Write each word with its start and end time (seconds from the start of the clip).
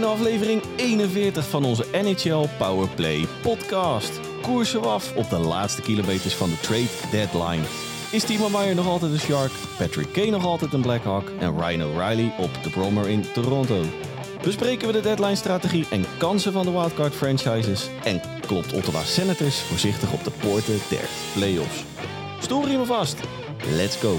in 0.00 0.06
aflevering 0.06 0.62
41 0.76 1.48
van 1.48 1.64
onze 1.64 1.84
NHL 1.92 2.46
Powerplay 2.58 3.26
podcast. 3.42 4.20
Koersen 4.42 4.80
we 4.80 4.86
af 4.86 5.16
op 5.16 5.30
de 5.30 5.38
laatste 5.38 5.82
kilometers 5.82 6.34
van 6.34 6.48
de 6.48 6.60
trade 6.60 6.88
deadline. 7.10 7.62
Is 8.10 8.24
Timo 8.24 8.48
Meyer 8.48 8.74
nog 8.74 8.86
altijd 8.86 9.12
een 9.12 9.18
Shark, 9.18 9.50
Patrick 9.78 10.12
Kane 10.12 10.30
nog 10.30 10.44
altijd 10.44 10.72
een 10.72 10.80
Blackhawk 10.80 11.30
en 11.38 11.60
Ryan 11.60 11.82
O'Reilly 11.82 12.32
op 12.38 12.50
de 12.62 12.70
Brommer 12.70 13.08
in 13.08 13.24
Toronto? 13.32 13.82
Bespreken 14.42 14.86
we 14.86 14.92
de 14.92 15.00
deadline-strategie 15.00 15.86
en 15.90 16.04
kansen 16.18 16.52
van 16.52 16.64
de 16.64 16.70
wildcard 16.70 17.14
franchises? 17.14 17.88
En 18.04 18.20
klopt 18.46 18.72
Ottawa 18.72 19.02
Senators 19.02 19.60
voorzichtig 19.60 20.12
op 20.12 20.24
de 20.24 20.30
poorten 20.30 20.78
der 20.88 21.08
playoffs? 21.34 21.84
Story 22.40 22.74
me 22.74 22.84
vast. 22.84 23.20
Let's 23.76 23.96
go. 23.96 24.18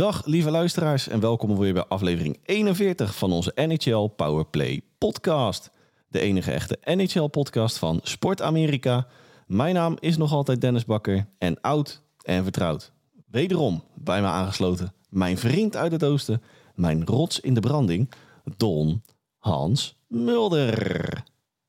Dag 0.00 0.24
lieve 0.24 0.50
luisteraars 0.50 1.08
en 1.08 1.20
welkom 1.20 1.58
weer 1.58 1.72
bij 1.72 1.84
aflevering 1.84 2.38
41 2.42 3.14
van 3.14 3.32
onze 3.32 3.52
NHL 3.54 4.06
Powerplay 4.06 4.82
podcast. 4.98 5.70
De 6.08 6.20
enige 6.20 6.52
echte 6.52 6.78
NHL 6.84 7.26
podcast 7.26 7.78
van 7.78 8.00
Sport 8.02 8.42
Amerika. 8.42 9.06
Mijn 9.46 9.74
naam 9.74 9.96
is 9.98 10.16
nog 10.16 10.32
altijd 10.32 10.60
Dennis 10.60 10.84
Bakker 10.84 11.26
en 11.38 11.60
oud 11.60 12.02
en 12.22 12.42
vertrouwd. 12.42 12.92
Wederom 13.26 13.84
bij 13.94 14.20
me 14.20 14.26
aangesloten 14.26 14.92
mijn 15.08 15.38
vriend 15.38 15.76
uit 15.76 15.92
het 15.92 16.04
oosten, 16.04 16.42
mijn 16.74 17.04
rots 17.06 17.40
in 17.40 17.54
de 17.54 17.60
branding, 17.60 18.12
Don 18.56 19.02
Hans 19.38 19.98
Mulder. 20.06 21.22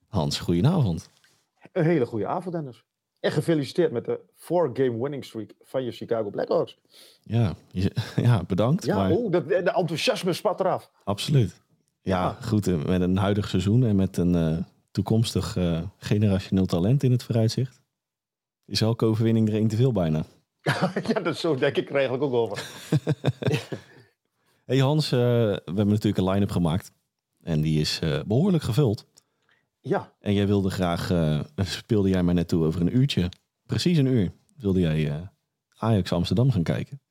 Hans, 0.08 0.40
goedenavond. 0.40 1.10
Een 1.72 1.86
hele 1.86 2.06
goede 2.06 2.28
avond, 2.28 2.56
Dennis. 2.56 2.84
En 3.20 3.32
gefeliciteerd 3.32 3.92
met 3.92 4.06
de 4.06 4.20
four-game 4.42 4.98
winning 5.02 5.26
streak 5.26 5.52
van 5.62 5.84
je 5.84 5.92
Chicago 5.92 6.30
Blackhawks. 6.30 6.78
Ja, 7.24 7.54
ja 8.16 8.44
bedankt. 8.44 8.86
Ja, 8.86 8.96
maar 8.96 9.12
oeh, 9.12 9.32
de, 9.32 9.46
de 9.46 9.56
enthousiasme 9.72 10.34
spat 10.34 10.60
eraf. 10.60 10.92
Absoluut. 11.04 11.62
Ja, 12.02 12.22
Ja. 12.22 12.38
goed. 12.48 12.68
eh, 12.68 12.84
Met 12.86 13.02
een 13.02 13.18
huidig 13.18 13.50
seizoen 13.50 13.84
en 13.86 13.96
met 13.96 14.18
een 14.18 14.36
eh, 14.36 14.58
toekomstig 14.92 15.58
eh, 15.58 15.82
generationeel 15.98 16.66
talent 16.66 17.04
in 17.04 17.12
het 17.12 17.24
vooruitzicht. 17.24 17.82
Is 18.66 18.82
elke 18.82 19.06
overwinning 19.06 19.48
er 19.48 19.54
één 19.56 19.68
te 19.68 19.76
veel 19.76 19.92
bijna. 19.92 20.24
ja, 21.14 21.20
dat 21.24 21.38
zo 21.38 21.56
denk 21.56 21.76
ik 21.78 21.90
er 21.90 21.96
eigenlijk 21.96 22.24
ook 22.24 22.34
over. 22.34 22.64
Hey 24.66 24.80
Hans, 24.80 25.10
we 25.10 25.62
hebben 25.66 25.88
natuurlijk 25.88 26.18
een 26.18 26.30
line-up 26.30 26.52
gemaakt. 26.52 26.92
En 27.42 27.62
die 27.62 27.80
is 27.80 28.00
eh, 28.00 28.20
behoorlijk 28.26 28.64
gevuld. 28.64 29.06
Ja, 29.80 30.14
En 30.20 30.34
jij 30.34 30.48
wilde 30.48 30.70
graag, 30.70 31.12
speelde 31.56 32.10
jij 32.10 32.24
mij 32.24 32.34
net 32.34 32.48
toe 32.48 32.66
over 32.66 32.82
een 32.82 32.96
uurtje. 32.98 33.30
Precies 33.72 33.98
een 33.98 34.06
uur 34.06 34.32
wilde 34.58 34.80
jij 34.80 35.10
eh, 35.10 35.16
Ajax 35.78 36.12
Amsterdam 36.12 36.52
gaan 36.52 36.64
kijken. 36.64 37.02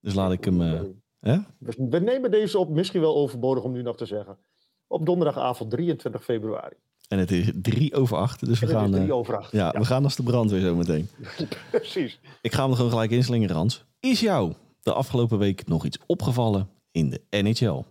Dus 0.00 0.14
laat 0.14 0.32
ik 0.32 0.44
hem... 0.44 0.62
eh, 0.62 0.80
hè? 1.20 1.38
we, 1.58 1.98
nemen 1.98 2.30
deze 2.30 2.58
op, 2.58 2.68
misschien 2.68 3.00
wel 3.00 3.16
overbodig 3.16 3.62
om 3.62 3.72
nu 3.72 3.82
nog 3.82 3.96
te 3.96 4.06
zeggen. 4.06 4.38
Op 4.86 5.06
donderdagavond 5.06 5.70
23 5.70 6.24
februari. 6.24 6.74
En 7.08 7.18
het 7.18 7.30
is 7.30 7.50
drie 7.54 7.94
over 7.94 8.16
acht, 8.16 8.46
dus 8.46 8.60
we 8.60 8.66
En 8.66 8.72
het 8.72 8.76
is 8.76 8.82
gaan, 8.82 9.00
drie 9.00 9.10
eh, 9.12 9.16
over 9.16 9.36
acht. 9.36 9.52
ja, 9.52 9.70
we 9.70 9.84
gaan 9.84 10.04
als 10.04 10.16
de 10.16 10.22
brandweer 10.22 10.60
zo 10.60 10.74
meteen. 10.74 11.08
precies. 11.70 12.20
Ik 12.40 12.52
ga 12.52 12.60
hem 12.60 12.70
er 12.70 12.76
gewoon 12.76 12.90
gelijk 12.90 13.10
inslingeren, 13.10 13.56
Hans. 13.56 13.84
Is 14.00 14.20
jou 14.20 14.52
de 14.82 14.92
afgelopen 14.92 15.38
week 15.38 15.66
nog 15.66 15.84
iets 15.84 15.98
opgevallen 16.06 16.68
in 16.90 17.10
de 17.10 17.42
NHL? 17.42 17.82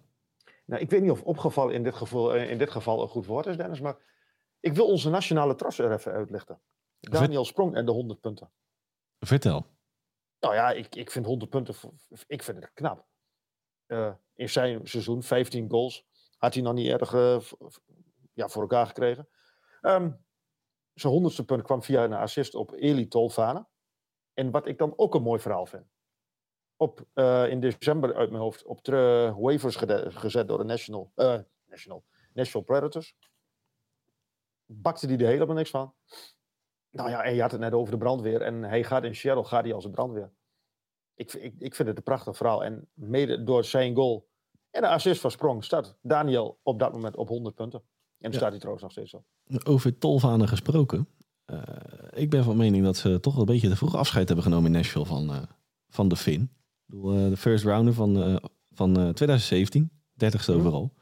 Nou, 0.65 0.81
ik 0.81 0.89
weet 0.89 1.01
niet 1.01 1.11
of 1.11 1.21
opgevallen 1.21 1.73
in 1.73 1.83
dit, 1.83 1.95
geval, 1.95 2.35
in 2.35 2.57
dit 2.57 2.71
geval 2.71 3.01
een 3.01 3.07
goed 3.07 3.25
woord 3.25 3.45
is, 3.45 3.57
Dennis, 3.57 3.79
maar 3.79 3.95
ik 4.59 4.73
wil 4.73 4.85
onze 4.85 5.09
nationale 5.09 5.55
tros 5.55 5.79
er 5.79 5.93
even 5.93 6.11
uitlichten. 6.11 6.59
Daniel 7.09 7.45
Sprong 7.45 7.75
en 7.75 7.85
de 7.85 7.91
100 7.91 8.19
punten. 8.19 8.51
Vertel. 9.19 9.65
Nou 10.39 10.55
ja, 10.55 10.71
ik, 10.71 10.95
ik 10.95 11.11
vind 11.11 11.25
100 11.25 11.51
punten, 11.51 11.75
ik 12.27 12.43
vind 12.43 12.57
het 12.57 12.73
knap. 12.73 13.05
Eh, 13.85 14.13
in 14.33 14.49
zijn 14.49 14.87
seizoen, 14.87 15.23
15 15.23 15.69
goals, 15.69 16.05
had 16.37 16.53
hij 16.53 16.63
nog 16.63 16.73
niet 16.73 16.87
erg 16.87 17.13
eh, 17.13 17.41
ja, 18.33 18.47
voor 18.47 18.61
elkaar 18.61 18.87
gekregen. 18.87 19.29
Ehm, 19.81 20.11
zijn 20.93 21.13
honderdste 21.13 21.45
punt 21.45 21.61
kwam 21.61 21.83
via 21.83 22.03
een 22.03 22.13
assist 22.13 22.55
op 22.55 22.71
Eli 22.73 23.07
Tolvane. 23.07 23.67
En 24.33 24.51
wat 24.51 24.67
ik 24.67 24.77
dan 24.77 24.93
ook 24.95 25.15
een 25.15 25.21
mooi 25.21 25.39
verhaal 25.39 25.65
vind. 25.65 25.85
Op, 26.75 27.05
eh, 27.13 27.49
in 27.49 27.59
december 27.59 28.15
uit 28.15 28.29
mijn 28.29 28.41
hoofd 28.41 28.63
op 28.63 28.83
de 28.83 29.33
waivers 29.37 29.75
gezet 30.15 30.47
door 30.47 30.57
de 30.57 30.63
National, 30.63 31.11
National, 31.65 32.05
National 32.33 32.65
Predators. 32.65 33.15
Bakte 34.65 35.05
hij 35.05 35.17
er 35.17 35.27
helemaal 35.27 35.55
niks 35.55 35.69
van. 35.69 35.95
Nou 36.93 37.09
ja, 37.09 37.23
en 37.23 37.35
je 37.35 37.41
had 37.41 37.51
het 37.51 37.59
net 37.59 37.73
over 37.73 37.91
de 37.91 37.97
brandweer. 37.99 38.41
En 38.41 38.63
hij 38.63 38.83
gaat 38.83 39.03
in 39.03 39.15
Seattle 39.15 39.43
gaat 39.43 39.63
hij 39.63 39.73
als 39.73 39.85
een 39.85 39.91
brandweer. 39.91 40.31
Ik, 41.15 41.33
ik, 41.33 41.53
ik 41.59 41.75
vind 41.75 41.87
het 41.87 41.97
een 41.97 42.03
prachtig 42.03 42.37
verhaal. 42.37 42.63
En 42.63 42.87
mede 42.93 43.43
door 43.43 43.63
zijn 43.63 43.95
goal 43.95 44.27
en 44.71 44.81
de 44.81 44.87
assist 44.87 45.21
van 45.21 45.31
Sprong 45.31 45.63
staat 45.63 45.95
Daniel 46.01 46.59
op 46.63 46.79
dat 46.79 46.91
moment 46.93 47.15
op 47.15 47.27
100 47.27 47.55
punten. 47.55 47.79
En 47.79 47.85
daar 48.19 48.31
Ja. 48.31 48.37
staat 48.37 48.49
hij 48.49 48.57
trouwens 48.59 48.83
nog 48.83 48.91
steeds 48.91 49.13
op. 49.13 49.23
Over 49.67 49.97
tolvanen 49.97 50.47
gesproken. 50.47 51.07
Eh, 51.45 51.61
ik 52.13 52.29
ben 52.29 52.43
van 52.43 52.57
mening 52.57 52.83
dat 52.83 52.97
ze 52.97 53.19
toch 53.19 53.33
wel 53.33 53.41
een 53.41 53.53
beetje 53.53 53.69
te 53.69 53.75
vroeg 53.75 53.95
afscheid 53.95 54.27
hebben 54.27 54.45
genomen 54.45 54.65
in 54.65 54.71
Nashville 54.77 55.05
van, 55.05 55.29
eh, 55.29 55.41
van 55.89 56.07
de 56.07 56.15
Finn. 56.15 56.51
Bedoel, 56.85 57.13
eh, 57.13 57.29
de 57.29 57.37
first 57.37 57.63
rounder 57.63 57.93
van, 57.93 58.39
van 58.71 58.97
eh, 58.99 59.09
2017, 59.09 59.91
30ste 60.13 60.51
Mhm. 60.51 60.59
overal. 60.59 60.93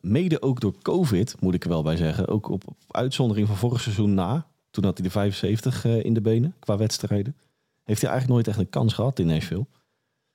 Mede 0.00 0.42
ook 0.42 0.60
door 0.60 0.82
COVID, 0.82 1.40
moet 1.40 1.54
ik 1.54 1.62
er 1.64 1.68
wel 1.70 1.82
bij 1.82 1.96
zeggen. 1.96 2.28
Ook 2.28 2.48
op, 2.48 2.68
op 2.68 2.76
uitzondering 2.88 3.46
van 3.46 3.56
vorig 3.56 3.80
seizoen 3.80 4.14
na. 4.14 4.46
Toen 4.70 4.84
had 4.84 4.98
hij 4.98 5.06
de 5.06 5.12
75 5.12 5.84
eh, 5.84 6.04
in 6.04 6.14
de 6.14 6.20
benen 6.20 6.56
qua 6.58 6.76
wedstrijden. 6.76 7.36
Heeft 7.84 8.00
hij 8.00 8.10
eigenlijk 8.10 8.28
nooit 8.28 8.48
echt 8.48 8.66
een 8.66 8.70
kans 8.70 8.94
gehad 8.94 9.18
in 9.18 9.26
Nashville. 9.26 9.66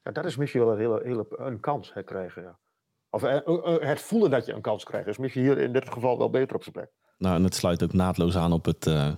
Ja, 0.02 0.12
dat 0.12 0.26
is 0.26 0.36
misschien 0.36 0.62
wel 0.62 0.72
een 0.72 0.78
hele, 0.78 1.02
hele 1.04 1.26
een 1.30 1.60
kans 1.60 1.94
hè, 1.94 2.04
krijgen. 2.04 2.42
Ja. 2.42 2.60
Of 3.14 3.24
eh, 3.24 3.36
eh, 3.36 3.88
het 3.88 4.02
voelen 4.02 4.32
dat 4.32 4.46
je 4.46 4.54
een 4.54 4.62
kans 4.62 4.84
krijgt 4.84 5.08
is 5.08 5.18
misschien 5.18 5.44
hier 5.44 5.58
in 5.58 5.74
dit 5.74 5.90
geval 5.90 6.18
wel 6.18 6.30
beter 6.30 6.56
op 6.56 6.62
zijn 6.62 6.76
plek. 6.76 6.92
Nou, 7.18 7.36
en 7.36 7.44
het 7.44 7.56
sluit 7.56 7.84
ook 7.84 7.94
naadloos 7.94 8.38
aan 8.38 8.54
op 8.54 8.66
het 8.66 8.88
eh, 8.88 9.14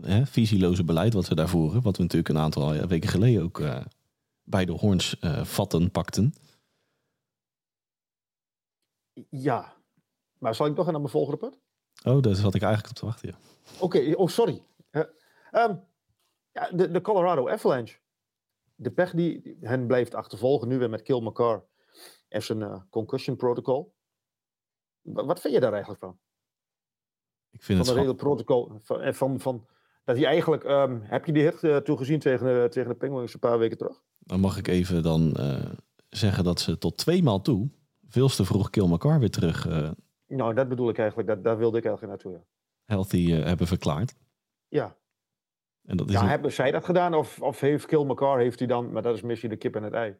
hè, 0.00 0.26
visieloze 0.26 0.84
beleid 0.84 1.12
wat 1.12 1.28
we 1.28 1.34
daar 1.34 1.48
voeren. 1.48 1.82
Wat 1.82 1.96
we 1.96 2.02
natuurlijk 2.02 2.28
een 2.28 2.42
aantal 2.42 2.86
weken 2.86 3.08
geleden 3.08 3.42
ook 3.42 3.60
eh, 3.60 3.84
bij 4.42 4.64
de 4.64 4.72
Horns 4.72 5.16
vatten 5.42 5.90
pakten. 5.90 6.34
Ja, 9.28 9.76
maar 10.38 10.54
zal 10.54 10.66
ik 10.66 10.76
nog 10.76 10.84
naar 10.84 11.00
mijn 11.00 11.08
volgende 11.08 11.38
punt? 11.38 11.61
Oh, 12.04 12.22
daar 12.22 12.34
zat 12.34 12.54
ik 12.54 12.62
eigenlijk 12.62 12.92
op 12.92 12.98
te 12.98 13.04
wachten. 13.06 13.28
Ja. 13.28 13.34
Oké, 13.80 14.12
oh 14.16 14.28
sorry. 14.28 14.62
Eh, 14.90 15.02
ehm, 15.50 15.74
ja, 16.52 16.70
de, 16.70 16.90
de 16.90 17.00
Colorado 17.00 17.48
Avalanche. 17.48 17.98
De 18.74 18.90
pech 18.90 19.10
die 19.10 19.56
hen 19.60 19.86
blijft 19.86 20.14
achtervolgen, 20.14 20.68
nu 20.68 20.78
weer 20.78 20.90
met 20.90 21.02
Kill 21.02 21.20
McCarr 21.20 21.64
en 22.28 22.42
zijn 22.42 22.62
eh, 22.62 22.80
concussion 22.90 23.36
protocol. 23.36 23.94
Wa- 25.02 25.24
Wat 25.24 25.40
vind 25.40 25.54
je 25.54 25.60
daar 25.60 25.70
eigenlijk 25.72 26.00
van? 26.02 26.18
Ik 27.50 27.62
vind 27.62 27.78
Van 27.78 27.86
het 27.86 27.86
scha- 27.96 28.00
hele 28.00 28.14
protocol. 28.14 28.72
Van, 28.82 29.00
en 29.00 29.14
van, 29.14 29.40
van, 29.40 29.66
dat 30.04 30.16
hij 30.16 30.24
eigenlijk. 30.26 30.64
ehm, 30.64 30.98
heb 31.02 31.26
je 31.26 31.32
die 31.32 31.42
hit 31.42 31.64
eh, 31.64 31.76
toegezien 31.76 32.18
tegen, 32.18 32.46
de- 32.46 32.68
tegen 32.70 32.88
de 32.88 32.94
Penguins 32.96 33.34
een 33.34 33.40
paar 33.40 33.58
weken 33.58 33.76
terug? 33.78 34.02
Dan 34.18 34.40
mag 34.40 34.56
ik 34.58 34.68
even 34.68 35.02
dan 35.02 35.32
eh, 35.34 35.70
zeggen 36.08 36.44
dat 36.44 36.60
ze 36.60 36.78
tot 36.78 36.96
twee 36.96 37.22
maal 37.22 37.40
toe 37.40 37.70
veel 38.08 38.28
te 38.28 38.44
vroeg 38.44 38.70
Kill 38.70 38.86
McCarr 38.86 39.18
weer 39.18 39.30
terug 39.30 39.66
eh, 39.68 39.90
Nou, 40.36 40.54
dat 40.54 40.68
bedoel 40.68 40.88
ik 40.88 40.98
eigenlijk. 40.98 41.28
Dat, 41.28 41.44
daar 41.44 41.58
wilde 41.58 41.78
ik 41.78 41.84
eigenlijk 41.84 42.14
naartoe. 42.14 42.40
Ja. 42.40 42.44
healthy 42.94 43.32
eh, 43.32 43.44
hebben 43.44 43.66
verklaard. 43.66 44.14
Ja, 44.68 44.96
En 45.84 45.96
dat 45.96 46.08
is 46.08 46.14
ja 46.14 46.22
een- 46.22 46.28
hebben 46.28 46.52
zij 46.52 46.70
dat 46.70 46.84
gedaan? 46.84 47.14
Of, 47.14 47.40
of 47.42 47.60
heeft 47.60 47.86
Kill 47.86 48.04
McCarr, 48.04 48.38
heeft 48.38 48.58
hij 48.58 48.68
dan, 48.68 48.92
maar 48.92 49.02
dat 49.02 49.14
is 49.14 49.22
misschien 49.22 49.50
de 49.50 49.56
kip 49.56 49.76
en 49.76 49.82
het 49.82 49.92
ei. 49.92 50.16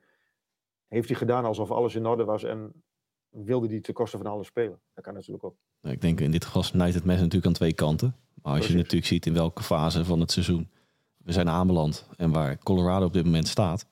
Heeft 0.89 1.09
hij 1.09 1.17
gedaan 1.19 1.45
alsof 1.45 1.71
alles 1.71 1.95
in 1.95 2.07
orde 2.07 2.25
was 2.25 2.43
en 2.45 2.83
wilde 3.31 3.69
hij 3.69 3.81
ten 3.81 3.95
koste 3.95 4.17
van 4.17 4.27
alles 4.27 4.47
spelen? 4.47 4.81
Dat 4.95 5.05
kan 5.05 5.15
natuurlijk 5.15 5.45
ook. 5.45 5.57
Nou, 5.81 5.95
ik 5.95 6.01
denk 6.01 6.21
in 6.21 6.31
dit 6.31 6.45
geval 6.45 6.63
snijdt 6.63 6.95
het 6.95 7.05
mes 7.05 7.17
natuurlijk 7.19 7.47
aan 7.47 7.53
twee 7.53 7.73
kanten. 7.75 8.17
Maar 8.43 8.57
als 8.57 8.67
je 8.67 8.77
natuurlijk 8.77 9.07
ziet 9.07 9.27
in 9.27 9.33
welke 9.35 9.63
fase 9.63 10.05
van 10.05 10.21
het 10.21 10.31
seizoen 10.31 10.71
we 11.17 11.33
zijn 11.33 11.49
aanbeland 11.49 12.09
en 12.17 12.31
waar 12.31 12.59
Colorado 12.59 13.07
op 13.07 13.13
dit 13.13 13.25
moment 13.25 13.49
staat, 13.49 13.87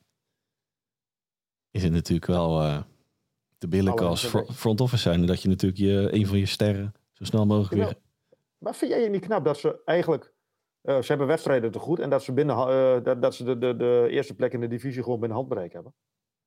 is 1.70 1.82
het 1.82 1.92
natuurlijk 1.92 2.26
wel 2.26 2.62
eh 2.62 2.82
te 3.68 3.92
als 4.02 4.22
mensen 4.22 4.30
fro- 4.30 4.52
front 4.52 4.80
office 4.80 5.02
zijn. 5.02 5.26
Dat 5.26 5.42
je 5.42 5.48
natuurlijk 5.48 5.80
je, 5.80 6.08
een 6.12 6.26
van 6.26 6.38
je 6.38 6.46
sterren 6.46 6.94
zo 7.12 7.24
snel 7.24 7.46
mogelijk 7.46 7.74
weer... 7.74 7.94
Maar 8.58 8.74
vind 8.74 8.90
jij 8.92 9.08
niet 9.08 9.24
knap 9.26 9.44
dat 9.44 9.58
ze 9.58 9.80
eigenlijk. 9.84 10.32
eh, 10.80 11.00
ze 11.00 11.06
hebben 11.06 11.26
wedstrijden 11.26 11.70
te 11.70 11.78
goed 11.78 11.98
en 11.98 12.10
dat 12.10 12.22
ze, 12.22 12.32
binnen, 12.32 12.56
eh, 12.56 13.02
dat, 13.04 13.22
dat 13.22 13.34
ze 13.34 13.44
de, 13.44 13.58
de, 13.58 13.76
de 13.76 14.06
eerste 14.10 14.34
plek 14.34 14.52
in 14.52 14.60
de 14.60 14.66
divisie 14.68 15.02
gewoon 15.02 15.18
binnen 15.20 15.38
handbereik 15.38 15.72
hebben? 15.72 15.94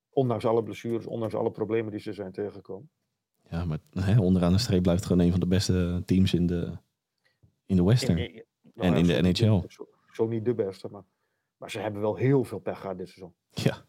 Ondanks 0.10 0.46
alle 0.46 0.64
blessures, 0.64 1.06
ondanks 1.06 1.36
alle 1.36 1.52
problemen 1.52 1.92
die 1.92 2.00
ze 2.00 2.14
zijn 2.14 2.32
tegengekomen. 2.32 2.90
Ja, 3.50 3.66
maar 3.66 3.78
hè, 3.92 4.20
onderaan 4.20 4.52
de 4.52 4.58
streep 4.58 4.82
blijft 4.82 5.06
gewoon 5.06 5.26
een 5.26 5.32
van 5.32 5.40
de 5.40 5.48
beste 5.48 6.02
teams 6.06 6.34
in 6.34 6.46
de, 6.48 6.78
in 7.66 7.76
de 7.76 7.84
Western. 7.84 8.18
In- 8.18 8.34
in- 8.34 8.44
En 8.76 8.92
nou 8.92 8.96
in 8.96 9.06
de 9.08 9.22
NHL. 9.30 9.62
Zo, 9.68 9.88
zo 10.12 10.28
niet 10.28 10.46
de 10.46 10.54
beste, 10.54 10.88
maar, 10.92 11.04
maar 11.58 11.72
ze 11.72 11.80
hebben 11.80 12.02
wel 12.02 12.16
heel 12.16 12.44
veel 12.44 12.60
pech 12.60 12.80
gehad 12.80 12.98
dit 12.98 13.08
seizoen. 13.08 13.34
Ja, 13.50 13.86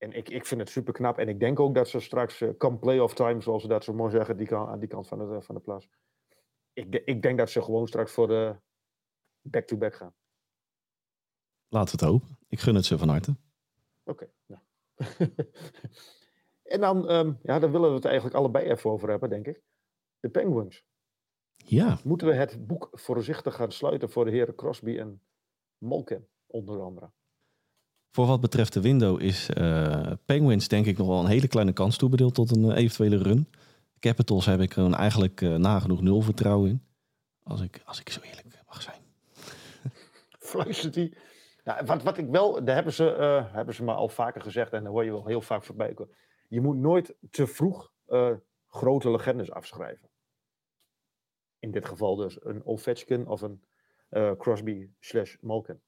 En 0.00 0.12
ik, 0.12 0.28
ik 0.28 0.46
vind 0.46 0.60
het 0.60 0.70
super 0.70 0.92
knap. 0.92 1.18
En 1.18 1.28
ik 1.28 1.40
denk 1.40 1.60
ook 1.60 1.74
dat 1.74 1.88
ze 1.88 2.00
straks, 2.00 2.40
eh 2.40 2.50
come 2.58 2.78
playoff 2.78 3.14
time, 3.14 3.40
zoals 3.40 3.62
ze 3.62 3.68
dat 3.68 3.84
zo 3.84 3.92
mooi 3.92 4.10
zeggen, 4.10 4.36
die 4.36 4.46
kan, 4.46 4.68
aan 4.68 4.78
die 4.78 4.88
kant 4.88 5.08
van 5.08 5.18
de, 5.18 5.42
van 5.42 5.54
de 5.54 5.60
plaats. 5.60 5.88
Ik, 6.72 6.92
de- 6.92 7.04
ik 7.04 7.22
denk 7.22 7.38
dat 7.38 7.50
ze 7.50 7.62
gewoon 7.62 7.86
straks 7.86 8.12
voor 8.12 8.26
de 8.28 8.56
back-to-back 9.40 9.94
gaan. 9.94 10.14
Laten 11.68 11.98
we 11.98 12.04
het 12.04 12.12
hopen. 12.14 12.38
Ik 12.48 12.60
gun 12.60 12.74
het 12.74 12.84
ze 12.84 12.98
van 12.98 13.08
harte. 13.08 13.36
Oké. 14.04 14.30
nou. 14.46 14.62
en 16.74 16.80
dan, 16.80 17.08
ehm, 17.08 17.32
ja, 17.42 17.58
daar 17.58 17.70
willen 17.70 17.88
we 17.88 17.94
het 17.94 18.04
eigenlijk 18.04 18.36
allebei 18.36 18.66
even 18.66 18.90
over 18.90 19.08
hebben, 19.10 19.28
denk 19.28 19.46
ik. 19.46 19.62
De 20.20 20.30
Penguins. 20.30 20.84
Ja, 21.56 21.98
Moeten 22.04 22.26
we 22.26 22.34
het 22.34 22.66
boek 22.66 22.88
voorzichtig 22.92 23.54
gaan 23.54 23.72
sluiten 23.72 24.10
voor 24.10 24.24
de 24.24 24.30
heren 24.30 24.54
Crosby 24.54 24.98
en 24.98 25.22
Malkin, 25.78 26.28
onder 26.46 26.80
andere? 26.82 27.10
Voor 28.10 28.26
wat 28.26 28.40
betreft 28.40 28.72
de 28.72 28.80
window 28.80 29.20
is 29.20 29.48
eh, 29.48 30.12
Penguins 30.24 30.68
denk 30.68 30.86
ik 30.86 30.98
nog 30.98 31.06
wel 31.06 31.20
een 31.20 31.26
hele 31.26 31.48
kleine 31.48 31.72
kans 31.72 31.96
toebedeeld 31.96 32.34
tot 32.34 32.56
een 32.56 32.70
eh, 32.70 32.76
eventuele 32.76 33.22
run. 33.22 33.48
Capitals 33.98 34.46
heb 34.46 34.60
ik 34.60 34.76
er 34.76 34.92
eigenlijk 34.92 35.40
eh, 35.40 35.54
nagenoeg 35.54 36.00
nul 36.00 36.20
vertrouwen 36.20 36.70
in. 36.70 36.82
Als 37.42 37.60
ik, 37.60 37.82
als 37.84 38.00
ik 38.00 38.10
zo 38.10 38.20
eerlijk 38.20 38.46
mag 38.66 38.82
zijn. 38.82 39.00
Fluistert 40.50 40.94
hij. 40.94 41.12
Nou, 41.64 41.86
wat, 41.86 42.02
wat 42.02 42.18
ik 42.18 42.28
wel, 42.28 42.64
daar 42.64 42.74
hebben 42.74 42.92
ze, 42.92 43.04
hebben 43.52 43.74
ze 43.74 43.84
me 43.84 43.92
al 43.92 44.08
vaker 44.08 44.40
gezegd 44.40 44.72
en 44.72 44.82
daar 44.82 44.92
hoor 44.92 45.04
je 45.04 45.10
wel 45.10 45.26
heel 45.26 45.40
vaak 45.40 45.64
voorbij. 45.64 45.96
Je 46.48 46.60
moet 46.60 46.76
nooit 46.76 47.14
te 47.30 47.46
vroeg 47.46 47.92
grote 48.68 49.10
legendes 49.10 49.50
afschrijven. 49.50 50.08
In 51.58 51.70
dit 51.70 51.86
geval 51.86 52.16
dus 52.16 52.44
een 52.44 52.64
Ovechkin 52.64 53.26
of 53.26 53.42
een 53.42 53.62
Crosby 54.38 54.90
slash 54.98 55.36
Malkin. 55.40 55.80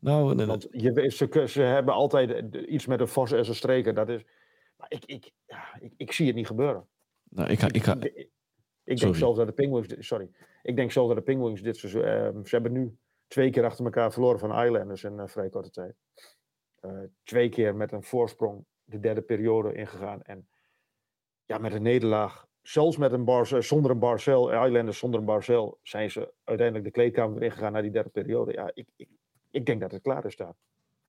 Nou, 0.00 0.38
eh, 0.40 0.46
Want 0.46 0.66
je, 0.70 0.92
weet, 0.92 1.12
ze, 1.12 1.44
ze 1.48 1.62
hebben 1.62 1.94
altijd 1.94 2.54
eh, 2.54 2.72
iets 2.72 2.86
met 2.86 3.00
een 3.00 3.08
vos 3.08 3.32
en 3.32 3.38
een 3.38 3.54
streker. 3.54 3.94
Dat 3.94 4.08
is, 4.08 4.22
maar 4.76 4.86
ik, 4.90 5.04
ik, 5.04 5.30
ja, 5.46 5.78
ik, 5.80 5.92
ik 5.96 6.12
zie 6.12 6.26
het 6.26 6.34
niet 6.34 6.46
gebeuren. 6.46 6.88
nou 7.28 7.50
ik, 7.50 7.58
ga, 7.58 7.66
ik, 7.72 7.82
ga, 7.82 7.94
Ik, 7.94 8.04
ik- 8.04 8.30
ik 8.84 8.98
Sorry. 8.98 9.12
denk 9.12 9.14
zelfs 9.24 9.38
dat 9.38 9.46
de 9.46 9.52
Penguins, 9.52 9.88
dit- 9.88 10.04
sorry, 10.04 10.30
ik 10.62 10.76
denk 10.76 10.92
zelfs 10.92 11.08
dat 11.14 11.16
de 11.26 11.32
Penguins 11.32 11.62
dit 11.62 11.76
seizoen, 11.76 12.02
ehm, 12.04 12.44
ze 12.44 12.54
hebben 12.54 12.72
nu 12.72 12.96
twee 13.26 13.50
keer 13.50 13.64
achter 13.64 13.84
elkaar 13.84 14.12
verloren 14.12 14.38
van 14.38 14.64
Islanders 14.64 15.04
in 15.04 15.18
een 15.18 15.28
vrij 15.28 15.48
korte 15.48 15.70
tijd. 15.70 15.94
Eh, 16.80 16.90
twee 17.24 17.48
keer 17.48 17.76
met 17.76 17.92
een 17.92 18.02
voorsprong 18.02 18.64
de 18.84 19.00
derde 19.00 19.22
periode 19.22 19.72
ingegaan 19.74 20.22
en 20.22 20.48
ja, 21.44 21.58
met 21.58 21.72
een 21.72 21.82
nederlaag, 21.82 22.46
zelfs 22.62 22.96
met 22.96 23.12
een 23.12 23.24
Bar, 23.24 23.62
zonder 23.62 23.90
een 23.90 23.98
Barcel, 23.98 24.64
Islanders 24.64 24.98
zonder 24.98 25.20
een 25.20 25.26
Barcel, 25.26 25.78
zijn 25.82 26.10
ze 26.10 26.32
uiteindelijk 26.44 26.86
de 26.86 26.92
kleedkamer 26.92 27.42
ingegaan 27.42 27.72
naar 27.72 27.82
die 27.82 27.90
derde 27.90 28.08
periode. 28.10 28.52
Ja, 28.52 28.70
ik, 28.74 28.86
ik, 28.96 29.08
ik 29.50 29.66
denk 29.66 29.80
dat 29.80 29.90
het 29.90 30.02
klaar 30.02 30.24
is 30.24 30.36
daar. 30.36 30.54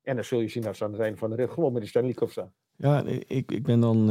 En 0.02 0.16
dan 0.16 0.24
zul 0.24 0.40
je 0.40 0.48
zien 0.48 0.64
dat 0.64 0.76
ze 0.76 0.84
aan 0.84 0.92
het 0.92 1.02
einde 1.02 1.18
van 1.18 1.30
de 1.30 1.36
rit 1.36 1.50
gewoon 1.50 1.72
met 1.72 1.82
die 1.82 1.90
Stanley 1.90 2.14
Cup 2.14 2.32
staan. 2.32 2.54
ja, 2.76 3.04
ik, 3.28 3.52
ik 3.52 3.64
ben 3.64 3.80
dan 3.80 4.10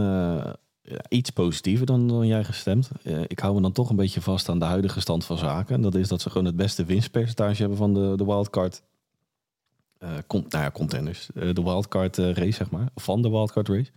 eh, 0.89 0.99
iets 1.09 1.31
positiever 1.31 1.87
dan, 1.87 2.09
dan 2.09 2.27
jij 2.27 2.45
gestemd. 2.45 2.91
Eh, 3.03 3.21
ik 3.27 3.39
hou 3.39 3.55
me 3.55 3.61
dan 3.61 3.73
toch 3.73 3.91
een 3.91 3.97
beetje 3.97 4.21
vast 4.21 4.49
aan 4.49 4.59
de 4.59 4.65
huidige 4.65 5.01
stand 5.01 5.25
van 5.25 5.39
zaken. 5.39 5.75
En 5.75 5.83
dat 5.83 5.95
is 5.95 6.09
dat 6.09 6.21
ze 6.21 6.31
gewoon 6.31 6.47
het 6.47 6.57
beste 6.57 6.85
winstpercentage 6.85 7.61
hebben 7.61 7.79
van 7.79 7.95
de, 7.95 8.13
de 8.17 8.25
wildcard. 8.25 8.83
con, 10.27 10.45
nou 10.49 10.65
ja, 10.65 10.71
contenders. 10.71 11.31
De 11.35 11.63
wildcard 11.63 12.17
race, 12.17 12.53
zeg 12.53 12.71
maar. 12.71 12.89
Van 12.95 13.23
de 13.23 13.31
wildcard 13.31 13.69
race. 13.69 13.91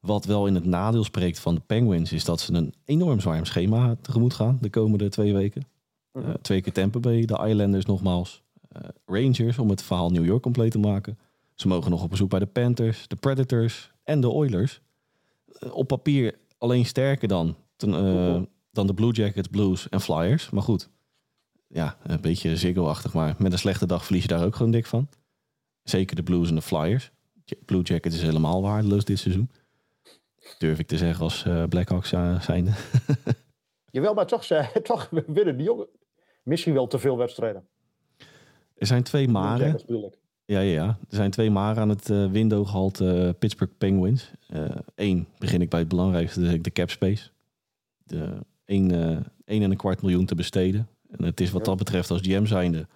Wat 0.00 0.24
wel 0.24 0.46
in 0.46 0.54
het 0.54 0.64
nadeel 0.64 1.04
spreekt 1.04 1.38
van 1.38 1.54
de 1.54 1.60
Penguins... 1.60 2.12
is 2.12 2.24
dat 2.24 2.40
ze 2.40 2.52
een 2.52 2.74
enorm 2.84 3.20
zwaar 3.20 3.46
schema 3.46 3.96
tegemoet 4.00 4.34
gaan 4.34 4.58
de 4.60 4.70
komende 4.70 5.08
twee 5.08 5.32
weken. 5.32 5.66
Mhm. 6.12 6.34
Twee 6.40 6.60
keer 6.60 6.72
Tampa 6.72 6.98
Bay, 6.98 7.24
de 7.24 7.44
Islanders 7.46 7.84
nogmaals. 7.84 8.44
Eh, 8.82 8.88
Rangers 9.06 9.58
om 9.58 9.70
het 9.70 9.82
verhaal 9.82 10.10
New 10.10 10.24
York 10.24 10.42
compleet 10.42 10.70
te 10.70 10.78
maken. 10.78 11.18
Ze 11.54 11.68
mogen 11.68 11.90
nog 11.90 12.02
op 12.02 12.10
bezoek 12.10 12.30
bij 12.30 12.38
de 12.38 12.46
Panthers, 12.46 13.08
de 13.08 13.16
Predators 13.16 13.92
en 14.04 14.20
de 14.20 14.28
Oilers. 14.28 14.80
Eh, 15.46 15.74
op 15.74 15.86
papier 15.86 16.38
alleen 16.58 16.86
sterker 16.86 17.28
dan, 17.28 17.56
ten, 17.76 17.94
eh, 17.94 18.42
dan 18.70 18.86
de 18.86 18.94
Blue 18.94 19.12
Jackets, 19.12 19.48
Blues 19.48 19.88
en 19.88 20.00
Flyers. 20.00 20.50
Maar 20.50 20.62
goed, 20.62 20.90
ja, 21.66 21.96
een 22.02 22.20
beetje 22.20 22.56
ziggo-achtig. 22.56 23.14
Maar 23.14 23.34
met 23.38 23.52
een 23.52 23.58
slechte 23.58 23.86
dag 23.86 24.04
verlies 24.04 24.22
je 24.22 24.28
daar 24.28 24.44
ook 24.44 24.56
gewoon 24.56 24.72
dik 24.72 24.86
van. 24.86 25.08
Zeker 25.82 26.16
de 26.16 26.22
Blues 26.22 26.48
en 26.48 26.54
de 26.54 26.62
Flyers. 26.62 27.10
Blue 27.64 27.82
Jackets 27.82 28.16
is 28.16 28.22
helemaal 28.22 28.62
waardeloos 28.62 29.04
dit 29.04 29.18
seizoen. 29.18 29.50
Durf 30.58 30.78
ik 30.78 30.86
te 30.86 30.96
zeggen 30.96 31.24
als 31.24 31.46
Blackhawks 31.68 32.12
uh, 32.12 32.40
zijnde. 32.40 32.70
Jawel, 33.90 34.14
maar 34.14 34.26
toch, 34.26 34.44
ze, 34.44 34.70
toch 34.82 35.08
winnen 35.26 35.56
die 35.56 35.66
jongen 35.66 35.88
misschien 36.42 36.74
wel 36.74 36.86
te 36.86 36.98
veel 36.98 37.16
wedstrijden. 37.16 37.68
Er 38.76 38.86
zijn 38.86 39.02
twee 39.02 39.28
maren. 39.28 39.80
Ja, 40.44 40.60
ja, 40.60 40.72
ja. 40.72 40.86
Er 40.86 41.16
zijn 41.16 41.30
twee 41.30 41.50
maren 41.50 41.82
aan 41.82 41.88
het 41.88 42.08
uh, 42.08 42.30
window 42.30 42.66
gehaald 42.66 43.00
uh, 43.00 43.30
Pittsburgh 43.38 43.72
Penguins. 43.78 44.30
Eén, 44.94 45.26
begin 45.38 45.62
ik 45.62 45.68
bij 45.68 45.78
het 45.78 45.88
belangrijkste, 45.88 46.40
de, 46.40 46.60
de 46.60 46.72
cap 46.72 46.90
space. 46.90 47.30
De 48.04 48.28
één, 48.64 48.92
uh, 48.92 49.18
één 49.44 49.62
en 49.62 49.70
een 49.70 49.76
kwart 49.76 50.02
miljoen 50.02 50.26
te 50.26 50.34
besteden. 50.34 50.88
En 51.10 51.24
het 51.24 51.40
is 51.40 51.50
wat 51.50 51.64
dat 51.64 51.76
betreft 51.76 52.10
als 52.10 52.20
GM 52.20 52.46
zijnde 52.46 52.86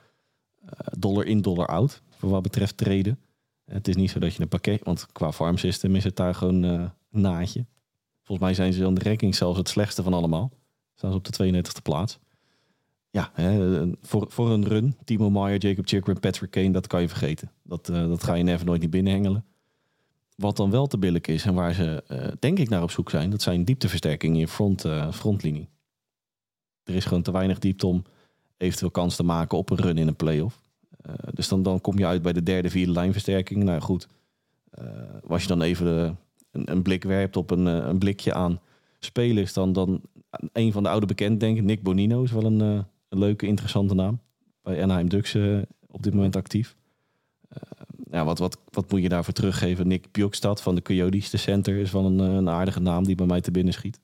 dollar 0.98 1.26
in, 1.26 1.40
dollar 1.40 1.66
out. 1.66 2.02
Voor 2.10 2.30
wat 2.30 2.42
betreft 2.42 2.76
treden. 2.76 3.18
Het 3.64 3.88
is 3.88 3.96
niet 3.96 4.10
zo 4.10 4.18
dat 4.18 4.34
je 4.34 4.42
een 4.42 4.48
pakket... 4.48 4.84
Want 4.84 5.06
qua 5.12 5.32
farm 5.32 5.56
system 5.56 5.96
is 5.96 6.04
het 6.04 6.16
daar 6.16 6.34
gewoon 6.34 6.62
een 6.62 6.90
naadje. 7.10 7.64
Volgens 8.22 8.48
mij 8.48 8.54
zijn 8.54 8.72
ze 8.72 8.86
aan 8.86 8.94
de 8.94 9.02
ranking 9.04 9.34
zelfs 9.34 9.58
het 9.58 9.68
slechtste 9.68 10.02
van 10.02 10.14
allemaal. 10.14 10.50
Staan 10.94 11.10
ze 11.10 11.16
op 11.16 11.24
de 11.24 11.62
32e 11.62 11.82
plaats. 11.82 12.18
Ja, 13.12 13.30
hè, 13.34 13.86
voor, 14.02 14.26
voor 14.28 14.50
een 14.50 14.64
run, 14.64 14.96
Timo 15.04 15.30
Meyer, 15.30 15.58
Jacob 15.58 15.88
Chikrin, 15.88 16.20
Patrick 16.20 16.50
Kane, 16.50 16.70
dat 16.70 16.86
kan 16.86 17.00
je 17.00 17.08
vergeten. 17.08 17.50
Dat, 17.62 17.88
uh, 17.88 18.08
dat 18.08 18.24
ga 18.24 18.34
je 18.34 18.42
never 18.42 18.66
nooit 18.66 18.80
niet 18.80 18.90
binnenhengelen. 18.90 19.44
Wat 20.36 20.56
dan 20.56 20.70
wel 20.70 20.86
te 20.86 20.98
billig 20.98 21.22
is 21.22 21.44
en 21.44 21.54
waar 21.54 21.74
ze 21.74 22.04
uh, 22.08 22.26
denk 22.38 22.58
ik 22.58 22.68
naar 22.68 22.82
op 22.82 22.90
zoek 22.90 23.10
zijn, 23.10 23.30
dat 23.30 23.42
zijn 23.42 23.64
diepteversterkingen 23.64 24.40
in 24.40 24.48
front, 24.48 24.84
uh, 24.84 25.12
frontlinie. 25.12 25.68
Er 26.84 26.94
is 26.94 27.04
gewoon 27.04 27.22
te 27.22 27.32
weinig 27.32 27.58
diepte 27.58 27.86
om 27.86 28.02
eventueel 28.56 28.90
kans 28.90 29.16
te 29.16 29.22
maken 29.22 29.58
op 29.58 29.70
een 29.70 29.80
run 29.80 29.98
in 29.98 30.08
een 30.08 30.16
playoff. 30.16 30.60
Dus 31.34 31.48
dan, 31.48 31.62
dan 31.62 31.80
kom 31.80 31.98
je 31.98 32.06
uit 32.06 32.22
bij 32.22 32.32
de 32.32 32.42
derde, 32.42 32.70
vierde 32.70 32.92
lijnversterking. 32.92 33.62
Nou 33.62 33.80
goed, 33.80 34.08
als 35.26 35.42
je 35.42 35.48
dan 35.48 35.62
even 35.62 36.18
een, 36.50 36.70
een, 36.70 36.82
blik 36.82 37.04
werpt 37.04 37.36
op 37.36 37.50
een, 37.50 37.66
een 37.66 37.98
blikje 37.98 38.34
aan 38.34 38.60
spelers, 38.98 39.52
dan, 39.52 39.72
dan 39.72 40.00
een 40.52 40.72
van 40.72 40.82
de 40.82 40.88
oude 40.88 41.06
bekend 41.06 41.40
Nick 41.40 41.82
Bonino 41.82 42.22
is 42.22 42.32
wel 42.32 42.44
een, 42.44 42.86
een 43.10 43.18
leuke, 43.18 43.46
interessante 43.46 43.94
naam. 43.94 44.20
Bij 44.62 44.82
Anaheim 44.82 45.08
Ducks 45.08 45.34
uh, 45.34 45.62
op 45.86 46.02
dit 46.02 46.14
moment 46.14 46.36
actief. 46.36 46.76
Uh, 47.56 47.62
ja, 48.10 48.24
wat, 48.24 48.38
wat, 48.38 48.58
wat 48.70 48.90
moet 48.90 49.02
je 49.02 49.08
daarvoor 49.08 49.34
teruggeven? 49.34 49.88
Nick 49.88 50.12
Bjokstad 50.12 50.62
van 50.62 50.74
de 50.74 50.82
Coyotes, 50.82 51.30
de 51.30 51.36
center, 51.36 51.76
is 51.76 51.92
wel 51.92 52.04
een, 52.04 52.18
een 52.18 52.48
aardige 52.48 52.80
naam 52.80 53.04
die 53.04 53.14
bij 53.14 53.26
mij 53.26 53.40
te 53.40 53.50
binnen 53.50 53.72
schiet. 53.72 54.00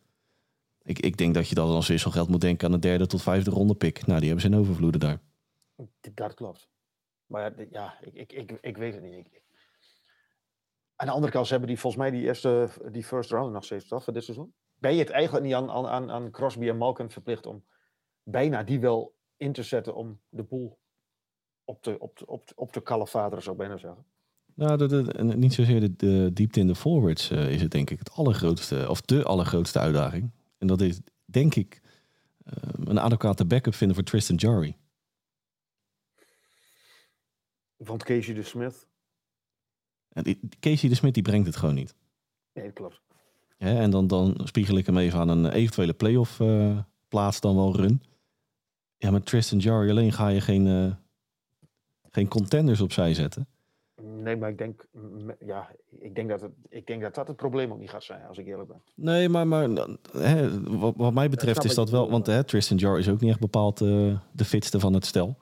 Ik, 0.83 0.99
ik 0.99 1.17
denk 1.17 1.35
dat 1.35 1.49
je 1.49 1.55
dan 1.55 1.69
als 1.69 1.89
wisselgeld 1.89 2.29
moet 2.29 2.41
denken 2.41 2.67
aan 2.67 2.75
een 2.75 2.81
derde 2.81 3.07
tot 3.07 3.23
vijfde 3.23 3.51
ronde 3.51 3.75
pick. 3.75 4.07
Nou, 4.07 4.19
die 4.19 4.29
hebben 4.29 4.51
ze 4.51 4.57
in 4.57 4.61
overvloeden 4.63 5.01
daar. 5.01 5.21
Dat 6.15 6.35
klopt. 6.35 6.69
Maar 7.27 7.55
ja, 7.71 7.99
ik, 8.01 8.15
ik, 8.15 8.33
ik, 8.33 8.59
ik 8.61 8.77
weet 8.77 8.95
het 8.95 9.03
niet. 9.03 9.29
Aan 10.97 11.07
de 11.07 11.13
andere 11.13 11.33
kant, 11.33 11.49
hebben 11.49 11.69
die 11.69 11.79
volgens 11.79 12.03
mij 12.03 12.11
die 12.11 12.23
eerste, 12.23 12.69
die 12.93 13.05
first 13.05 13.31
round 13.31 13.53
nog 13.53 13.65
steeds, 13.65 13.89
toch, 13.89 14.05
voor 14.05 14.13
dit 14.13 14.25
seizoen? 14.25 14.55
Ben 14.79 14.93
je 14.93 14.99
het 14.99 15.11
eigenlijk 15.11 15.45
niet 15.45 15.55
aan, 15.55 15.71
aan, 15.71 16.11
aan 16.11 16.31
Crosby 16.31 16.69
en 16.69 16.77
Malkin 16.77 17.11
verplicht 17.11 17.47
om 17.47 17.65
bijna 18.31 18.63
die 18.63 18.81
wel 18.81 19.15
in 19.37 19.53
te 19.53 19.63
zetten 19.63 19.95
om 19.95 20.21
de 20.29 20.43
boel 20.43 20.79
op 21.65 21.83
te, 21.83 21.99
op 21.99 22.17
te, 22.17 22.27
op 22.27 22.47
te, 22.47 22.53
op 22.57 22.73
te 22.73 22.81
zou 23.41 23.51
ik 23.51 23.57
bijna 23.57 23.77
zeggen? 23.77 24.05
Nou, 24.55 24.77
de, 24.77 24.87
de, 24.87 25.23
niet 25.23 25.55
zozeer 25.55 25.81
de, 25.81 25.97
de, 25.97 26.31
diepte 26.33 26.61
in 26.61 26.67
de 26.67 26.75
forwards 26.75 27.31
uh, 27.31 27.51
is 27.51 27.63
het 27.63 27.71
denk 27.71 27.91
ik 27.91 27.99
het 27.99 28.13
allergrootste, 28.13 28.87
of 28.89 29.01
de 29.01 29.25
allergrootste 29.25 29.79
uitdaging. 29.79 30.31
En 30.59 30.67
dat 30.67 30.81
is 30.81 31.01
denk 31.25 31.55
ik 31.55 31.81
uh, 32.45 32.53
een 32.85 33.01
adequate 33.01 33.45
backup 33.45 33.75
vinden 33.75 33.97
voor 33.97 34.05
Tristan 34.05 34.37
Jarry. 34.37 34.77
Want 37.77 38.05
Casey 38.05 38.35
de 38.35 38.43
Smith? 38.43 38.87
En 40.09 40.23
die, 40.23 40.41
Casey 40.61 40.89
de 40.89 40.95
Smith 40.95 41.15
die 41.15 41.23
brengt 41.23 41.47
het 41.47 41.57
gewoon 41.57 41.75
niet. 41.75 41.95
Nee, 42.53 42.73
klopt. 42.73 43.01
Ja, 43.59 43.81
en 43.81 43.91
dan, 43.91 44.07
dan 44.07 44.41
spiegel 44.45 44.77
ik 44.77 44.87
hem 44.87 44.99
even 44.99 45.19
aan 45.19 45.29
een 45.29 45.53
eventuele 45.53 45.95
playoff 45.95 46.41
uh, 46.41 46.79
plaats 47.09 47.41
dan 47.41 47.57
wel 47.57 47.77
run. 47.77 48.03
Ja, 48.99 49.11
met 49.11 49.27
Tristan 49.27 49.59
Jarry 49.59 49.91
alleen 49.91 50.13
ga 50.13 50.29
je 50.29 50.41
geen, 50.41 50.67
uh, 50.67 50.93
geen 52.11 52.29
contenders 52.29 52.81
opzij 52.81 53.15
zetten. 53.15 53.47
Nee, 54.03 54.37
maar 54.37 54.51
ik 54.51 54.59
denk, 54.59 54.87
ja, 55.41 55.71
ik 55.99 56.15
denk, 56.15 56.29
dat 56.29 56.41
het, 56.41 56.53
ik 56.69 56.87
denk 56.87 57.03
dat 57.03 57.15
dat 57.15 57.29
het 57.29 57.37
probleem 57.37 57.73
ook 57.73 57.79
niet 57.79 57.91
gaat 57.91 58.05
zijn, 58.05 58.27
als 58.27 58.39
ik 58.39 58.47
eerlijk 58.47 58.69
ben. 58.69 58.83
Nee, 58.95 59.29
maar, 59.29 59.47
maar 59.47 59.69
hè, 60.13 60.63
wat, 60.79 60.95
wat, 60.97 61.13
mij 61.13 61.29
betreft 61.29 61.65
is 61.65 61.75
dat 61.75 61.91
wel, 61.91 62.11
want 62.11 62.27
hè, 62.27 62.45
Tristan 62.45 62.77
Jarry 62.77 62.99
is 62.99 63.09
ook 63.09 63.21
niet 63.21 63.31
echt 63.31 63.41
bepaald 63.41 63.81
uh, 63.81 64.19
de 64.33 64.45
fitste 64.45 64.81
van 64.81 64.95
het 64.95 65.07
stel. 65.07 65.39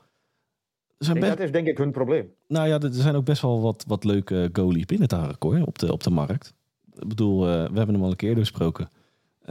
Best... 0.98 1.20
Dat 1.20 1.40
is 1.40 1.52
denk 1.52 1.66
ik 1.66 1.78
hun 1.78 1.92
probleem. 1.92 2.34
Nou 2.48 2.68
ja, 2.68 2.80
er 2.80 2.92
zijn 2.92 3.14
ook 3.14 3.24
best 3.24 3.42
wel 3.42 3.60
wat, 3.60 3.84
wat 3.86 4.04
leuke 4.04 4.50
goalies 4.52 4.84
binnen 4.84 5.08
het 5.08 5.18
hardcore 5.18 5.66
op 5.66 5.78
de, 5.78 5.92
op 5.92 6.02
de 6.02 6.10
markt. 6.10 6.54
Ik 6.92 7.08
bedoel, 7.08 7.40
uh, 7.40 7.52
we 7.52 7.76
hebben 7.76 7.94
hem 7.94 8.02
al 8.02 8.10
een 8.10 8.16
keer 8.16 8.34
besproken. 8.34 8.88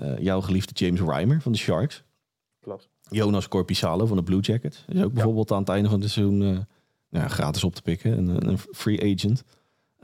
Uh, 0.02 0.18
jouw 0.18 0.42
geliefde 0.42 0.86
James 0.86 1.02
Reimer 1.02 1.42
van 1.42 1.52
de 1.52 1.58
Sharks. 1.58 2.04
Klopt. 2.60 2.90
Jonas 3.14 3.48
Corpissalo 3.48 4.06
van 4.06 4.18
de 4.18 4.24
Blue 4.24 4.40
Jackets. 4.40 4.86
Is 4.88 5.04
ook 5.04 5.14
bijvoorbeeld 5.14 5.50
ja. 5.50 5.56
aan 5.56 5.62
het 5.62 5.72
einde 5.72 5.90
van 5.90 6.02
het 6.02 6.10
seizoen 6.10 6.42
uh, 6.42 6.60
nou, 7.10 7.30
gratis 7.30 7.64
op 7.64 7.76
te 7.76 7.82
pikken. 7.82 8.18
Een, 8.18 8.48
een 8.48 8.58
free 8.58 9.14
agent. 9.14 9.44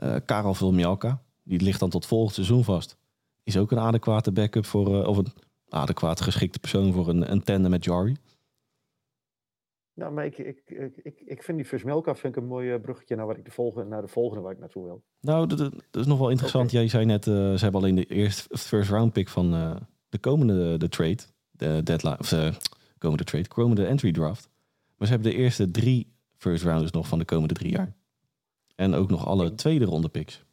Uh, 0.02 0.16
Karel 0.24 0.54
Vilmialka. 0.54 1.22
Die 1.42 1.60
ligt 1.60 1.80
dan 1.80 1.90
tot 1.90 2.06
volgend 2.06 2.34
seizoen 2.34 2.64
vast. 2.64 2.96
Is 3.42 3.56
ook 3.56 3.70
een 3.70 3.78
adequate 3.78 4.32
backup 4.32 4.64
voor... 4.66 4.94
Uh, 4.94 5.06
of 5.06 5.16
een 5.16 5.32
adequaat 5.68 6.20
geschikte 6.20 6.58
persoon 6.58 6.92
voor 6.92 7.08
een, 7.08 7.32
een 7.32 7.42
tandem 7.42 7.70
met 7.70 7.84
Jari. 7.84 8.16
Nou, 10.00 10.12
maar 10.12 10.24
ik, 10.24 10.38
ik, 10.38 10.62
ik, 11.02 11.20
ik, 11.24 11.42
vind 11.42 11.58
die 11.58 11.66
Versmelka 11.66 12.14
vind 12.14 12.36
ik 12.36 12.42
een 12.42 12.48
mooi 12.48 12.72
eh, 12.72 12.80
bruggetje 12.80 13.16
naar, 13.16 13.26
wat 13.26 13.36
ik 13.36 13.44
de 13.44 13.50
volgende, 13.50 13.88
naar 13.88 14.02
de 14.02 14.08
volgende 14.08 14.42
waar 14.42 14.52
ik 14.52 14.58
naartoe 14.58 14.84
wil. 14.84 15.02
Nou, 15.20 15.46
dat, 15.46 15.58
dat 15.58 16.00
is 16.00 16.06
nog 16.06 16.18
wel 16.18 16.30
interessant. 16.30 16.70
Jij 16.70 16.88
zei 16.88 17.04
net, 17.04 17.26
eh, 17.26 17.32
ze 17.34 17.58
hebben 17.62 17.80
alleen 17.80 17.94
de 17.94 18.04
eerste 18.04 18.58
first 18.58 18.90
round 18.90 19.12
pick 19.12 19.28
van 19.28 19.54
eh, 19.54 19.76
de 20.08 20.18
komende 20.18 20.76
de 20.76 20.88
trade. 20.88 21.18
De 21.50 21.80
deadline, 21.82 22.18
of 22.18 22.28
de 22.28 22.52
komende 23.00 23.24
trade, 23.24 23.48
komende 23.48 23.86
entry 23.86 24.12
draft. 24.12 24.50
Maar 24.96 25.06
ze 25.06 25.12
hebben 25.14 25.30
de 25.30 25.36
eerste 25.36 25.70
drie 25.70 26.12
first 26.36 26.64
rounders 26.64 26.90
nog 26.90 27.08
van 27.08 27.18
de 27.18 27.24
komende 27.24 27.54
drie 27.54 27.70
jaar. 27.70 27.94
En 28.74 28.94
ook 28.94 29.10
nog 29.10 29.26
alle 29.26 29.54
tweede 29.54 29.84
ronde 29.84 30.08
picks. 30.08 30.44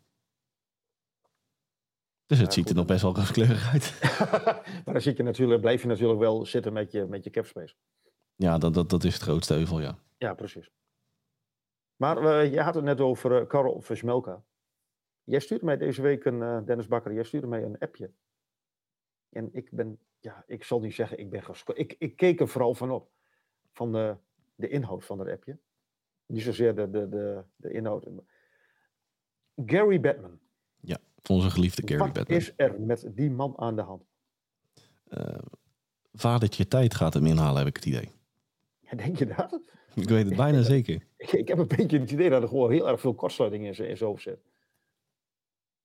Dus 2.25 2.37
het 2.37 2.47
Ja, 2.47 2.53
ziet 2.53 2.63
goed, 2.63 2.69
er 2.69 2.75
nog 2.75 2.85
best 2.85 3.01
wel 3.01 3.15
rooskleurig 3.15 3.71
uit. 3.71 3.97
maar 4.85 4.93
dan 4.93 5.01
zit 5.01 5.17
je 5.17 5.23
natuurlijk, 5.23 5.61
blijf 5.61 5.81
je 5.81 5.87
natuurlijk 5.87 6.19
wel 6.19 6.45
zitten 6.45 6.73
met 6.73 6.91
je, 6.91 7.05
met 7.05 7.23
je 7.23 7.29
capspace. 7.29 7.75
Ja, 8.35 8.57
dat, 8.57 8.73
dat, 8.73 8.89
dat 8.89 9.03
is 9.03 9.13
het 9.13 9.23
grootste 9.23 9.55
euvel, 9.55 9.79
ja. 9.79 9.97
Ja, 10.17 10.33
precies. 10.33 10.71
Maar 11.95 12.17
eh, 12.17 12.53
je 12.53 12.61
had 12.61 12.75
het 12.75 12.83
net 12.83 13.01
over 13.01 13.41
eh, 13.41 13.47
Karel 13.47 13.81
Versmelka. 13.81 14.43
Jij 15.23 15.39
stuurde 15.39 15.65
mij 15.65 15.77
deze 15.77 16.01
week 16.01 16.25
een, 16.25 16.41
eh, 16.41 16.65
Dennis 16.65 16.87
Bakker, 16.87 17.13
jij 17.13 17.23
stuurde 17.23 17.47
mij 17.47 17.63
een 17.63 17.77
appje. 17.77 18.11
En 19.29 19.49
ik 19.53 19.71
ben, 19.71 19.99
ja, 20.19 20.43
ik 20.47 20.63
zal 20.63 20.79
niet 20.79 20.95
zeggen, 20.95 21.19
ik 21.19 21.29
ben 21.29 21.43
geschokt. 21.43 21.79
Ik, 21.79 21.95
ik 21.99 22.15
keek 22.15 22.39
er 22.39 22.47
vooral 22.47 22.73
van 22.73 22.91
op. 22.91 23.09
Van 23.71 23.91
de, 23.91 24.15
de 24.55 24.69
inhoud 24.69 25.05
van 25.05 25.17
dat 25.17 25.27
appje. 25.27 25.57
Niet 26.25 26.41
zozeer 26.41 26.75
de, 26.75 26.89
de, 26.89 27.09
de, 27.09 27.43
de 27.55 27.71
inhoud. 27.71 28.07
Gary 29.55 29.99
Batman. 29.99 30.39
Onze 31.29 31.49
geliefde 31.49 31.81
Gary 31.85 31.99
Wat 31.99 32.13
Batman. 32.13 32.37
is 32.37 32.53
er 32.55 32.81
met 32.81 33.07
die 33.11 33.31
man 33.31 33.53
aan 33.57 33.75
de 33.75 33.81
hand? 33.81 34.03
Eh, 35.07 35.37
vadertje 36.13 36.67
tijd 36.67 36.95
gaat 36.95 37.13
hem 37.13 37.25
inhalen, 37.25 37.57
heb 37.57 37.67
ik 37.67 37.75
het 37.75 37.85
idee. 37.85 38.11
Ja, 38.79 38.97
denk 38.97 39.17
je 39.17 39.25
dat? 39.25 39.59
Ik 39.93 40.09
weet 40.09 40.25
het 40.25 40.35
bijna 40.35 40.61
zeker. 40.75 41.07
Ik, 41.17 41.31
ik 41.31 41.47
heb 41.47 41.57
een 41.57 41.67
beetje 41.67 41.99
het 41.99 42.11
idee 42.11 42.29
dat 42.29 42.41
er 42.41 42.47
gewoon 42.47 42.71
heel 42.71 42.87
erg 42.87 42.99
veel 42.99 43.13
kortsluiting 43.13 43.65
in 43.65 43.75
zijn 43.75 43.89
in 43.89 43.97
zijn 43.97 44.09
hoofd 44.09 44.21
zit. 44.23 44.39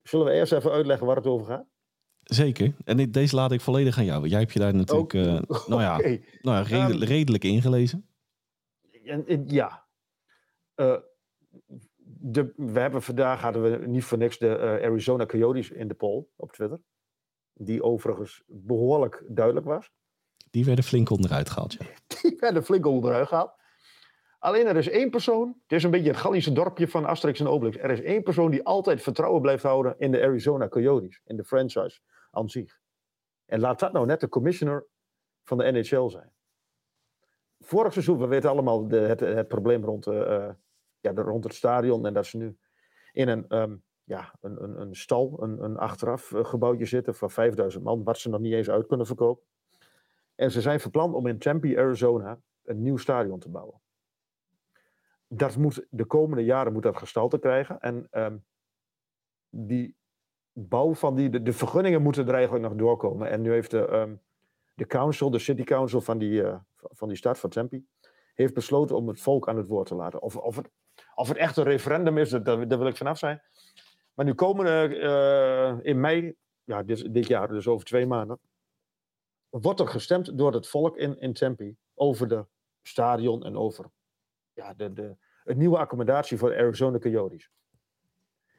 Zullen 0.02 0.26
we 0.26 0.32
eerst 0.32 0.52
even 0.52 0.70
uitleggen 0.70 1.06
waar 1.06 1.16
het 1.16 1.26
over 1.26 1.46
gaat? 1.46 1.66
Zeker. 2.23 2.75
En 2.85 3.11
deze 3.11 3.35
laat 3.35 3.52
ik 3.52 3.61
volledig 3.61 3.99
aan 3.99 4.05
jou. 4.05 4.29
Jij 4.29 4.41
hebt 4.41 4.52
je 4.52 4.59
daar 4.59 4.75
natuurlijk, 4.75 5.12
Oké. 5.12 5.45
eh, 5.49 5.67
nou 5.73 5.83
ja, 5.83 5.97
nou 6.41 6.69
ja 6.69 6.88
Ehm, 6.88 7.02
redelijk 7.02 7.45
ingelezen. 7.45 8.07
En, 9.05 9.26
en 9.26 9.45
ja. 9.47 9.85
Eh, 10.75 10.97
de, 12.05 12.52
we 12.57 12.81
hebben 12.81 13.02
vandaag 13.02 13.41
hadden 13.41 13.62
we 13.62 13.87
niet 13.87 14.05
voor 14.05 14.19
niks 14.19 14.38
de 14.38 14.57
eh, 14.57 14.88
Arizona 14.88 15.26
Coyotes 15.26 15.71
in 15.71 15.88
de 15.88 15.95
poll 15.95 16.26
op 16.37 16.52
Twitter. 16.52 16.81
Die 17.55 17.83
overigens 17.83 18.43
behoorlijk 18.47 19.25
duidelijk 19.29 19.67
was. 19.67 19.91
Die 20.50 20.64
werden 20.64 20.85
flink 20.85 21.11
onderuit 21.11 21.50
gehaald, 21.50 21.73
ja. 21.73 21.87
Die 22.23 22.37
werden 22.38 22.64
flink 22.64 22.87
onderuit 22.87 23.29
gehaald. 23.29 23.61
Alleen 24.38 24.67
er 24.67 24.76
is 24.76 24.88
één 24.88 25.11
persoon, 25.11 25.49
het 25.62 25.73
is 25.73 25.85
een 25.85 25.91
beetje 25.91 26.09
het 26.09 26.17
Gallische 26.17 26.52
dorpje 26.52 26.88
van 26.88 27.05
Asterix 27.05 27.41
en 27.41 27.47
Obelix. 27.47 27.76
Er 27.76 27.91
is 27.91 28.00
één 28.00 28.23
persoon 28.23 28.50
die 28.50 28.64
altijd 28.64 29.02
vertrouwen 29.02 29.43
blijft 29.43 29.62
houden 29.62 29.95
in 29.99 30.11
de 30.11 30.23
Arizona 30.23 30.69
Coyotes, 30.69 31.21
in 31.25 31.37
de 31.37 31.45
franchise 31.45 32.00
aan 32.33 32.49
zich. 32.49 32.81
En 33.47 33.61
laat 33.61 33.79
dat 33.79 33.93
nou 33.93 34.07
net 34.07 34.21
de 34.21 34.29
commissioner 34.29 34.87
van 35.43 35.59
de 35.59 35.73
NHL 35.73 36.09
zijn. 36.09 36.33
Vorig 37.59 37.93
seizoen, 37.93 38.19
we 38.19 38.27
weten 38.27 38.51
allemaal 38.51 38.89
de, 38.89 38.97
het, 38.97 39.49
probleem 39.49 39.85
rond, 39.85 40.07
eh, 40.07 40.35
eh, 40.35 40.55
ja, 41.01 41.12
rond 41.12 41.45
het 41.45 41.55
stadion 41.55 42.07
en 42.07 42.15
dat 42.15 42.27
ze 42.27 42.37
nu 42.37 42.59
in 43.12 43.29
een, 43.29 43.49
ehm, 43.49 43.77
ja, 44.05 44.35
een, 44.41 44.62
een, 44.62 44.81
een 44.81 44.97
stal, 44.97 45.43
een, 45.43 45.65
een 45.65 45.77
achteraf 45.77 46.33
eh, 46.33 46.45
gebouwtje 46.45 46.85
zitten 46.85 47.15
van 47.15 47.31
5000 47.31 47.85
man, 47.85 48.05
wat 48.05 48.19
ze 48.19 48.29
nog 48.29 48.41
niet 48.41 48.53
eens 48.53 48.71
uit 48.71 48.87
kunnen 48.87 49.07
verkopen. 49.07 49.45
En 50.35 50.51
ze 50.51 50.61
zijn 50.61 50.81
verpland 50.81 51.15
om 51.15 51.27
in 51.27 51.39
Tempe, 51.39 51.79
Arizona, 51.79 52.41
een 52.62 52.83
nieuw 52.83 52.97
stadion 52.97 53.39
te 53.39 53.49
bouwen. 53.49 53.81
Dat 55.27 55.57
moet 55.57 55.87
de 55.91 56.05
komende 56.05 56.45
jaren 56.45 56.73
moet 56.73 56.83
dat 56.83 56.97
gestalte 56.97 57.39
krijgen. 57.39 57.81
En 57.81 58.07
ehm, 58.11 58.37
die 59.49 59.97
bouw 60.52 60.94
van 60.94 61.14
die, 61.14 61.30
de, 61.30 61.42
de 61.42 61.52
vergunningen 61.52 62.02
moeten 62.02 62.28
er 62.28 62.35
eigenlijk 62.35 62.64
nog 62.64 62.75
doorkomen. 62.75 63.30
En 63.30 63.40
nu 63.40 63.50
heeft 63.50 63.71
de, 63.71 63.87
ehm, 63.87 64.14
de 64.75 64.87
council, 64.87 65.30
de 65.30 65.38
city 65.38 65.64
council 65.64 66.00
van 66.00 66.18
die, 66.18 66.42
eh, 66.42 66.59
van 66.76 67.09
die 67.09 67.16
stad, 67.16 67.38
van 67.38 67.50
Tempe, 67.50 67.82
heeft 68.35 68.54
besloten 68.54 68.97
om 68.97 69.09
het 69.09 69.21
volk 69.21 69.49
aan 69.49 69.56
het 69.56 69.66
woord 69.66 69.87
te 69.87 69.94
laten. 69.94 70.23
Of, 70.23 70.37
of, 70.37 70.56
het, 70.56 70.71
of 71.14 71.28
het 71.28 71.37
echt 71.37 71.56
een 71.56 71.64
referendum 71.64 72.18
is, 72.18 72.30
dat, 72.30 72.44
daar 72.44 72.78
wil 72.78 72.87
ik 72.87 72.97
vanaf 72.97 73.18
zijn. 73.18 73.42
Maar 74.14 74.25
nu 74.25 74.35
komende, 74.35 74.99
eh, 74.99 75.90
in 75.90 76.00
mei, 76.00 76.35
ja, 76.64 76.82
dit, 76.82 77.14
dit 77.14 77.26
jaar, 77.26 77.49
dus 77.49 77.66
over 77.66 77.87
twee 77.87 78.06
maanden, 78.06 78.38
wordt 79.49 79.80
er 79.80 79.88
gestemd 79.88 80.38
door 80.38 80.52
het 80.52 80.68
volk 80.68 80.97
in, 80.97 81.21
in 81.21 81.32
Tempe 81.32 81.76
over 81.94 82.28
de 82.28 82.47
stadion 82.82 83.44
en 83.44 83.56
over 83.56 83.90
ja, 84.52 84.75
de, 84.75 84.92
de, 84.92 85.16
een 85.44 85.59
nieuwe 85.59 85.78
accommodatie 85.78 86.38
voor 86.38 86.49
de 86.49 86.56
Arizona 86.56 86.99
Coyotes. 86.99 87.50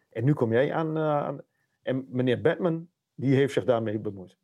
En 0.10 0.24
nu 0.24 0.34
kom 0.34 0.52
jij 0.52 0.74
aan, 0.74 0.98
eh, 0.98 1.18
aan 1.18 1.42
en 1.84 2.06
meneer 2.10 2.42
Batman, 2.42 2.88
die 3.16 3.36
heeft 3.36 3.54
zich 3.54 3.64
daarmee 3.64 4.00
bemoeid. 4.00 4.38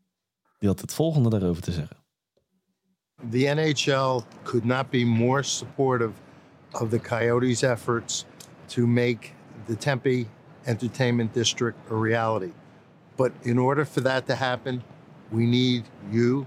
Die 0.58 0.70
had 0.70 0.82
het 0.82 0.94
volgende 0.94 1.30
daarover 1.30 1.62
te 1.62 1.72
zeggen. 1.72 1.98
The 3.30 3.54
NHL 3.54 4.22
could 4.44 4.66
not 4.66 4.90
be 4.90 5.06
more 5.06 5.44
supportive 5.44 6.14
of 6.72 6.90
the 6.90 7.00
Coyotes' 7.00 7.64
efforts 7.64 8.26
to 8.66 8.88
make 8.88 9.32
the 9.66 9.76
Tempe 9.76 10.26
Entertainment 10.64 11.34
District 11.34 11.78
a 11.92 11.96
reality. 11.96 12.52
But 13.16 13.32
in 13.42 13.60
order 13.60 13.86
for 13.86 14.04
that 14.04 14.26
to 14.28 14.34
happen, 14.34 14.84
we 15.32 15.46
need 15.46 15.84
you, 16.12 16.46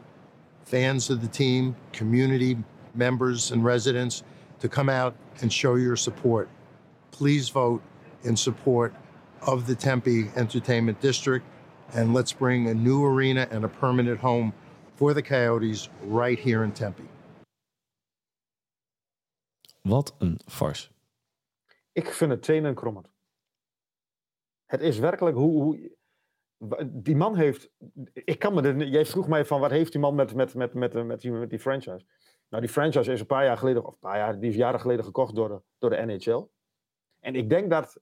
fans 0.64 1.10
of 1.10 1.20
the 1.20 1.28
team, 1.28 1.74
community 1.92 2.56
members, 2.94 3.52
and 3.52 3.64
residents 3.64 4.22
to 4.58 4.68
come 4.68 4.88
out 4.88 5.14
and 5.40 5.52
show 5.52 5.76
your 5.76 5.96
support. 5.96 6.48
Please 7.10 7.50
vote 7.50 7.82
in 8.22 8.36
support 8.36 8.94
of 9.46 9.66
the 9.66 9.74
Tempe 9.74 10.30
Entertainment 10.34 11.00
District, 11.00 11.44
and 11.94 12.14
let's 12.14 12.32
bring 12.32 12.68
a 12.68 12.74
new 12.74 13.04
arena 13.04 13.48
and 13.50 13.64
a 13.64 13.68
permanent 13.68 14.20
home 14.20 14.52
for 14.94 15.14
the 15.14 15.22
Coyotes 15.22 15.88
right 16.06 16.38
here 16.38 16.64
in 16.64 16.72
Tempe. 16.72 17.02
Wat 19.82 20.14
een 20.18 20.40
farce. 20.46 20.90
Ik 21.92 22.06
vind 22.06 22.30
het 22.30 22.42
tenen 22.42 22.74
krommend. 22.74 23.10
Het 24.66 24.80
is 24.80 24.98
werkelijk 24.98 25.36
hoe, 25.36 25.62
hoe. 25.62 25.96
Die 26.86 27.16
man 27.16 27.36
heeft. 27.36 27.70
Ik 28.12 28.38
kan 28.38 28.54
me 28.54 28.88
jij 28.88 29.06
vroeg 29.06 29.28
mij 29.28 29.44
van 29.44 29.60
wat 29.60 29.70
heeft 29.70 29.92
die 29.92 30.00
man 30.00 30.14
met, 30.14 30.34
met, 30.34 30.54
met, 30.54 30.74
met, 30.74 31.06
met, 31.06 31.20
die, 31.20 31.30
met 31.30 31.50
die 31.50 31.58
franchise? 31.58 32.06
Nou, 32.48 32.62
die 32.62 32.72
franchise 32.72 33.12
is 33.12 33.20
een 33.20 33.26
paar 33.26 33.44
jaar 33.44 33.58
geleden, 33.58 33.84
of 33.84 33.92
een 33.92 33.98
paar 33.98 34.16
jaar, 34.16 34.40
die 34.40 34.50
is 34.50 34.56
jaren 34.56 34.80
geleden 34.80 35.04
gekocht 35.04 35.34
door 35.34 35.48
de, 35.48 35.62
door 35.78 35.90
de 35.90 35.96
NHL. 35.96 36.46
En 37.20 37.34
ik 37.34 37.48
denk 37.48 37.70
dat. 37.70 38.00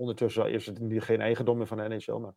Ondertussen 0.00 0.50
is 0.50 0.66
het 0.66 0.78
geen 0.82 1.20
eigendom 1.20 1.56
meer 1.56 1.66
van 1.66 1.76
de 1.76 1.88
NHL, 1.88 2.16
maar. 2.16 2.34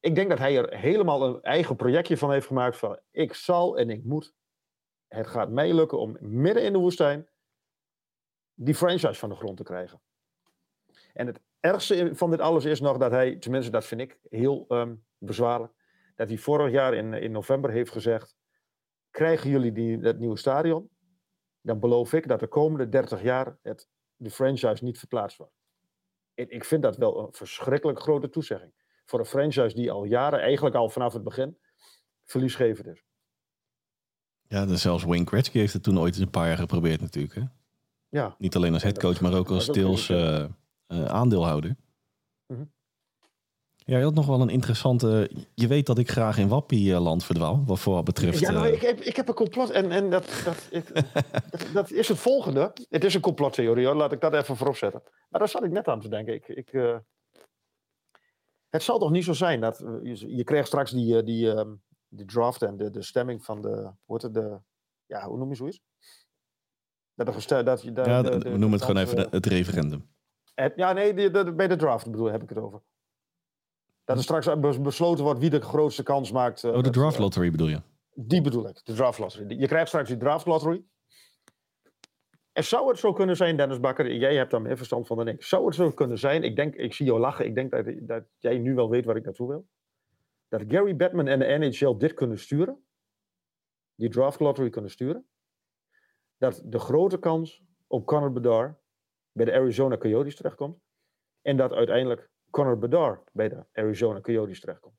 Ik 0.00 0.14
denk 0.14 0.28
dat 0.28 0.38
hij 0.38 0.56
er 0.56 0.76
helemaal 0.76 1.22
een 1.22 1.42
eigen 1.42 1.76
projectje 1.76 2.16
van 2.16 2.32
heeft 2.32 2.46
gemaakt. 2.46 2.76
Van 2.76 2.98
ik 3.10 3.34
zal 3.34 3.78
en 3.78 3.90
ik 3.90 4.04
moet. 4.04 4.34
Het 5.08 5.26
gaat 5.26 5.50
mij 5.50 5.74
lukken 5.74 5.98
om 5.98 6.16
midden 6.20 6.62
in 6.62 6.72
de 6.72 6.78
woestijn. 6.78 7.28
die 8.54 8.74
franchise 8.74 9.14
van 9.14 9.28
de 9.28 9.34
grond 9.34 9.56
te 9.56 9.62
krijgen. 9.62 10.00
En 11.12 11.26
het 11.26 11.40
ergste 11.60 12.10
van 12.14 12.30
dit 12.30 12.40
alles 12.40 12.64
is 12.64 12.80
nog 12.80 12.96
dat 12.96 13.10
hij, 13.10 13.36
tenminste 13.36 13.70
dat 13.70 13.84
vind 13.84 14.00
ik 14.00 14.18
heel 14.28 14.64
ehm, 14.68 14.94
bezwaarlijk, 15.18 15.72
dat 16.16 16.28
hij 16.28 16.38
vorig 16.38 16.72
jaar 16.72 16.94
in, 16.94 17.12
in 17.12 17.30
november 17.30 17.70
heeft 17.70 17.90
gezegd: 17.90 18.36
krijgen 19.10 19.50
jullie 19.50 19.72
die, 19.72 19.98
dat 19.98 20.18
nieuwe 20.18 20.38
stadion, 20.38 20.90
dan 21.60 21.80
beloof 21.80 22.12
ik 22.12 22.28
dat 22.28 22.40
de 22.40 22.48
komende 22.48 22.88
30 22.88 23.22
jaar 23.22 23.58
het, 23.62 23.88
de 24.16 24.30
franchise 24.30 24.84
niet 24.84 24.98
verplaatst 24.98 25.38
wordt. 25.38 25.57
En 26.38 26.50
ik 26.50 26.64
vind 26.64 26.82
dat 26.82 26.96
wel 26.96 27.18
een 27.18 27.32
verschrikkelijk 27.32 28.00
grote 28.00 28.28
toezegging. 28.28 28.72
Voor 29.04 29.18
een 29.18 29.24
franchise 29.26 29.74
die 29.74 29.90
al 29.90 30.04
jaren, 30.04 30.40
eigenlijk 30.40 30.74
al 30.74 30.88
vanaf 30.88 31.12
het 31.12 31.24
begin, 31.24 31.58
verliesgevend 32.24 32.86
is. 32.86 33.04
Ja, 34.46 34.66
dus 34.66 34.82
zelfs 34.82 35.04
Wayne 35.04 35.26
Gretzky 35.26 35.58
heeft 35.58 35.72
het 35.72 35.82
toen 35.82 35.98
ooit 35.98 36.14
eens 36.14 36.22
een 36.22 36.30
paar 36.30 36.46
jaar 36.46 36.56
geprobeerd 36.56 37.00
natuurlijk. 37.00 37.34
Hè? 37.34 37.42
Ja, 38.08 38.34
Niet 38.38 38.56
alleen 38.56 38.72
als 38.72 38.82
headcoach, 38.82 39.20
maar 39.20 39.34
ook 39.34 39.48
als 39.48 39.66
deels 39.66 40.08
eh, 40.08 40.44
eh, 40.86 41.04
aandeelhouder. 41.04 41.76
Mhm. 42.46 42.64
Ja, 43.88 43.98
je 43.98 44.04
had 44.04 44.14
nog 44.14 44.26
wel 44.26 44.40
een 44.40 44.48
interessante... 44.48 45.30
Je 45.54 45.66
weet 45.66 45.86
dat 45.86 45.98
ik 45.98 46.10
graag 46.10 46.38
in 46.38 46.48
Wappie-land 46.48 47.24
verdwaal, 47.24 47.62
wat 47.66 47.78
voor 47.78 47.94
wat 47.94 48.04
betreft... 48.04 48.38
Ja, 48.38 48.50
nou, 48.50 48.66
eh, 48.66 48.72
ik, 48.72 48.80
heb, 48.80 49.00
ik 49.00 49.16
heb 49.16 49.28
een 49.28 49.34
complot 49.34 49.70
en, 49.70 49.90
en 49.90 50.10
dat, 50.10 50.42
dat, 50.44 50.66
ik- 50.70 50.92
dat, 51.74 51.90
is 51.90 52.08
het 52.08 52.18
volgende. 52.18 52.72
Het 52.88 53.04
is 53.04 53.14
een 53.14 53.20
complottheorie, 53.20 53.86
hoor. 53.86 53.94
laat 53.94 54.12
ik 54.12 54.20
dat 54.20 54.34
even 54.34 54.56
voorop 54.56 54.76
zetten. 54.76 55.02
Maar 55.28 55.40
daar 55.40 55.48
zat 55.48 55.64
ik 55.64 55.70
net 55.70 55.88
aan 55.88 56.00
te 56.00 56.08
denken. 56.08 56.34
Ik, 56.34 56.48
ik, 56.48 56.72
eh, 56.72 56.96
het 58.68 58.82
zal 58.82 58.98
toch 58.98 59.10
niet 59.10 59.24
zo 59.24 59.32
zijn 59.32 59.60
dat 59.60 59.80
eh, 59.80 59.90
je, 60.02 60.36
je 60.36 60.44
krijgt 60.44 60.66
straks 60.66 60.90
die, 60.90 61.16
eh, 61.18 61.24
die, 61.24 61.50
ehm, 61.52 61.74
die 62.08 62.24
draft 62.26 62.62
en 62.62 62.76
de, 62.76 62.90
de 62.90 63.02
stemming 63.02 63.44
van 63.44 63.62
de, 63.62 63.90
hoe 64.04 64.18
het, 64.22 64.34
de, 64.34 64.58
ja, 65.06 65.26
hoe 65.26 65.38
noem 65.38 65.48
je 65.48 65.54
zoiets? 65.56 65.80
Dat 67.14 67.26
er 67.28 67.34
gestel, 67.34 67.64
dat 67.64 67.82
je, 67.82 67.92
dat 67.92 68.06
ja, 68.06 68.22
de- 68.22 68.28
d- 68.28 68.32
de- 68.42 68.50
we 68.50 68.56
noemen 68.58 68.78
het 68.78 68.82
gewoon 68.82 69.02
even 69.02 69.28
het 69.30 69.46
referendum. 69.46 70.08
het- 70.54 70.72
ja, 70.76 70.92
nee, 70.92 71.30
bij 71.54 71.68
de 71.68 71.76
draft 71.76 72.10
bedoel, 72.10 72.26
heb 72.30 72.42
ik 72.42 72.48
het 72.48 72.58
over. 72.58 72.80
Dat 74.08 74.16
er 74.16 74.22
straks 74.22 74.60
bes- 74.60 74.80
besloten 74.80 75.24
wordt 75.24 75.40
wie 75.40 75.50
de 75.50 75.60
grootste 75.60 76.02
kans 76.02 76.32
maakt. 76.32 76.64
eh, 76.64 76.72
Oh, 76.72 76.82
de 76.82 76.90
draft 76.90 77.14
eh, 77.14 77.20
lottery 77.20 77.50
bedoel 77.50 77.68
je? 77.68 77.80
Die 78.14 78.40
bedoel 78.42 78.68
ik, 78.68 78.84
de 78.84 78.92
draft 78.92 79.18
lottery. 79.18 79.60
Je 79.60 79.66
krijgt 79.66 79.88
straks 79.88 80.08
die 80.08 80.16
draft 80.18 80.46
lottery. 80.46 80.84
En 82.52 82.64
zou 82.64 82.88
het 82.88 82.98
zo 82.98 83.12
kunnen 83.12 83.36
zijn, 83.36 83.56
Dennis 83.56 83.80
Bakker, 83.80 84.14
jij 84.14 84.34
hebt 84.36 84.50
daar 84.50 84.62
meer 84.62 84.76
verstand 84.76 85.06
van 85.06 85.16
dan 85.16 85.28
ik. 85.28 85.42
Zou 85.42 85.66
het 85.66 85.74
zo 85.74 85.90
kunnen 85.90 86.18
zijn, 86.18 86.42
ik 86.42 86.56
denk, 86.56 86.74
ik 86.74 86.94
zie 86.94 87.06
jou 87.06 87.20
lachen, 87.20 87.44
ik 87.46 87.54
denk 87.54 87.70
dat, 87.70 87.86
dat 88.00 88.24
jij 88.38 88.58
nu 88.58 88.74
wel 88.74 88.90
weet 88.90 89.04
waar 89.04 89.16
ik 89.16 89.24
naartoe 89.24 89.48
wil. 89.48 89.68
Dat 90.48 90.62
Gary 90.68 90.96
Batman 90.96 91.26
en 91.26 91.38
de 91.38 91.46
NHL 91.68 91.96
dit 91.96 92.14
kunnen 92.14 92.38
sturen. 92.38 92.84
Die 93.94 94.08
draft 94.10 94.40
lottery 94.40 94.70
kunnen 94.70 94.90
sturen. 94.90 95.28
Dat 96.36 96.62
de 96.64 96.78
grote 96.78 97.18
kans 97.18 97.62
op 97.86 98.06
Connor 98.06 98.32
Bedard 98.32 98.78
bij 99.32 99.44
de 99.44 99.52
Arizona 99.52 99.96
Coyotes 99.96 100.36
terechtkomt. 100.36 100.78
En 101.42 101.56
dat 101.56 101.72
uiteindelijk 101.72 102.30
Connor 102.50 102.78
Bedard 102.78 103.30
bij 103.32 103.48
de 103.48 103.64
Arizona 103.74 104.20
Coyotes 104.20 104.60
terechtkomt. 104.60 104.94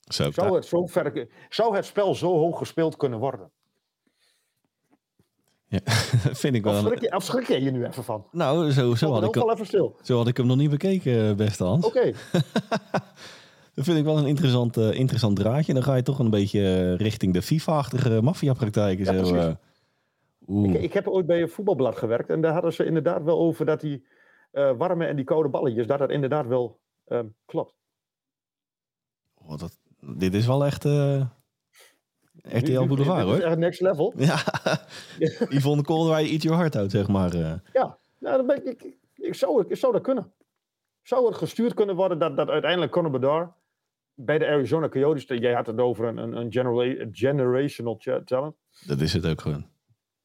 Zo, 0.00 0.30
Zou 0.30 0.54
het, 0.54 0.64
zo 0.66 0.86
ver, 0.86 1.28
zou 1.48 1.74
het 1.76 1.84
spel 1.84 2.14
zo 2.14 2.28
hoog 2.36 2.58
gespeeld 2.58 2.96
kunnen 2.96 3.18
worden? 3.18 3.50
ja, 5.66 5.80
vind 6.42 6.54
ik 6.54 6.62
wel. 6.64 6.80
schrik 7.20 7.46
je, 7.46 7.54
je 7.54 7.62
je 7.62 7.70
nu 7.70 7.84
even 7.86 8.04
van? 8.04 8.26
Nou, 8.32 8.70
zo, 8.70 8.94
zo, 8.94 9.12
had 9.12 9.24
ik, 9.24 9.34
wel 9.34 9.44
hem- 9.44 9.54
even 9.54 9.66
stil. 9.66 9.96
zo 10.02 10.16
had 10.16 10.28
ik 10.28 10.36
hem 10.36 10.46
nog 10.46 10.56
niet 10.56 10.70
bekeken, 10.70 11.36
beste 11.36 11.64
Hans. 11.64 11.86
Oké, 11.86 12.12
Dat 13.74 13.86
vind 13.86 13.98
ik 13.98 14.04
wel 14.04 14.18
een 14.18 14.26
interessant, 14.26 14.76
eh, 14.76 14.92
interessant 14.94 15.36
draadje. 15.36 15.74
Dan 15.74 15.82
ga 15.82 15.94
je 15.94 16.02
toch 16.02 16.18
een 16.18 16.30
beetje 16.30 16.60
eh, 16.60 16.94
richting 16.96 17.32
de 17.32 17.42
FIFA-achtige 17.42 18.22
maffiapraktijken. 18.22 19.14
Ja, 19.14 19.24
zo, 19.24 19.34
eh. 19.34 19.50
Ik, 20.74 20.80
ik 20.82 20.92
heb 20.92 21.08
ooit 21.08 21.26
bij 21.26 21.42
een 21.42 21.48
voetbalblad 21.48 21.96
gewerkt 21.96 22.30
en 22.30 22.40
daar 22.40 22.52
hadden 22.52 22.72
ze 22.72 22.84
inderdaad 22.84 23.22
wel 23.22 23.38
over 23.38 23.66
dat 23.66 23.80
die 23.80 24.06
eh, 24.50 24.76
warme 24.76 25.06
en 25.06 25.16
die 25.16 25.24
koude 25.24 25.48
balletjes, 25.48 25.86
dat 25.86 25.98
dat 25.98 26.10
inderdaad 26.10 26.46
wel 26.46 26.80
ehm, 27.04 27.26
klopt. 27.44 27.74
Oh, 29.34 29.58
dat, 29.58 29.78
dit 30.00 30.34
is 30.34 30.46
wel 30.46 30.64
echt 30.64 30.84
eh, 30.84 31.26
RTL 32.42 32.86
Boulevard, 32.86 33.26
dit 33.26 33.34
is 33.34 33.40
hoor. 33.40 33.50
echt 33.50 33.58
next 33.58 33.80
level. 33.80 34.12
Ja, 34.16 34.36
Yvonne 35.48 35.82
Kolderwij, 35.82 36.30
eat 36.30 36.42
your 36.42 36.58
heart 36.58 36.76
out, 36.76 36.90
zeg 36.90 37.08
maar. 37.08 37.36
Ja, 37.72 37.98
nou, 38.18 38.36
dan 38.36 38.46
ben 38.46 38.66
ik, 38.66 38.82
ik, 38.82 38.96
ik, 39.14 39.34
zou, 39.34 39.64
ik 39.68 39.76
zou 39.76 39.92
dat 39.92 40.02
kunnen. 40.02 40.32
Zou 41.02 41.26
het 41.26 41.36
gestuurd 41.36 41.74
kunnen 41.74 41.96
worden 41.96 42.18
dat, 42.18 42.36
dat 42.36 42.48
uiteindelijk 42.48 42.92
Conor 42.92 43.10
Bedard 43.10 43.52
bij 44.14 44.38
de 44.38 44.46
Arizona 44.46 44.88
Coyotes, 44.88 45.24
jij 45.26 45.54
had 45.54 45.66
het 45.66 45.78
over 45.78 46.06
een, 46.06 46.16
een, 46.16 46.36
een 46.36 46.52
genera- 46.52 47.08
generational 47.12 47.96
talent. 48.24 48.56
Dat 48.86 49.00
is 49.00 49.12
het 49.12 49.26
ook 49.26 49.40
gewoon. 49.40 49.66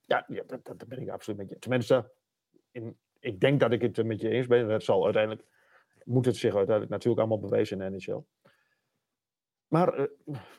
Ja, 0.01 0.25
ja 0.27 0.43
dat, 0.47 0.65
dat 0.65 0.87
ben 0.87 1.01
ik 1.01 1.09
absoluut 1.09 1.39
met 1.39 1.49
je. 1.49 1.59
Tenminste, 1.59 2.11
in, 2.71 2.97
ik 3.23 3.39
denk 3.39 3.59
dat 3.59 3.71
ik 3.71 3.81
het 3.81 3.97
er 3.97 4.05
met 4.05 4.21
je 4.21 4.29
eens 4.29 4.47
ben. 4.47 4.67
Dat 4.67 4.83
zal 4.83 5.03
uiteindelijk, 5.03 5.45
moet 6.03 6.25
het 6.25 6.35
zich 6.35 6.55
uiteindelijk 6.55 6.89
natuurlijk 6.91 7.19
allemaal 7.21 7.49
bewijzen 7.49 7.81
in 7.81 7.91
de 7.91 7.97
NHL. 7.97 8.21
Maar 9.67 9.93
eh, 9.93 10.05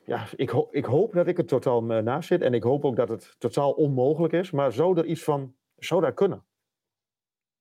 ja, 0.04 0.26
ik, 0.36 0.50
ho- 0.50 0.68
ik 0.70 0.84
hoop 0.84 1.12
dat 1.12 1.26
ik 1.26 1.36
het 1.36 1.48
totaal 1.48 1.82
naast 1.82 2.28
zit. 2.28 2.40
En 2.42 2.54
ik 2.54 2.62
hoop 2.62 2.84
ook 2.84 2.96
dat 2.96 3.08
het 3.08 3.34
totaal 3.38 3.72
onmogelijk 3.72 4.32
is. 4.32 4.50
Maar 4.50 4.72
zou 4.72 4.98
er 4.98 5.04
iets 5.06 5.22
van, 5.24 5.54
zou 5.76 6.00
dat 6.00 6.14
kunnen? 6.14 6.44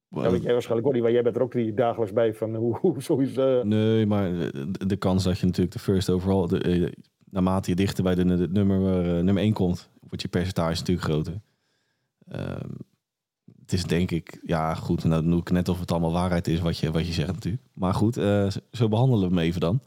Dat 0.09 0.31
weet 0.31 0.43
jij 0.43 0.51
waarschijnlijk 0.53 0.87
ook 0.87 0.93
niet, 0.93 1.01
want 1.01 1.13
jij 1.13 1.23
bent 1.23 1.35
er 1.35 1.41
ook 1.41 1.53
niet 1.53 1.77
dagelijks 1.77 2.13
bij 2.13 2.33
van 2.33 2.55
hoe, 2.55 2.77
hoe 2.81 3.01
zoiets... 3.01 3.37
eh, 3.37 3.61
Nee, 3.61 4.05
maar 4.05 4.29
de, 4.31 4.85
de 4.87 4.97
kans 4.97 5.23
dat 5.23 5.39
je 5.39 5.45
natuurlijk 5.45 5.73
de 5.73 5.79
first 5.81 6.09
overall, 6.09 6.47
de, 6.47 6.59
eh, 6.59 6.91
naarmate 7.25 7.69
je 7.69 7.75
dichter 7.75 8.03
bij 8.03 8.15
de, 8.15 8.25
de 8.25 8.47
nummer, 8.47 8.79
nummer 9.23 9.43
1 9.43 9.53
komt, 9.53 9.89
wordt 10.01 10.21
je 10.21 10.27
percentage 10.27 10.79
natuurlijk 10.79 11.07
groter. 11.07 11.41
Ehm, 12.27 12.69
het 13.73 13.81
is 13.81 13.87
denk 13.87 14.11
ik, 14.11 14.39
ja 14.45 14.73
goed, 14.73 15.03
nou 15.03 15.23
doe 15.29 15.39
ik 15.39 15.51
net 15.51 15.69
of 15.69 15.79
het 15.79 15.91
allemaal 15.91 16.11
waarheid 16.11 16.47
is 16.47 16.59
wat 16.59 16.77
je, 16.77 16.91
wat 16.91 17.07
je 17.07 17.13
zegt 17.13 17.31
natuurlijk. 17.33 17.63
Maar 17.73 17.93
goed, 17.93 18.17
eh, 18.17 18.47
zo- 18.71 18.87
behandelen 18.87 19.29
we 19.29 19.35
hem 19.35 19.43
even 19.43 19.59
dan. 19.61 19.79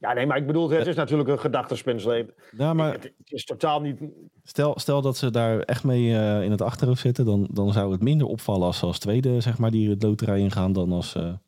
Ja, 0.00 0.12
nee, 0.12 0.26
maar 0.26 0.36
ik 0.36 0.46
bedoel, 0.46 0.70
het 0.70 0.86
is 0.86 0.96
natuurlijk 0.96 1.28
een 1.28 1.38
gedachtenspinsel. 1.38 2.24
Ja, 2.56 2.74
maar 2.74 2.92
Het, 2.92 3.02
het 3.02 3.32
is 3.32 3.44
totaal 3.44 3.80
niet... 3.80 4.00
stel, 4.42 4.78
stel 4.78 5.02
dat 5.02 5.16
ze 5.16 5.30
daar 5.30 5.60
echt 5.60 5.84
mee 5.84 6.16
eh, 6.16 6.42
in 6.42 6.50
het 6.50 6.62
achterhoofd 6.62 7.00
zitten, 7.00 7.24
dan, 7.24 7.48
dan 7.52 7.72
zou 7.72 7.92
het 7.92 8.02
minder 8.02 8.26
opvallen 8.26 8.66
als 8.66 8.78
ze 8.78 8.86
als 8.86 8.98
tweede, 8.98 9.40
zeg 9.40 9.58
maar, 9.58 9.70
die 9.70 9.90
het 9.90 10.02
loterij 10.02 10.38
ingaan 10.40 10.72
dan 10.72 10.92
als, 10.92 11.14
eh, 11.14 11.22
nou, 11.22 11.38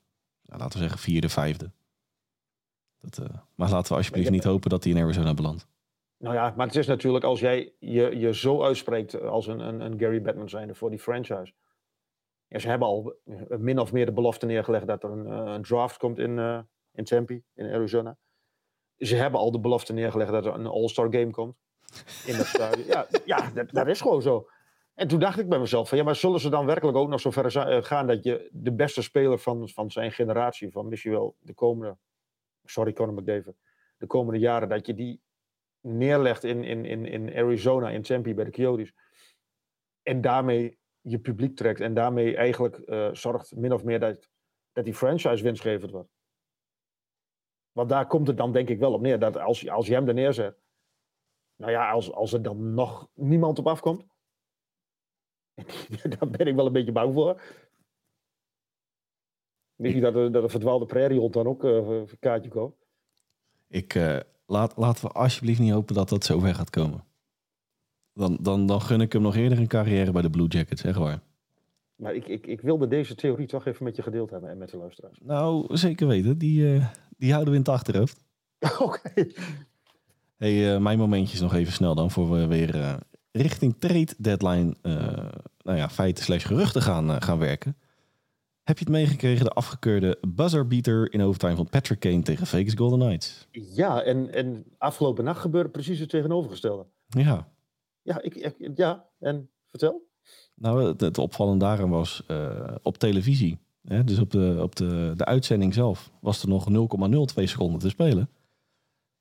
laten 0.45 0.73
we 0.73 0.79
zeggen, 0.79 0.99
vierde, 0.99 1.29
vijfde. 1.29 1.71
Dat, 3.01 3.21
maar 3.55 3.71
laten 3.71 3.93
we 3.93 3.99
alsjeblieft 3.99 4.31
niet 4.31 4.45
hopen 4.45 4.71
dat 4.71 4.85
hij 4.85 4.93
in 4.93 5.03
Arizona 5.03 5.35
belandt. 5.35 5.67
Nou 6.23 6.35
ja, 6.35 6.53
maar 6.57 6.67
het 6.67 6.77
is 6.77 6.87
natuurlijk 6.87 7.25
als 7.25 7.41
jij 7.41 7.75
je, 7.79 8.19
je 8.19 8.35
zo 8.35 8.63
uitspreekt 8.63 9.21
als 9.21 9.47
een, 9.47 9.61
een, 9.61 9.81
een 9.81 9.99
Gary 9.99 10.23
Batman 10.23 10.49
zijnde 10.49 10.75
voor 10.75 10.91
die 10.91 10.99
franchise. 10.99 11.53
Ja, 12.47 12.59
ze 12.59 12.69
hebben 12.69 12.89
al 12.89 13.15
min 13.59 13.79
of 13.79 13.93
meer 13.93 14.07
de 14.07 14.13
belofte 14.13 14.47
neergelegd 14.47 14.87
dat 14.87 15.03
er 15.03 15.11
een, 15.11 15.27
eh, 15.27 15.53
een 15.53 15.63
draft 15.63 15.97
komt 15.97 16.19
in, 16.19 16.39
eh, 16.39 16.61
in 16.93 17.05
Tempe, 17.05 17.43
in 17.55 17.73
Arizona. 17.73 18.17
Ze 18.99 19.17
hebben 19.17 19.41
al 19.41 19.51
de 19.51 19.61
belofte 19.61 19.93
neergelegd 19.93 20.33
dat 20.33 20.47
er 20.47 20.55
een 20.55 20.67
All-Star 20.67 21.07
game 21.11 21.31
komt 21.31 21.57
in 22.27 22.37
dat 22.37 22.47
stadion. 22.47 22.87
Ja, 22.87 23.07
ja 23.25 23.51
dat, 23.51 23.71
dat 23.71 23.87
is 23.87 24.01
gewoon 24.01 24.23
zo. 24.23 24.49
En 24.95 25.09
toen 25.09 25.21
dacht 25.21 25.39
ik 25.39 25.49
bij 25.49 25.59
mezelf 25.59 25.89
van 25.89 25.99
ja, 25.99 26.05
maar 26.05 26.17
zullen 26.17 26.41
ze 26.41 26.49
dan 26.49 26.67
werkelijk 26.67 26.97
ook 26.97 27.09
nog 27.09 27.21
zo 27.21 27.31
ver 27.31 27.57
eh, 27.57 27.83
gaan 27.83 28.07
dat 28.07 28.25
je 28.25 28.49
de 28.53 28.73
beste 28.73 29.03
speler 29.03 29.39
van, 29.39 29.69
van 29.69 29.91
zijn 29.91 30.13
generatie, 30.13 30.71
van 30.71 30.89
misschien 30.89 31.13
wel 31.13 31.37
de 31.39 31.55
komende, 31.55 31.97
sorry 32.65 32.93
Conor 32.93 33.15
McDavid, 33.15 33.57
de 33.97 34.07
komende 34.07 34.41
jaren, 34.41 34.69
dat 34.69 34.87
je 34.87 34.95
die 34.95 35.21
neerlegt 35.83 36.45
in, 36.45 36.65
in, 36.65 36.85
in, 36.85 37.07
in 37.07 37.35
Arizona, 37.35 37.91
in 37.91 38.03
Tempe 38.03 38.35
bij 38.35 38.45
de 38.45 38.51
Coyotes. 38.51 38.93
En 40.03 40.21
daarmee 40.21 40.79
je 41.01 41.19
publiek 41.19 41.57
trekt 41.57 41.81
en 41.81 41.95
daarmee 41.95 42.37
eigenlijk 42.37 42.79
eh, 42.79 43.09
zorgt 43.13 43.57
min 43.57 43.73
of 43.73 43.85
meer 43.85 44.01
dat, 44.01 44.29
dat 44.73 44.85
die 44.85 44.95
franchise 44.95 45.43
winstgevend 45.43 45.91
wordt. 45.91 46.11
Want 47.73 47.89
daar 47.89 48.07
komt 48.07 48.27
het 48.27 48.37
dan 48.37 48.53
denk 48.53 48.69
ik 48.69 48.79
wel 48.79 48.93
op 48.93 49.01
neer. 49.01 49.19
Dat 49.19 49.37
als, 49.37 49.69
als 49.69 49.87
je 49.87 49.95
hem 49.95 50.09
er 50.09 50.15
neerzet. 50.15 50.61
Nou 51.57 51.73
ja, 51.73 51.91
als, 51.91 52.13
als 52.13 52.33
er 52.33 52.43
dan 52.43 52.75
nog 52.75 53.09
niemand 53.15 53.59
op 53.59 53.67
afkomt. 53.67 54.07
daar 56.19 56.29
ben 56.31 56.47
ik 56.47 56.55
wel 56.55 56.67
een 56.67 56.73
beetje 56.73 56.93
bang 56.93 57.15
voor. 57.15 57.43
Misschien 59.75 60.03
dat, 60.03 60.33
dat 60.33 60.43
een 60.43 60.51
verdwaalde 60.51 60.87
prairiehond 60.87 61.33
dan 61.33 61.47
ook 61.47 61.65
eh, 61.65 61.89
een 61.89 62.19
kaartje 62.19 62.51
koopt. 62.51 62.87
Ik, 63.67 63.95
eh, 63.95 64.21
laat, 64.53 64.73
laten 64.77 65.05
we 65.05 65.13
alsjeblieft 65.13 65.61
niet 65.61 65.73
hopen 65.73 65.95
dat 65.95 66.09
dat 66.09 66.25
zo 66.25 66.39
ver 66.39 66.55
gaat 66.55 66.71
komen. 66.71 67.05
Dan, 68.15 68.39
dan, 68.41 68.67
dan 68.67 68.83
gun 68.83 69.01
ik 69.01 69.13
hem 69.13 69.23
nog 69.23 69.37
eerder 69.37 69.59
een 69.59 69.67
carrière 69.67 70.13
bij 70.13 70.23
de 70.23 70.31
Blue 70.31 70.49
Jackets, 70.49 70.85
echt 70.85 70.99
waar. 70.99 71.21
Maar 71.97 72.15
ik, 72.15 72.29
ik, 72.29 72.47
ik 72.47 72.61
wilde 72.61 72.89
deze 72.89 73.15
theorie 73.15 73.47
toch 73.47 73.67
even 73.67 73.85
met 73.85 73.97
je 73.97 74.03
gedeeld 74.03 74.31
hebben 74.31 74.51
en 74.51 74.59
met 74.59 74.71
de 74.71 74.77
luisteraars. 74.77 75.19
Nou, 75.23 75.77
zeker 75.77 76.07
weten. 76.07 76.39
Die, 76.39 76.75
eh, 76.75 76.87
die 77.17 77.33
houden 77.33 77.53
we 77.53 77.59
in 77.59 77.65
het 77.65 77.75
achterhoofd. 77.75 78.25
Oké. 78.79 79.27
Hey, 80.37 80.75
eh, 80.75 80.81
mijn 80.81 80.99
momentjes 80.99 81.41
nog 81.41 81.55
even 81.55 81.73
snel 81.73 81.95
dan, 81.95 82.11
voor 82.11 82.31
we 82.31 82.47
weer 82.47 82.75
eh, 82.81 82.95
richting 83.31 83.75
trade 83.79 84.15
deadline, 84.19 84.75
nou 85.63 85.79
ja, 85.79 85.89
feiten 85.89 86.25
slash 86.25 86.47
geruchten 86.47 86.83
gaan, 86.83 87.23
gaan 87.23 87.39
werken. 87.39 87.77
Heb 88.63 88.79
je 88.79 88.85
het 88.85 88.93
meegekregen, 88.93 89.45
de 89.45 89.51
afgekeurde 89.51 90.19
buzzerbeater 90.29 91.13
in 91.13 91.23
overtime 91.23 91.57
van 91.57 91.69
Patrick 91.69 92.01
Kane 92.01 92.23
tegen 92.23 92.47
Vegas 92.47 92.75
Golden 92.75 92.99
Knights? 92.99 93.47
Ja, 93.51 94.03
en, 94.03 94.35
en 94.35 94.65
afgelopen 94.79 95.25
nacht 95.25 95.41
gebeurde 95.41 95.69
precies 95.71 95.99
het 95.99 96.09
tegenovergestelde. 96.09 96.87
Ja, 97.09 97.49
Ja, 98.03 98.23
ik, 98.23 98.35
ik- 98.35 98.71
ja, 98.75 99.07
en 99.19 99.49
vertel. 99.71 100.07
nou 100.55 100.85
het, 100.87 101.01
het 101.01 101.19
opvallende 101.19 101.65
daaraan 101.65 101.91
was 101.91 102.23
eh, 102.27 102.75
op 102.83 102.99
televisie, 102.99 103.59
hè, 103.85 104.05
dus 104.05 104.19
op, 104.19 104.31
de, 104.31 104.59
op 104.63 104.77
de, 104.77 105.13
de 105.17 105.25
uitzending 105.25 105.75
zelf, 105.75 106.11
was 106.21 106.43
er 106.43 106.49
nog 106.49 106.69
0,02 106.71 107.45
seconden 107.45 107.81
te 107.81 107.89
spelen. 107.89 108.29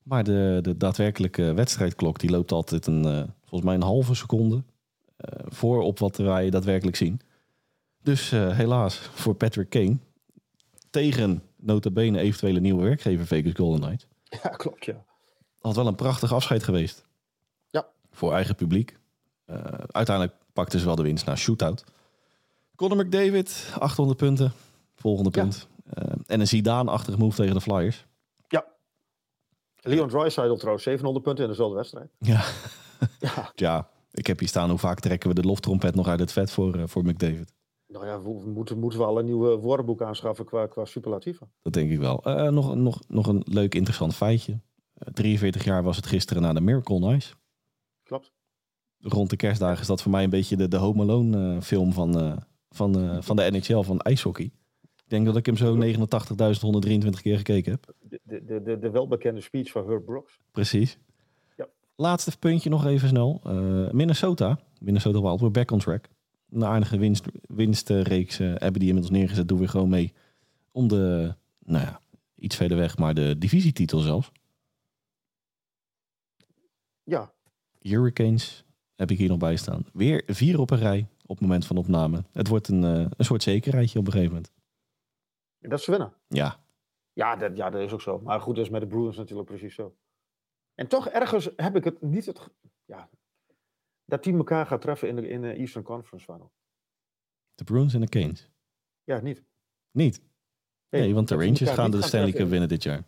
Maar 0.03 0.23
de, 0.23 0.59
de 0.61 0.77
daadwerkelijke 0.77 1.53
wedstrijdklok 1.53 2.19
die 2.19 2.29
loopt 2.29 2.51
altijd 2.51 2.87
een, 2.87 3.05
eh, 3.05 3.23
volgens 3.39 3.63
mij 3.63 3.75
een 3.75 3.81
halve 3.81 4.15
seconde 4.15 4.63
eh, 5.15 5.39
voor 5.47 5.81
op 5.81 5.99
wat 5.99 6.17
wij 6.17 6.49
daadwerkelijk 6.49 6.95
zien. 6.97 7.19
Dus 8.03 8.31
eh, 8.31 8.55
helaas 8.57 8.95
voor 8.97 9.35
Patrick 9.35 9.69
Kane 9.69 9.97
tegen 10.89 11.43
nota 11.55 11.89
bene 11.89 12.19
eventuele 12.19 12.59
nieuwe 12.59 12.83
werkgever 12.83 13.25
Vegas 13.25 13.53
Golden 13.55 13.81
Knights. 13.81 14.07
Ja, 14.43 14.49
klopt, 14.49 14.85
ja. 14.85 15.03
Had 15.59 15.75
wel 15.75 15.87
een 15.87 15.95
prachtig 15.95 16.33
afscheid 16.33 16.63
geweest. 16.63 17.05
Ja. 17.69 17.87
Voor 18.11 18.33
eigen 18.33 18.55
publiek. 18.55 18.97
Eh, 19.45 19.55
uiteindelijk 19.91 20.35
pakten 20.53 20.79
ze 20.79 20.85
wel 20.85 20.95
de 20.95 21.03
winst 21.03 21.25
naar 21.25 21.37
shootout. 21.37 21.83
Conor 22.75 22.97
McDavid, 23.05 23.73
800 23.79 24.17
punten. 24.17 24.51
Volgende 24.95 25.29
Ja. 25.33 25.41
punt. 25.41 25.67
Eh, 25.93 26.03
en 26.25 26.39
een 26.39 26.47
Zidane-achtige 26.47 27.17
move 27.17 27.35
tegen 27.35 27.53
de 27.53 27.61
Flyers. 27.61 28.05
Leon 29.83 30.07
Draisaitl 30.09 30.53
trouwens, 30.55 30.83
700 30.83 31.25
punten 31.25 31.43
in 31.43 31.49
dezelfde 31.49 31.75
wedstrijd. 31.75 32.09
Ja. 32.19 32.43
Ja, 33.19 33.51
Ja, 33.55 33.89
ik 34.11 34.27
heb 34.27 34.39
hier 34.39 34.47
staan 34.47 34.69
hoe 34.69 34.77
vaak 34.79 34.99
trekken 34.99 35.29
we 35.29 35.35
de 35.35 35.47
loftrompet 35.47 35.95
nog 35.95 36.07
uit 36.07 36.19
het 36.19 36.31
vet 36.31 36.51
voor, 36.51 36.89
voor 36.89 37.03
McDavid. 37.05 37.53
Nou 37.91 38.05
ja, 38.05 38.21
we 38.21 38.49
moeten, 38.49 38.79
moeten 38.79 38.99
we 38.99 39.05
al 39.05 39.19
een 39.19 39.25
nieuwe 39.25 39.57
woordenboek 39.57 40.01
aanschaffen 40.01 40.45
qua, 40.45 40.67
qua 40.67 40.85
superlatieven. 40.85 41.51
Dat 41.61 41.73
denk 41.73 41.91
ik 41.91 41.99
wel. 41.99 42.23
Eh, 42.23 42.49
nog, 42.49 42.75
nog, 42.75 43.01
nog 43.07 43.27
een 43.27 43.41
leuk 43.45 43.75
interessant 43.75 44.15
feitje. 44.15 44.59
Eh, 44.93 45.13
43 45.13 45.63
jaar 45.63 45.83
was 45.83 45.95
het 45.95 46.05
gisteren 46.05 46.41
na 46.41 46.53
de 46.53 46.61
Miracle 46.61 47.15
Ice. 47.15 47.33
Klopt. 48.03 48.31
Rond 48.99 49.29
de 49.29 49.35
kerstdagen 49.35 49.81
is 49.81 49.87
dat 49.87 50.01
voor 50.01 50.11
mij 50.11 50.23
een 50.23 50.29
beetje 50.29 50.57
de, 50.57 50.67
de 50.67 50.77
Home 50.77 51.01
Alone 51.01 51.55
eh, 51.55 51.61
film 51.61 51.93
van, 51.93 52.19
eh, 52.19 52.37
van, 52.69 52.99
eh, 52.99 53.17
van 53.21 53.35
de 53.35 53.51
NHL, 53.51 53.81
van 53.81 53.99
ijshockey. 53.99 54.51
Ik 54.81 55.17
denk 55.17 55.25
dat 55.25 55.37
ik 55.37 55.45
hem 55.45 55.57
zo 55.57 55.75
89.123 55.75 57.21
keer 57.21 57.37
gekeken 57.37 57.71
heb. 57.71 57.93
De, 57.99 58.19
de, 58.23 58.43
de, 58.45 58.61
de, 58.61 58.79
de 58.79 58.89
welbekende 58.89 59.41
speech 59.41 59.71
van 59.71 59.87
Herb 59.87 60.05
Brooks. 60.05 60.39
Precies. 60.51 60.97
Ja. 61.57 61.67
Laatste 61.95 62.37
puntje 62.37 62.69
nog 62.69 62.85
even 62.85 63.07
snel. 63.07 63.41
Eh, 63.43 63.91
Minnesota. 63.91 64.59
Minnesota 64.79 65.21
Wild, 65.21 65.39
we're 65.39 65.51
back 65.51 65.71
on 65.71 65.79
track. 65.79 66.09
Een 66.51 66.65
aardige 66.65 66.97
winst, 66.97 67.25
winstreeks 67.41 68.39
eh, 68.39 68.47
hebben 68.47 68.79
die 68.79 68.87
inmiddels 68.87 69.09
neergezet. 69.09 69.47
Doen 69.47 69.59
we 69.59 69.67
gewoon 69.67 69.89
mee 69.89 70.13
om 70.71 70.87
de, 70.87 71.35
nou 71.59 71.85
ja, 71.85 72.01
iets 72.35 72.55
verder 72.55 72.77
weg, 72.77 72.97
maar 72.97 73.13
de 73.13 73.37
divisietitel 73.37 73.99
zelfs. 73.99 74.31
Ja, 77.03 77.33
Hurricanes 77.79 78.65
heb 78.95 79.11
ik 79.11 79.17
hier 79.17 79.29
nog 79.29 79.37
bij 79.37 79.55
staan. 79.55 79.85
Weer 79.93 80.23
vier 80.25 80.59
op 80.59 80.69
een 80.69 80.77
rij 80.77 81.07
op 81.21 81.37
het 81.37 81.41
moment 81.41 81.65
van 81.65 81.77
opname. 81.77 82.23
Het 82.31 82.47
wordt 82.47 82.67
een, 82.67 82.83
eh, 82.83 83.05
een 83.17 83.25
soort 83.25 83.43
zekerheidje 83.43 83.99
op 83.99 84.05
een 84.05 84.11
gegeven 84.11 84.33
moment. 84.33 84.51
dat 85.59 85.79
is 85.79 85.85
winnen. 85.85 86.13
Ja, 86.27 86.59
Ja 87.13 87.35
dat, 87.35 87.57
ja, 87.57 87.69
dat 87.69 87.81
is 87.81 87.91
ook 87.91 88.01
zo. 88.01 88.19
Maar 88.19 88.41
goed, 88.41 88.55
dat 88.55 88.65
is 88.65 88.71
met 88.71 88.81
de 88.81 88.87
Bruins 88.87 89.17
natuurlijk 89.17 89.47
precies 89.47 89.75
zo. 89.75 89.95
En 90.75 90.87
toch 90.87 91.07
ergens 91.07 91.49
heb 91.55 91.75
ik 91.75 91.83
het 91.83 92.01
niet 92.01 92.25
het... 92.25 92.49
Ja, 92.85 93.09
dat 94.11 94.23
team 94.23 94.37
elkaar 94.37 94.65
gaat 94.65 94.81
treffen 94.81 95.07
in 95.07 95.15
de, 95.15 95.27
in 95.27 95.41
de 95.41 95.53
Eastern 95.53 95.83
Conference 95.83 96.25
Final. 96.25 96.51
de 97.55 97.63
Bruins 97.63 97.93
en 97.93 98.01
de 98.01 98.07
Canes. 98.07 98.49
Ja, 99.03 99.19
niet. 99.19 99.43
Niet. 99.91 100.21
Nee, 100.89 101.13
want 101.13 101.27
de 101.27 101.37
die 101.37 101.45
Rangers 101.45 101.69
gaan 101.69 101.91
de 101.91 102.01
Stanley 102.01 102.31
Cup 102.31 102.49
winnen 102.49 102.69
dit 102.69 102.83
jaar. 102.83 103.03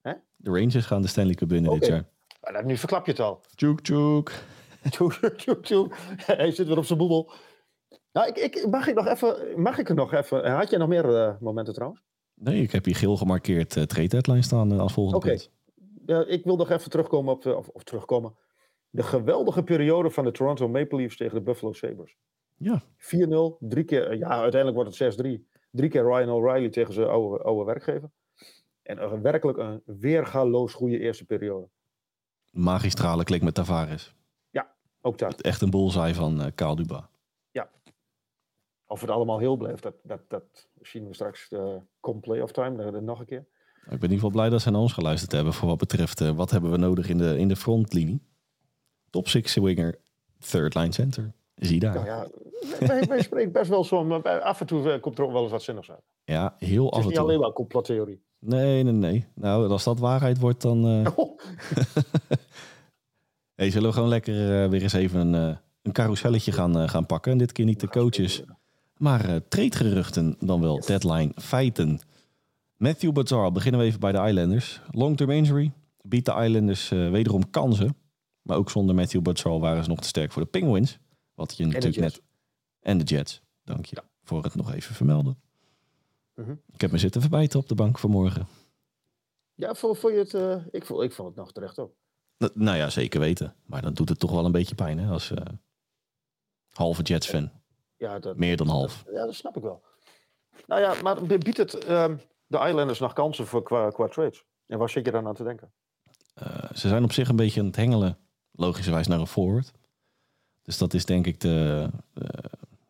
Hè? 0.00 0.12
De 0.36 0.50
Rangers 0.50 0.86
gaan 0.86 1.02
de 1.02 1.08
Stanley 1.08 1.34
Cup 1.34 1.48
winnen 1.48 1.72
dit 1.72 1.86
jaar. 1.86 2.08
Maar 2.40 2.64
nu 2.64 2.76
verklap 2.76 3.06
je 3.06 3.10
het 3.10 3.20
al. 3.20 3.40
Tjoek, 3.54 3.80
tjoek. 3.80 4.32
Tjoe, 4.90 5.34
tjoe, 5.36 5.60
tjoe. 5.60 5.88
Hij 6.16 6.50
zit 6.50 6.66
weer 6.66 6.78
op 6.78 6.84
zijn 6.84 6.98
boebel. 6.98 7.32
Nou, 8.12 8.28
ik, 8.28 8.36
ik, 8.36 8.66
mag, 8.70 8.86
ik 8.86 8.94
nog 8.94 9.06
even, 9.06 9.60
mag 9.60 9.78
ik 9.78 9.88
er 9.88 9.94
nog 9.94 10.12
even... 10.12 10.50
Had 10.50 10.70
jij 10.70 10.78
nog 10.78 10.88
meer 10.88 11.16
eh, 11.16 11.40
momenten 11.40 11.74
trouwens? 11.74 12.02
Nee, 12.34 12.62
ik 12.62 12.72
heb 12.72 12.84
hier 12.84 12.96
geel 12.96 13.16
gemarkeerd 13.16 13.76
uh, 13.76 13.84
trade 13.84 14.08
deadline 14.08 14.42
staan 14.42 14.72
eh, 14.72 14.78
als 14.78 14.92
volgende 14.92 15.26
Oké. 15.26 15.38
Ja, 16.06 16.24
ik 16.26 16.44
wil 16.44 16.56
nog 16.56 16.70
even 16.70 16.90
terugkomen 16.90 17.32
op... 17.32 17.46
Of, 17.46 17.68
of 17.68 17.84
terugkomen. 17.84 18.34
De 18.94 19.02
geweldige 19.02 19.62
periode 19.62 20.10
van 20.10 20.24
de 20.24 20.30
Toronto 20.30 20.68
Maple 20.68 20.98
Leafs 20.98 21.16
tegen 21.16 21.34
de 21.34 21.42
Buffalo 21.42 21.72
Sabres. 21.72 22.16
Ja, 22.56 22.82
4-0, 22.82 23.58
drie 23.58 23.84
keer... 23.84 24.10
eh, 24.10 24.18
Ja, 24.18 24.28
uiteindelijk 24.28 24.74
wordt 24.82 24.98
het 24.98 25.26
6-3. 25.26 25.40
Drie 25.70 25.90
keer 25.90 26.02
Ryan 26.02 26.28
O'Reilly 26.28 26.68
tegen 26.70 26.94
zijn 26.94 27.08
oude, 27.08 27.44
oude 27.44 27.64
werkgever. 27.64 28.10
En 28.82 29.02
een, 29.02 29.22
werkelijk 29.22 29.58
een 29.58 29.82
weergaloos 29.84 30.74
goede 30.74 30.98
eerste 30.98 31.24
periode. 31.24 31.68
magistrale 32.50 33.24
klik 33.24 33.42
met 33.42 33.54
Tavares. 33.54 34.14
Ook 35.06 35.18
dat. 35.18 35.40
Echt 35.40 35.60
een 35.60 35.70
bullseye 35.70 36.14
van 36.14 36.40
uh, 36.40 36.46
Kaal 36.54 36.76
Duba. 36.76 37.10
Of 38.86 39.00
het 39.00 39.10
allemaal 39.10 39.38
heel 39.38 39.56
blijft, 39.56 39.82
dat, 39.82 39.94
dat, 40.02 40.20
dat 40.28 40.68
zien 40.80 41.06
we 41.06 41.14
straks 41.14 41.50
uh, 41.50 41.76
come 42.00 42.20
playoff 42.20 42.52
time, 42.52 42.92
uh, 42.92 43.00
nog 43.00 43.20
een 43.20 43.26
keer. 43.26 43.38
Ik 43.38 43.84
ben 43.84 43.94
in 43.94 44.00
ieder 44.02 44.14
geval 44.16 44.30
blij 44.30 44.48
dat 44.48 44.60
ze 44.60 44.70
naar 44.70 44.80
ons 44.80 44.92
geluisterd 44.92 45.32
hebben 45.32 45.52
voor 45.52 45.68
wat 45.68 45.78
betreft 45.78 46.20
uh, 46.20 46.30
wat 46.30 46.50
hebben 46.50 46.70
we 46.70 46.76
nodig 46.76 47.08
in 47.08 47.18
de, 47.18 47.38
in 47.38 47.48
de 47.48 47.56
frontlinie. 47.56 48.22
Top 49.14 49.28
six 49.28 49.54
winger, 49.54 49.98
third 50.38 50.74
line 50.74 50.92
center. 50.92 51.32
Zie 51.54 51.80
daar. 51.80 51.94
Nou 51.94 52.06
ja, 52.06 52.26
wij, 52.86 53.02
wij 53.02 53.22
spreken 53.22 53.52
best 53.52 53.70
wel 53.70 53.84
zo, 53.84 54.04
maar 54.04 54.40
af 54.40 54.60
en 54.60 54.66
toe 54.66 54.98
komt 55.00 55.18
er 55.18 55.24
ook 55.24 55.32
wel 55.32 55.42
eens 55.42 55.50
wat 55.50 55.62
zinnigs 55.62 55.90
uit. 55.90 56.02
Ja, 56.24 56.54
heel 56.58 56.60
af 56.60 56.68
en 56.68 56.78
toe. 56.80 56.88
Het 56.96 56.98
is 57.00 57.06
niet 57.06 57.18
alleen 57.18 57.40
maar 57.40 57.52
complottheorie. 57.52 58.22
Nee, 58.38 58.82
nee, 58.82 58.92
nee. 58.92 59.26
Nou, 59.34 59.68
als 59.68 59.84
dat 59.84 59.98
waarheid 59.98 60.38
wordt, 60.38 60.62
dan... 60.62 60.86
Uh... 60.86 61.06
Oh. 61.16 61.38
hey, 63.56 63.70
zullen 63.70 63.88
we 63.88 63.94
gewoon 63.94 64.08
lekker 64.08 64.64
uh, 64.64 64.70
weer 64.70 64.82
eens 64.82 64.92
even 64.92 65.20
een, 65.20 65.48
uh, 65.50 65.56
een 65.82 65.92
carouselletje 65.92 66.52
gaan, 66.52 66.88
gaan 66.88 67.06
pakken. 67.06 67.32
En 67.32 67.38
dit 67.38 67.52
keer 67.52 67.64
niet 67.64 67.80
de 67.80 67.88
coaches, 67.88 68.42
maar 68.96 69.48
tradegeruchten 69.48 70.36
dan 70.38 70.60
wel. 70.60 70.80
Deadline 70.80 71.32
feiten. 71.36 72.00
Matthew 72.76 73.12
Bazzar, 73.12 73.52
beginnen 73.52 73.80
we 73.80 73.86
even 73.86 74.00
bij 74.00 74.12
de 74.12 74.28
Islanders. 74.28 74.80
Long-term 74.90 75.30
injury 75.30 75.72
biedt 76.02 76.26
de 76.26 76.32
Islanders 76.32 76.88
wederom 76.88 77.50
kansen. 77.50 78.02
Maar 78.44 78.56
ook 78.56 78.70
zonder 78.70 78.94
Matthew 78.94 79.22
Bazzar 79.22 79.58
waren 79.58 79.82
ze 79.82 79.88
nog 79.88 80.00
te 80.00 80.08
sterk 80.08 80.32
voor 80.32 80.42
de 80.42 80.48
Penguins. 80.48 80.98
Wat 81.34 81.56
je 81.56 81.66
natuurlijk 81.66 81.96
net... 81.96 82.22
En 82.80 82.98
de 82.98 83.04
Jets, 83.04 83.42
dank 83.64 83.86
je. 83.86 83.96
Ja. 83.96 84.08
Voor 84.22 84.42
het 84.42 84.54
nog 84.54 84.72
even 84.72 84.94
vermelden. 84.94 85.40
Uh 86.34 86.46
-huh. 86.46 86.56
Ik 86.72 86.80
heb 86.80 86.90
me 86.90 86.98
zitten 86.98 87.20
verbijten 87.20 87.60
op 87.60 87.68
de 87.68 87.74
bank 87.74 87.98
vanmorgen. 87.98 88.46
Ja, 89.54 89.74
vond, 89.74 89.98
vond 89.98 90.12
je 90.12 90.18
het... 90.18 90.34
Uh, 90.34 90.66
ik, 90.70 90.84
vond, 90.84 91.02
ik 91.02 91.12
vond 91.12 91.28
het 91.28 91.36
nog 91.36 91.52
terecht 91.52 91.78
ook. 91.78 91.94
N 92.38 92.50
nou 92.54 92.76
ja, 92.76 92.90
zeker 92.90 93.20
weten. 93.20 93.56
Maar 93.66 93.82
dan 93.82 93.94
doet 93.94 94.08
het 94.08 94.18
toch 94.18 94.30
wel 94.30 94.44
een 94.44 94.52
beetje 94.52 94.74
pijn, 94.74 94.98
hè? 94.98 95.10
Als 95.10 95.30
uh, 95.30 95.38
halve 96.70 97.02
Jets-fan. 97.02 97.50
Ja, 97.96 98.18
dat, 98.18 98.36
Meer 98.36 98.56
dan 98.56 98.68
half. 98.68 99.04
Ja, 99.12 99.24
dat 99.24 99.34
snap 99.34 99.56
ik 99.56 99.62
wel. 99.62 99.82
Nou 100.66 100.80
ja, 100.80 101.02
maar 101.02 101.22
biedt 101.22 101.56
het 101.56 101.88
um, 101.90 102.20
de 102.46 102.58
Islanders 102.58 102.98
nog 102.98 103.12
kansen 103.12 103.46
voor 103.46 103.62
qua, 103.62 103.90
qua 103.90 104.08
trades? 104.08 104.44
En 104.66 104.78
waar 104.78 104.90
zit 104.90 105.04
je 105.04 105.12
dan 105.12 105.26
aan 105.26 105.34
te 105.34 105.44
denken? 105.44 105.72
Uh, 106.42 106.72
ze 106.72 106.88
zijn 106.88 107.04
op 107.04 107.12
zich 107.12 107.28
een 107.28 107.36
beetje 107.36 107.60
aan 107.60 107.66
het 107.66 107.76
hengelen, 107.76 108.18
logischerwijs, 108.56 109.06
naar 109.06 109.20
een 109.20 109.26
forward. 109.26 109.72
Dus 110.62 110.78
dat 110.78 110.94
is 110.94 111.04
denk 111.04 111.26
ik 111.26 111.40
de, 111.40 111.88
uh, 112.14 112.24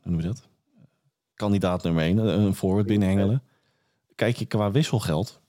hoe 0.03 0.11
noem 0.11 0.21
je 0.21 0.27
dat? 0.27 0.49
Kandidaat 1.35 1.83
nummer 1.83 2.03
één, 2.03 2.19
een 2.19 2.55
forward 2.55 2.87
binnenhengelen. 2.87 3.43
Kijk 4.15 4.37
je 4.37 4.47
qua 4.47 4.71
wisselgeld, 4.71 5.41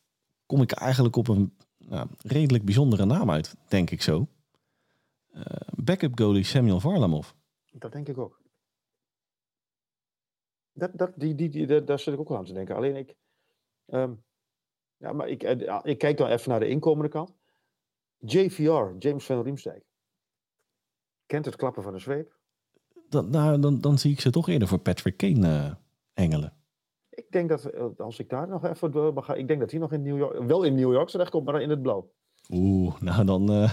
kom 0.45 0.61
ik 0.61 0.71
eigenlijk 0.71 1.15
op 1.15 1.27
een 1.27 1.53
nou, 1.77 2.07
redelijk 2.17 2.65
bijzondere 2.65 3.05
naam 3.05 3.31
uit, 3.31 3.55
denk 3.67 3.89
ik 3.89 4.01
zo. 4.01 4.27
Uh, 5.35 5.43
backup 5.75 6.19
goalie 6.19 6.43
Samuel 6.43 6.79
Varlamov. 6.79 7.29
Dat 7.71 7.91
denk 7.91 8.07
ik 8.07 8.17
ook. 8.17 8.41
Dat, 10.73 10.91
dat, 10.93 11.11
die, 11.15 11.35
die, 11.35 11.49
die, 11.49 11.83
daar 11.83 11.99
zit 11.99 12.13
ik 12.13 12.19
ook 12.19 12.31
aan 12.31 12.45
te 12.45 12.53
denken. 12.53 12.75
Alleen 12.75 12.95
ik. 12.95 13.15
Um, 13.85 14.23
ja, 14.97 15.13
maar 15.13 15.27
ik, 15.27 15.43
ik 15.83 15.97
kijk 15.97 16.17
dan 16.17 16.29
even 16.29 16.49
naar 16.49 16.59
de 16.59 16.67
inkomende 16.67 17.09
kant. 17.09 17.33
JVR, 18.17 18.95
James 18.99 19.25
van 19.25 19.41
Riemsdijk. 19.41 19.85
Kent 21.25 21.45
het 21.45 21.55
klappen 21.55 21.83
van 21.83 21.93
een 21.93 22.01
zweep? 22.01 22.35
Dan, 23.09 23.29
nou, 23.29 23.59
dan, 23.59 23.81
dan 23.81 23.97
zie 23.97 24.11
ik 24.11 24.19
ze 24.19 24.29
toch 24.29 24.49
eerder 24.49 24.67
voor 24.67 24.79
Patrick 24.79 25.17
Kane 25.17 25.47
uh, 25.47 25.71
hengelen. 26.13 26.53
Ik 27.09 27.31
denk 27.31 27.49
dat, 27.49 27.65
eh, 27.65 27.85
als 27.97 28.19
ik 28.19 28.29
daar 28.29 28.47
nog 28.47 28.65
even 28.65 28.91
door 28.91 29.23
ga, 29.23 29.33
ik 29.33 29.47
denk 29.47 29.59
dat 29.59 29.71
hij 29.71 29.79
nog 29.79 29.91
in 29.91 30.01
New 30.01 30.17
York, 30.17 30.43
wel 30.43 30.63
in 30.63 30.75
New 30.75 30.93
York 30.93 31.09
terechtkomt, 31.09 31.45
maar 31.45 31.61
in 31.61 31.69
het 31.69 31.81
blauw. 31.81 32.11
Oeh, 32.49 33.01
nou 33.01 33.25
dan, 33.25 33.51
uh, 33.51 33.71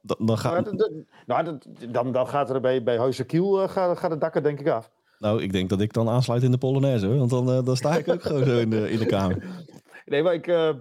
dan, 0.00 0.26
dan 0.26 0.38
gaat... 0.38 0.64
Nou, 0.64 0.76
dat, 0.76 0.92
nou, 1.26 1.44
dat, 1.44 1.66
dan, 1.92 2.12
dan 2.12 2.28
gaat 2.28 2.50
er 2.50 2.60
bij, 2.60 2.82
bij 2.82 2.98
Huizen 2.98 3.26
Kiel, 3.26 3.62
uh, 3.62 3.68
gaat, 3.68 3.98
gaat 3.98 4.10
het 4.10 4.20
dak 4.20 4.34
er 4.34 4.42
denk 4.42 4.60
ik 4.60 4.68
af. 4.68 4.90
Nou, 5.18 5.42
ik 5.42 5.52
denk 5.52 5.68
dat 5.68 5.80
ik 5.80 5.92
dan 5.92 6.08
aansluit 6.08 6.42
in 6.42 6.50
de 6.50 6.58
Polonaise, 6.58 7.06
hoor, 7.06 7.18
want 7.18 7.30
dan, 7.30 7.48
uh, 7.48 7.64
dan 7.64 7.76
sta 7.76 7.96
ik 7.96 8.08
ook 8.08 8.22
gewoon 8.22 8.44
zo 8.44 8.58
in 8.58 8.70
de, 8.70 8.90
in 8.90 8.98
de 8.98 9.06
kamer. 9.06 9.42
Nee, 10.04 10.22
maar 10.22 10.34
ik, 10.34 10.46
uh, 10.46 10.74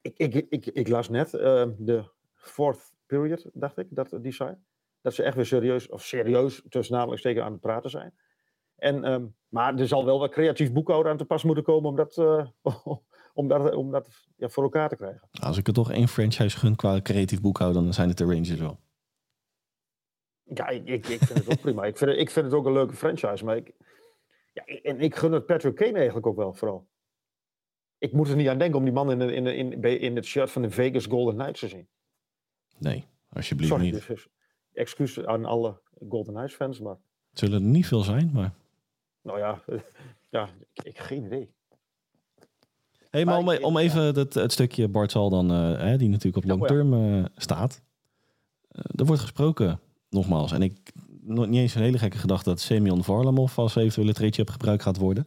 ik, 0.00 0.16
ik, 0.16 0.46
ik, 0.48 0.66
ik, 0.66 0.88
las 0.88 1.08
net 1.08 1.34
uh, 1.34 1.64
de 1.78 2.04
fourth 2.34 2.92
period, 3.08 3.50
dacht 3.52 3.78
ik, 3.78 3.86
dat 3.90 4.18
die 4.20 4.32
zei. 4.32 4.56
Dat 5.00 5.14
ze 5.14 5.22
echt 5.22 5.36
weer 5.36 5.46
serieus, 5.46 5.88
of 5.88 6.04
serieus 6.04 6.62
tussen 6.68 6.96
namelijk 6.96 7.20
zeker 7.20 7.42
aan 7.42 7.52
het 7.52 7.60
praten 7.60 7.90
zijn. 7.90 8.14
En, 8.76 9.12
um, 9.12 9.36
maar 9.48 9.78
er 9.78 9.88
zal 9.88 10.04
wel 10.04 10.18
wat 10.18 10.30
creatief 10.30 10.72
boekhouden 10.72 11.12
aan 11.12 11.18
te 11.18 11.24
pas 11.24 11.44
moeten 11.44 11.64
komen 11.64 11.90
om 11.90 11.96
dat, 11.96 12.16
uh, 12.16 12.46
om 13.40 13.48
dat, 13.48 13.74
om 13.74 13.90
dat 13.90 14.08
ja, 14.36 14.48
voor 14.48 14.62
elkaar 14.62 14.88
te 14.88 14.96
krijgen. 14.96 15.28
Als 15.40 15.58
ik 15.58 15.66
er 15.66 15.72
toch 15.72 15.92
één 15.92 16.08
franchise 16.08 16.58
gun 16.58 16.76
qua 16.76 17.00
creatief 17.02 17.40
boekhouden, 17.40 17.82
dan 17.82 17.92
zijn 17.92 18.08
het 18.08 18.18
de 18.18 18.24
Rangers 18.24 18.54
wel. 18.54 18.80
Ja, 20.42 20.68
ik, 20.68 20.88
ik, 20.88 21.06
ik 21.06 21.18
vind 21.18 21.38
het 21.38 21.50
ook 21.50 21.60
prima. 21.66 21.84
Ik 21.84 21.96
vind 21.96 22.10
het, 22.10 22.20
ik 22.20 22.30
vind 22.30 22.44
het 22.46 22.54
ook 22.54 22.66
een 22.66 22.72
leuke 22.72 22.94
franchise. 22.94 23.44
Maar 23.44 23.56
ik, 23.56 23.72
ja, 24.52 24.64
en 24.64 25.00
ik 25.00 25.14
gun 25.14 25.32
het 25.32 25.46
Patrick 25.46 25.74
Kane 25.74 25.96
eigenlijk 25.96 26.26
ook 26.26 26.36
wel, 26.36 26.54
vooral. 26.54 26.88
Ik 27.98 28.12
moet 28.12 28.28
er 28.28 28.36
niet 28.36 28.48
aan 28.48 28.58
denken 28.58 28.78
om 28.78 28.84
die 28.84 28.94
man 28.94 29.10
in, 29.10 29.20
in, 29.20 29.46
in, 29.46 29.72
in, 29.72 30.00
in 30.00 30.16
het 30.16 30.24
shirt 30.24 30.50
van 30.50 30.62
de 30.62 30.70
Vegas 30.70 31.06
Golden 31.06 31.34
Knights 31.34 31.60
te 31.60 31.68
zien. 31.68 31.88
Nee, 32.78 33.04
alsjeblieft 33.32 33.70
Sorry, 33.70 33.84
niet. 33.84 34.06
Dus, 34.06 34.28
excuus 34.72 35.24
aan 35.24 35.44
alle 35.44 35.80
Golden 36.08 36.34
Knights 36.34 36.54
fans, 36.54 36.80
maar... 36.80 36.96
Het 37.30 37.38
zullen 37.38 37.62
er 37.62 37.68
niet 37.68 37.86
veel 37.86 38.02
zijn, 38.02 38.30
maar... 38.32 38.52
Nou 39.22 39.38
ja, 39.38 39.62
ja 40.36 40.48
ik, 40.72 40.84
ik 40.84 40.98
geen 40.98 41.24
idee. 41.24 41.50
Hey, 43.10 43.24
maar, 43.24 43.44
maar 43.44 43.58
om, 43.58 43.64
om 43.64 43.76
even 43.76 44.02
ja. 44.02 44.12
het, 44.12 44.34
het, 44.34 44.52
stukje 44.52 44.88
Bartal 44.88 45.30
dan, 45.30 45.52
uh, 45.52 45.78
hè, 45.78 45.96
die 45.96 46.08
natuurlijk 46.08 46.44
op 46.44 46.50
long 46.50 46.66
term 46.66 46.92
uh, 46.92 47.24
staat. 47.36 47.82
Uh, 48.72 48.82
er 48.96 49.04
wordt 49.04 49.22
gesproken, 49.22 49.80
nogmaals, 50.10 50.52
en 50.52 50.62
ik 50.62 50.92
nog 51.22 51.46
niet 51.46 51.60
eens 51.60 51.74
een 51.74 51.82
hele 51.82 51.98
gekke 51.98 52.18
gedachte 52.18 52.48
dat 52.48 52.60
Semyon 52.60 53.04
Varlamov 53.04 53.58
als 53.58 53.76
eventuele 53.76 54.12
treetje 54.12 54.42
op 54.42 54.50
gebruik 54.50 54.82
gaat 54.82 54.96
worden. 54.96 55.26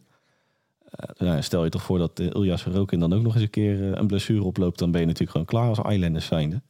nou, 1.16 1.42
stel 1.42 1.64
je 1.64 1.70
toch 1.70 1.82
voor 1.82 1.98
dat 1.98 2.18
Ilya 2.18 2.56
Sorokin 2.56 3.00
dan 3.00 3.12
ook 3.12 3.22
nog 3.22 3.34
eens 3.34 3.42
een 3.42 3.50
keer 3.50 3.98
een 3.98 4.06
blessure 4.06 4.44
oploopt, 4.44 4.78
dan 4.78 4.90
ben 4.90 5.00
je 5.00 5.06
natuurlijk 5.06 5.32
gewoon 5.32 5.46
klaar 5.46 5.68
als 5.68 5.92
Islanders 5.92 6.26
zijnde. 6.26 6.62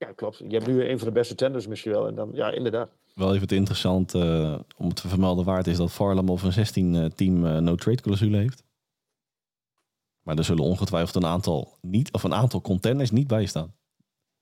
Ja, 0.00 0.12
klopt. 0.12 0.38
Je 0.38 0.56
hebt 0.56 0.66
nu 0.66 0.84
een 0.84 0.98
van 0.98 1.08
de 1.08 1.14
beste 1.14 1.34
tenders 1.34 1.66
misschien 1.66 1.92
wel. 1.92 2.06
En 2.06 2.14
dan, 2.14 2.30
ja, 2.32 2.50
inderdaad. 2.50 2.90
Wel 3.14 3.28
even 3.28 3.40
het 3.40 3.52
interessant 3.52 4.14
uh, 4.14 4.58
om 4.76 4.94
te 4.94 5.08
vermelden 5.08 5.44
waard 5.44 5.66
is 5.66 5.76
dat 5.76 5.92
Varlamov 5.92 6.42
een 6.42 6.52
16 6.52 7.12
team 7.14 7.44
uh, 7.44 7.58
no-trade 7.58 8.00
clausule 8.02 8.36
heeft. 8.36 8.64
Maar 10.22 10.36
er 10.36 10.44
zullen 10.44 10.64
ongetwijfeld 10.64 11.14
een 11.14 11.30
aantal, 11.30 11.76
niet, 11.80 12.12
of 12.12 12.22
een 12.22 12.34
aantal 12.34 12.60
contenders 12.60 13.10
niet 13.10 13.26
bij 13.26 13.46
staan. 13.46 13.74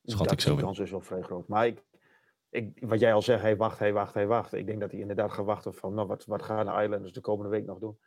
Schat 0.03 0.25
dat 0.25 0.33
ik 0.33 0.41
zo 0.41 0.57
De 0.57 0.63
kans 0.63 0.79
is 0.79 0.91
wel 0.91 1.01
vrij 1.01 1.23
groot. 1.23 1.49
Maar 1.49 1.67
ik, 1.67 1.85
ik, 2.51 2.79
wat 2.81 3.01
jij 3.01 3.15
al 3.15 3.23
zegt, 3.23 3.43
hij 3.43 3.57
wacht, 3.57 3.79
hij 3.79 3.93
wacht, 3.93 4.15
hij 4.15 4.27
wacht. 4.27 4.53
Ik 4.53 4.67
denk 4.67 4.81
dat 4.81 4.91
hij 4.91 5.01
inderdaad 5.01 5.33
gaat 5.33 5.47
wachten 5.47 5.75
van, 5.75 5.95
nou, 5.95 6.07
wat, 6.07 6.25
wat 6.25 6.43
gaan 6.43 6.67
de 6.67 6.83
Islanders 6.83 7.13
de 7.13 7.21
komende 7.21 7.51
week 7.51 7.67
nog 7.67 7.79
doen? 7.79 7.99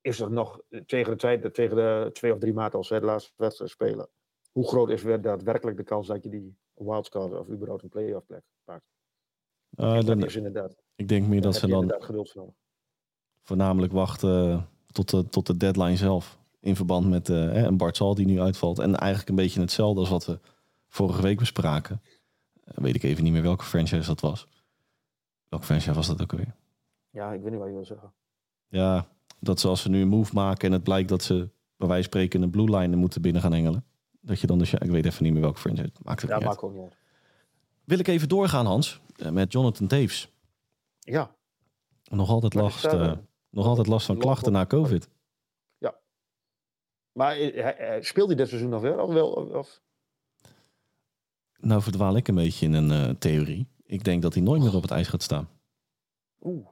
Is 0.00 0.20
er 0.20 0.30
nog 0.30 0.60
tegen 0.86 1.12
de 1.12 1.18
tijd, 1.18 1.54
tegen 1.54 1.76
de 1.76 2.10
twee 2.12 2.32
of 2.32 2.38
drie 2.38 2.52
maanden 2.52 2.78
als 2.78 2.88
ze 2.88 3.00
de 3.00 3.06
laatste 3.06 3.32
wedstrijd 3.36 3.70
spelen, 3.70 4.08
hoe 4.52 4.68
groot 4.68 4.90
is 4.90 5.02
weer 5.02 5.20
daadwerkelijk 5.20 5.76
de 5.76 5.82
kans 5.84 6.06
dat 6.06 6.22
je 6.22 6.28
die 6.28 6.56
wildcard 6.74 7.32
of 7.32 7.48
überhaupt 7.48 7.82
een 7.82 7.88
playoff 7.88 8.26
plek 8.26 8.42
maakt? 8.64 8.88
Uh, 9.76 9.94
dat 9.94 10.06
dan, 10.06 10.24
is 10.24 10.36
inderdaad. 10.36 10.76
ik 10.94 11.08
denk 11.08 11.26
meer 11.26 11.40
dat 11.40 11.54
ze 11.54 11.66
dan 11.66 12.54
voornamelijk 13.42 13.92
wachten 13.92 14.68
tot 14.86 15.10
de, 15.10 15.28
tot 15.28 15.46
de 15.46 15.56
deadline 15.56 15.96
zelf. 15.96 16.38
In 16.60 16.76
verband 16.76 17.08
met 17.08 17.28
eh, 17.28 17.36
hè, 17.36 17.66
een 17.66 17.76
Bart 17.76 17.96
Sal 17.96 18.14
die 18.14 18.26
nu 18.26 18.40
uitvalt. 18.40 18.78
En 18.78 18.96
eigenlijk 18.96 19.28
een 19.30 19.36
beetje 19.36 19.60
hetzelfde 19.60 20.00
als 20.00 20.08
wat 20.08 20.26
we 20.26 20.38
vorige 20.88 21.22
week 21.22 21.38
bespraken. 21.38 22.02
Eh, 22.64 22.74
weet 22.74 22.94
ik 22.94 23.02
even 23.02 23.24
niet 23.24 23.32
meer 23.32 23.42
welke 23.42 23.64
franchise 23.64 24.06
dat 24.06 24.20
was. 24.20 24.48
Welke 25.48 25.64
franchise 25.64 25.94
was 25.94 26.06
dat 26.06 26.22
ook 26.22 26.32
alweer? 26.32 26.54
Ja, 27.10 27.32
ik 27.32 27.40
weet 27.42 27.50
niet 27.50 27.60
wat 27.60 27.68
je 27.68 27.74
wil 27.74 27.84
zeggen. 27.84 28.12
Ja, 28.68 29.08
dat 29.38 29.60
ze 29.60 29.68
als 29.68 29.82
ze 29.82 29.88
nu 29.88 30.00
een 30.00 30.08
move 30.08 30.34
maken 30.34 30.66
en 30.66 30.72
het 30.72 30.82
blijkt 30.82 31.08
dat 31.08 31.22
ze 31.22 31.34
bij 31.76 31.88
wijze 31.88 32.02
van 32.02 32.12
spreken 32.12 32.42
een 32.42 32.50
blue 32.50 32.76
line 32.76 32.96
moeten 32.96 33.22
binnen 33.22 33.42
gaan 33.42 33.52
hengelen. 33.52 33.84
Dat 34.20 34.40
je 34.40 34.46
dan 34.46 34.58
dus, 34.58 34.70
ja, 34.70 34.80
ik 34.80 34.90
weet 34.90 35.06
even 35.06 35.24
niet 35.24 35.32
meer 35.32 35.42
welke 35.42 35.60
franchise. 35.60 35.92
Maakt 36.02 36.20
het 36.20 36.30
Ja, 36.30 36.36
niet 36.36 36.46
maakt 36.46 36.62
ook 36.62 36.72
niet 36.72 36.82
uit. 36.82 36.96
Wil 37.84 37.98
ik 37.98 38.08
even 38.08 38.28
doorgaan, 38.28 38.66
Hans, 38.66 39.00
eh, 39.16 39.30
met 39.30 39.52
Jonathan 39.52 39.86
Taves. 39.86 40.32
Ja, 40.98 41.34
Nog 42.04 42.28
altijd 42.28 42.54
Maar 42.54 42.62
last, 42.62 42.84
eh, 42.84 43.16
nog 43.50 43.66
altijd 43.66 43.86
last 43.86 44.06
van 44.06 44.18
klachten 44.18 44.52
na 44.52 44.66
COVID. 44.66 45.08
maar 47.12 47.36
eh, 47.36 48.02
speelt 48.02 48.26
hij 48.26 48.36
dit 48.36 48.48
seizoen 48.48 48.70
nog 48.70 48.82
weer? 48.82 49.00
Of 49.00 49.12
wel? 49.12 49.30
Of? 49.30 49.80
Nou 51.58 51.82
verdwaal 51.82 52.16
ik 52.16 52.28
een 52.28 52.34
beetje 52.34 52.66
in 52.66 52.72
een 52.72 53.18
theorie. 53.18 53.66
Ik 53.84 54.04
denk 54.04 54.22
dat 54.22 54.34
hij 54.34 54.42
nooit 54.42 54.62
meer 54.62 54.74
op 54.74 54.82
het 54.82 54.90
ijs 54.90 55.08
gaat 55.08 55.22
staan. 55.22 55.48
Oeh. 56.40 56.66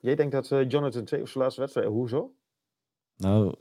Jij 0.00 0.14
denkt 0.14 0.32
dat 0.32 0.50
eh, 0.50 0.70
Jonathan 0.70 1.04
Taves 1.04 1.34
laatste 1.34 1.60
wedstrijd... 1.60 1.88
Hoezo? 1.88 2.34
Nou, 3.16 3.54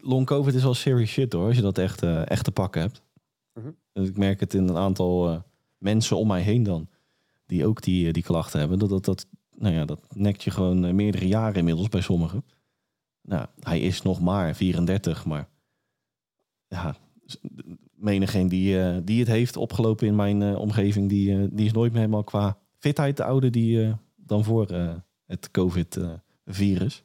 long 0.00 0.26
COVID 0.26 0.54
is 0.54 0.62
wel 0.62 0.74
serious 0.74 1.10
shit 1.10 1.32
hoor, 1.32 1.46
als 1.46 1.56
je 1.56 1.62
dat 1.62 1.78
echt, 1.78 2.02
eh, 2.02 2.30
echt 2.30 2.44
te 2.44 2.52
pakken 2.52 2.80
hebt. 2.80 3.02
Mhm. 3.54 3.70
Dus 3.92 4.08
ik 4.08 4.16
merk 4.16 4.40
het 4.40 4.54
in 4.54 4.68
een 4.68 4.76
aantal 4.76 5.28
eh, 5.28 5.40
mensen 5.78 6.16
om 6.16 6.26
mij 6.26 6.42
heen 6.42 6.62
dan, 6.62 6.88
die 7.46 7.66
ook 7.66 7.82
die, 7.82 8.06
eh, 8.06 8.12
die 8.12 8.22
klachten 8.22 8.60
hebben. 8.60 8.78
Dat, 8.78 8.88
dat, 8.88 9.04
dat, 9.04 9.26
nou 9.54 9.74
ja, 9.74 9.84
dat 9.84 10.00
nekt 10.14 10.42
je 10.42 10.50
gewoon 10.50 10.94
meerdere 10.94 11.28
jaren 11.28 11.58
inmiddels 11.58 11.88
bij 11.88 12.00
sommigen. 12.00 12.44
Nou, 13.22 13.46
hij 13.60 13.80
is 13.80 14.02
nog 14.02 14.20
maar 14.20 14.54
34, 14.54 15.24
maar 15.24 15.48
ja, 16.68 16.96
menigeen 17.94 18.48
die, 18.48 19.04
die 19.04 19.18
het 19.18 19.28
heeft 19.28 19.56
opgelopen 19.56 20.06
in 20.06 20.16
mijn 20.16 20.56
omgeving, 20.56 21.08
die, 21.08 21.54
die 21.54 21.66
is 21.66 21.72
nooit 21.72 21.92
meer 21.92 22.00
helemaal 22.00 22.24
qua 22.24 22.58
fitheid 22.78 23.16
de 23.16 23.24
oude 23.24 23.50
die 23.50 23.94
dan 24.16 24.44
voor 24.44 24.66
het 25.26 25.50
COVID-virus. 25.50 27.04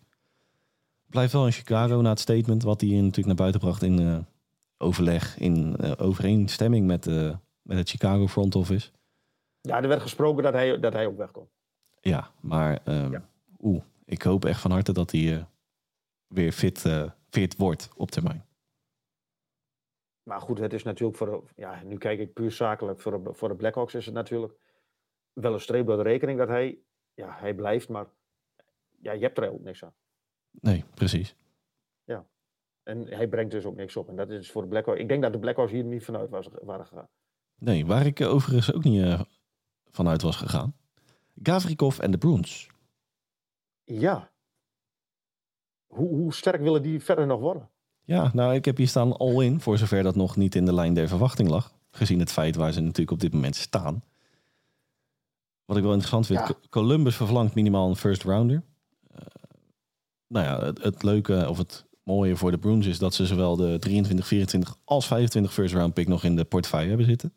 Blijft 1.10 1.34
wel 1.34 1.46
in 1.46 1.52
Chicago 1.52 2.02
na 2.02 2.10
het 2.10 2.20
statement 2.20 2.63
wat 2.63 2.82
hij 2.82 2.89
natuurlijk 2.89 3.26
naar 3.28 3.36
buiten 3.36 3.60
bracht 3.62 3.82
in 3.84 4.00
eh, 4.00 4.20
overleg, 4.78 5.38
in 5.38 5.76
eh, 5.76 5.91
overeenstemming 5.98 6.86
met, 6.88 7.08
eh, 7.08 7.36
met 7.62 7.78
het 7.78 7.89
Chicago 7.89 8.28
front 8.28 8.56
office. 8.56 8.91
Ja, 9.62 9.82
er 9.82 9.88
werd 9.88 10.02
gesproken 10.02 10.43
dat 10.43 10.54
hij, 10.54 10.80
dat 10.80 10.93
hij 10.93 11.06
ook 11.08 11.17
wegkomt. 11.17 11.50
Ja, 12.02 12.32
maar 12.41 12.80
ehm, 12.84 13.12
Ja. 13.12 13.30
oeh, 13.60 13.84
ik 14.06 14.22
hoop 14.22 14.46
echt 14.46 14.62
van 14.62 14.72
harte 14.72 14.91
dat 14.93 15.12
hij 15.12 15.46
weer 16.28 16.52
fit, 16.52 16.86
fit 17.30 17.56
wordt 17.58 17.89
op 17.96 18.12
termijn. 18.12 18.46
Maar 20.24 20.41
goed, 20.41 20.58
het 20.60 20.74
is 20.74 20.84
natuurlijk 20.84 21.17
voor... 21.17 21.28
de- 21.28 21.62
Ja, 21.62 21.84
nu 21.84 21.98
kijk 21.98 22.20
ik 22.20 22.34
puur 22.34 22.52
zakelijk. 22.52 23.00
Voor 23.02 23.24
de, 23.24 23.34
voor 23.34 23.48
de 23.50 23.56
Blackhawks 23.56 23.93
is 23.96 24.06
het 24.06 24.13
natuurlijk 24.13 24.54
wel 25.34 25.54
een 25.54 25.60
streep 25.60 25.86
door 25.86 25.98
de 25.98 26.04
rekening 26.04 26.38
dat 26.38 26.48
hij... 26.48 26.78
Ja, 27.13 27.36
hij 27.39 27.54
blijft, 27.54 27.89
maar... 27.89 28.06
Ja, 29.02 29.12
je 29.12 29.22
hebt 29.22 29.38
er 29.38 29.52
ook 29.52 29.63
niks 29.63 29.84
aan. 29.84 29.93
Nee, 30.62 30.84
precies. 30.93 31.36
En 32.84 33.08
hij 33.08 33.28
brengt 33.28 33.52
dus 33.52 33.65
ook 33.65 33.76
niks 33.76 33.96
op. 33.96 34.10
En 34.10 34.15
dat 34.15 34.30
is 34.30 34.52
voor 34.52 34.62
de 34.62 34.67
Blackhawks... 34.67 35.00
Ik 35.02 35.08
denk 35.08 35.22
dat 35.22 35.34
de 35.34 35.39
Blackhawks 35.39 35.72
hier 35.72 35.84
niet 35.84 36.04
vanuit 36.04 36.30
was, 36.30 36.48
waren 36.62 36.86
gegaan. 36.86 37.08
Nee, 37.56 37.86
waar 37.86 38.06
ik 38.06 38.20
eh, 38.20 38.34
overigens 38.34 38.74
ook 38.74 38.84
niet 38.84 39.04
eh, 39.04 39.22
vanuit 39.89 40.22
was 40.22 40.36
gegaan. 40.36 40.76
Gavrikov 41.43 42.00
en 42.00 42.12
de 42.12 42.17
Bruins. 42.17 42.67
Ja. 43.84 44.32
Hoe, 45.88 46.08
hoe 46.10 46.34
sterk 46.34 46.62
willen 46.62 46.82
die 46.82 47.00
verder 47.04 47.28
nog 47.28 47.39
worden? 47.39 47.70
Ja, 48.04 48.32
nou, 48.34 48.54
ik 48.54 48.65
heb 48.65 48.78
hier 48.78 48.88
staan 48.88 49.17
all-in, 49.17 49.62
voor 49.62 49.78
zover 49.78 50.04
dat 50.04 50.15
nog 50.15 50.36
niet 50.36 50.56
in 50.56 50.65
de 50.65 50.74
lijn 50.74 50.93
der 50.93 51.08
verwachting 51.08 51.50
lag. 51.50 51.74
Gezien 51.91 52.20
het 52.20 52.32
feit 52.32 52.56
waar 52.56 52.72
ze 52.72 52.80
natuurlijk 52.82 53.12
op 53.12 53.20
dit 53.20 53.34
moment 53.34 53.56
staan. 53.56 54.04
Wat 55.65 55.78
ik 55.78 55.84
wel 55.84 55.91
interessant 55.91 56.26
vind, 56.26 56.39
Ja. 56.39 56.46
Co- 56.46 56.60
Columbus 56.70 57.15
vervlangt 57.15 57.56
minimaal 57.56 57.89
een 57.89 57.96
first 57.96 58.24
rounder. 58.24 58.63
Eh, 60.28 60.42
nou 60.42 60.46
ja, 60.46 60.66
het, 60.66 60.84
het 60.84 61.04
leuke 61.04 61.50
of 61.50 61.58
het 61.58 61.86
mooie 62.04 62.36
voor 62.36 62.52
de 62.52 62.58
Bruins 62.58 62.86
is 62.86 63.00
dat 63.00 63.13
ze 63.13 63.26
zowel 63.26 63.56
de 63.56 63.80
23, 63.80 64.28
24 64.28 64.76
als 64.84 65.08
25 65.08 65.54
first 65.54 65.74
round 65.74 65.94
pick 65.94 66.08
nog 66.08 66.24
in 66.24 66.36
de 66.36 66.46
portefeuille 66.46 66.88
hebben 66.88 67.06
zitten. 67.06 67.34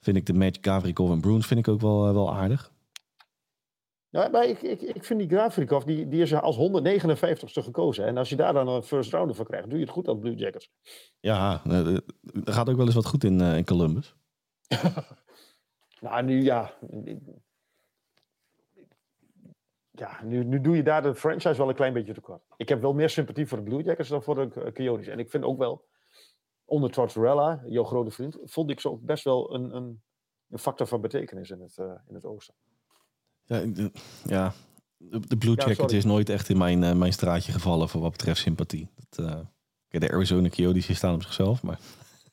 Vind 0.00 0.16
ik 0.16 0.26
de 0.26 0.32
match 0.32 0.58
Gavrikov 0.60 1.10
en 1.10 1.20
Bruins 1.20 1.46
vind 1.46 1.60
ik 1.60 1.68
ook 1.68 1.80
wel, 1.80 2.06
eh, 2.06 2.12
wel 2.12 2.34
aardig. 2.34 2.72
Ja, 4.10 4.28
maar 4.28 4.44
ik, 4.44 4.62
ik, 4.62 4.80
ik 4.80 5.04
vind 5.04 5.20
die 5.20 5.28
Grafikov, 5.28 5.84
die, 5.84 6.08
die 6.08 6.22
is 6.22 6.34
als 6.34 6.56
159ste 6.56 7.62
gekozen. 7.62 8.06
En 8.06 8.16
als 8.16 8.28
je 8.28 8.36
daar 8.36 8.52
dan 8.52 8.68
een 8.68 8.82
first 8.82 9.12
rounder 9.12 9.36
voor 9.36 9.46
krijgt, 9.46 9.68
doe 9.68 9.78
je 9.78 9.84
het 9.84 9.92
goed 9.92 10.08
als 10.08 10.18
Blue 10.18 10.34
Jackets. 10.34 10.70
Ja, 11.20 11.62
eh, 11.64 11.94
er 12.44 12.52
gaat 12.52 12.68
ook 12.68 12.76
wel 12.76 12.86
eens 12.86 12.94
wat 12.94 13.06
goed 13.06 13.24
in, 13.24 13.40
eh, 13.40 13.56
in 13.56 13.64
Columbus. 13.64 14.14
Nou, 16.00 16.22
nu 16.22 16.42
ja. 16.42 16.74
Ja, 20.00 20.20
nu, 20.24 20.44
nu 20.44 20.60
doe 20.60 20.76
je 20.76 20.82
daar 20.82 21.02
de 21.02 21.14
franchise 21.14 21.56
wel 21.56 21.68
een 21.68 21.74
klein 21.74 21.92
beetje 21.92 22.14
tekort. 22.14 22.42
Ik 22.56 22.68
heb 22.68 22.80
wel 22.80 22.92
meer 22.94 23.10
sympathie 23.10 23.46
voor 23.46 23.58
de 23.58 23.64
Blue 23.64 23.82
Jackets 23.82 24.08
dan 24.08 24.22
voor 24.22 24.34
de 24.34 24.70
Coyotes. 24.74 25.06
En 25.06 25.18
ik 25.18 25.30
vind 25.30 25.44
ook 25.44 25.58
wel, 25.58 25.84
onder 26.64 26.90
Tortorella, 26.90 27.62
jouw 27.66 27.84
grote 27.84 28.10
vriend, 28.10 28.38
vond 28.44 28.70
ik 28.70 28.80
ze 28.80 28.90
ook 28.90 29.00
best 29.00 29.24
wel 29.24 29.54
een, 29.54 29.76
een, 29.76 30.02
een 30.48 30.58
factor 30.58 30.86
van 30.86 31.00
betekenis 31.00 31.50
in 31.50 31.60
het, 31.60 31.78
eh, 31.78 31.92
in 32.08 32.14
het 32.14 32.24
oosten. 32.24 32.54
Ja, 33.44 33.60
de- 33.60 33.92
ja. 34.24 34.52
de, 34.96 35.20
de 35.20 35.36
Blue 35.36 35.54
Ja, 35.56 35.56
Jacket 35.60 35.76
sorry. 35.76 35.96
is 35.96 36.04
nooit 36.04 36.28
echt 36.28 36.48
in 36.48 36.58
mijn, 36.58 36.82
eh, 36.84 36.92
mijn 36.94 37.12
straatje 37.12 37.52
gevallen 37.52 37.88
voor 37.88 38.00
wat 38.00 38.10
betreft 38.10 38.40
sympathie. 38.40 38.88
Dat, 39.10 39.26
eh, 39.26 39.40
de 40.00 40.12
Arizona 40.12 40.48
Coyotes 40.48 40.96
staan 40.96 41.14
op 41.14 41.22
zichzelf, 41.22 41.62
maar... 41.62 41.80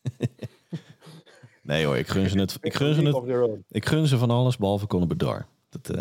nee 1.63 1.86
hoor, 1.86 1.97
ik 1.97 2.08
gun 2.08 2.30
ze 2.30 2.39
het, 2.39 2.58
ik 2.62 2.73
gun 2.73 2.93
ze 2.93 3.01
het, 3.01 3.60
ik 3.69 3.86
gun 3.86 4.08
ze 4.08 4.17
van 4.17 4.30
alles, 4.32 4.58
behalve 4.58 4.88
Conor 4.88 5.08
Bedard. 5.08 5.45
Dat, 5.69 5.89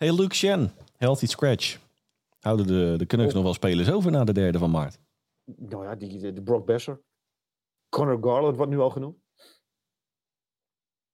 hey, 0.00 0.12
Luke 0.12 0.34
Shen, 0.34 0.70
healthy 0.96 1.26
scratch. 1.26 1.78
Houden 2.40 2.66
de, 2.66 2.94
de 2.96 3.06
Canucks 3.06 3.28
Oh. 3.30 3.34
nog 3.34 3.44
wel 3.44 3.54
spelers 3.54 3.90
over 3.90 4.10
na 4.10 4.24
de 4.24 4.32
derde 4.32 4.58
van 4.58 4.70
maart? 4.70 4.98
Nou 5.44 5.84
ja, 5.84 5.94
die, 5.94 6.18
de, 6.18 6.32
de 6.32 6.42
Brock 6.42 6.66
Besser. 6.66 7.00
Connor 7.88 8.18
Garland 8.22 8.56
wordt 8.56 8.72
nu 8.72 8.78
al 8.78 8.90
genoemd. 8.90 9.16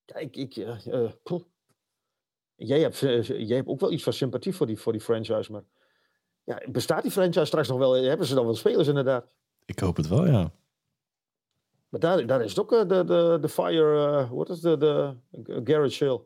Ja, 0.05 0.17
ik, 0.17 0.37
ik, 0.37 0.57
eh, 0.57 0.87
eh, 0.87 1.11
jij, 2.55 2.81
hebt, 2.81 3.03
eh, 3.03 3.23
jij 3.23 3.57
hebt 3.57 3.69
ook 3.69 3.81
wel 3.81 3.93
iets 3.93 4.03
van 4.03 4.13
sympathie 4.13 4.55
voor 4.55 4.67
die, 4.67 4.79
voor 4.79 4.93
die 4.93 5.01
franchise, 5.01 5.53
maar 5.53 5.63
ja, 6.45 6.63
bestaat 6.71 7.03
die 7.03 7.11
franchise 7.11 7.45
straks 7.45 7.69
nog 7.69 7.79
wel? 7.79 7.93
Hebben 7.93 8.27
ze 8.27 8.35
dan 8.35 8.45
wel 8.45 8.55
spelers 8.55 8.89
inderdaad? 8.89 9.27
Ik 9.65 9.79
hoop 9.79 9.97
het 9.97 10.09
wel, 10.09 10.27
ja. 10.27 10.53
Maar 11.89 12.01
daar, 12.01 12.27
daar 12.27 12.45
is 12.45 12.51
het 12.51 12.61
ook 12.61 12.71
de, 12.71 13.05
de, 13.05 13.39
de 13.41 13.49
Fire, 13.49 14.07
eh 14.19 14.31
wat 14.31 14.49
is 14.49 14.61
de, 14.61 14.77
de 14.77 15.17
Garrett 15.65 15.93
Shill. 15.93 16.21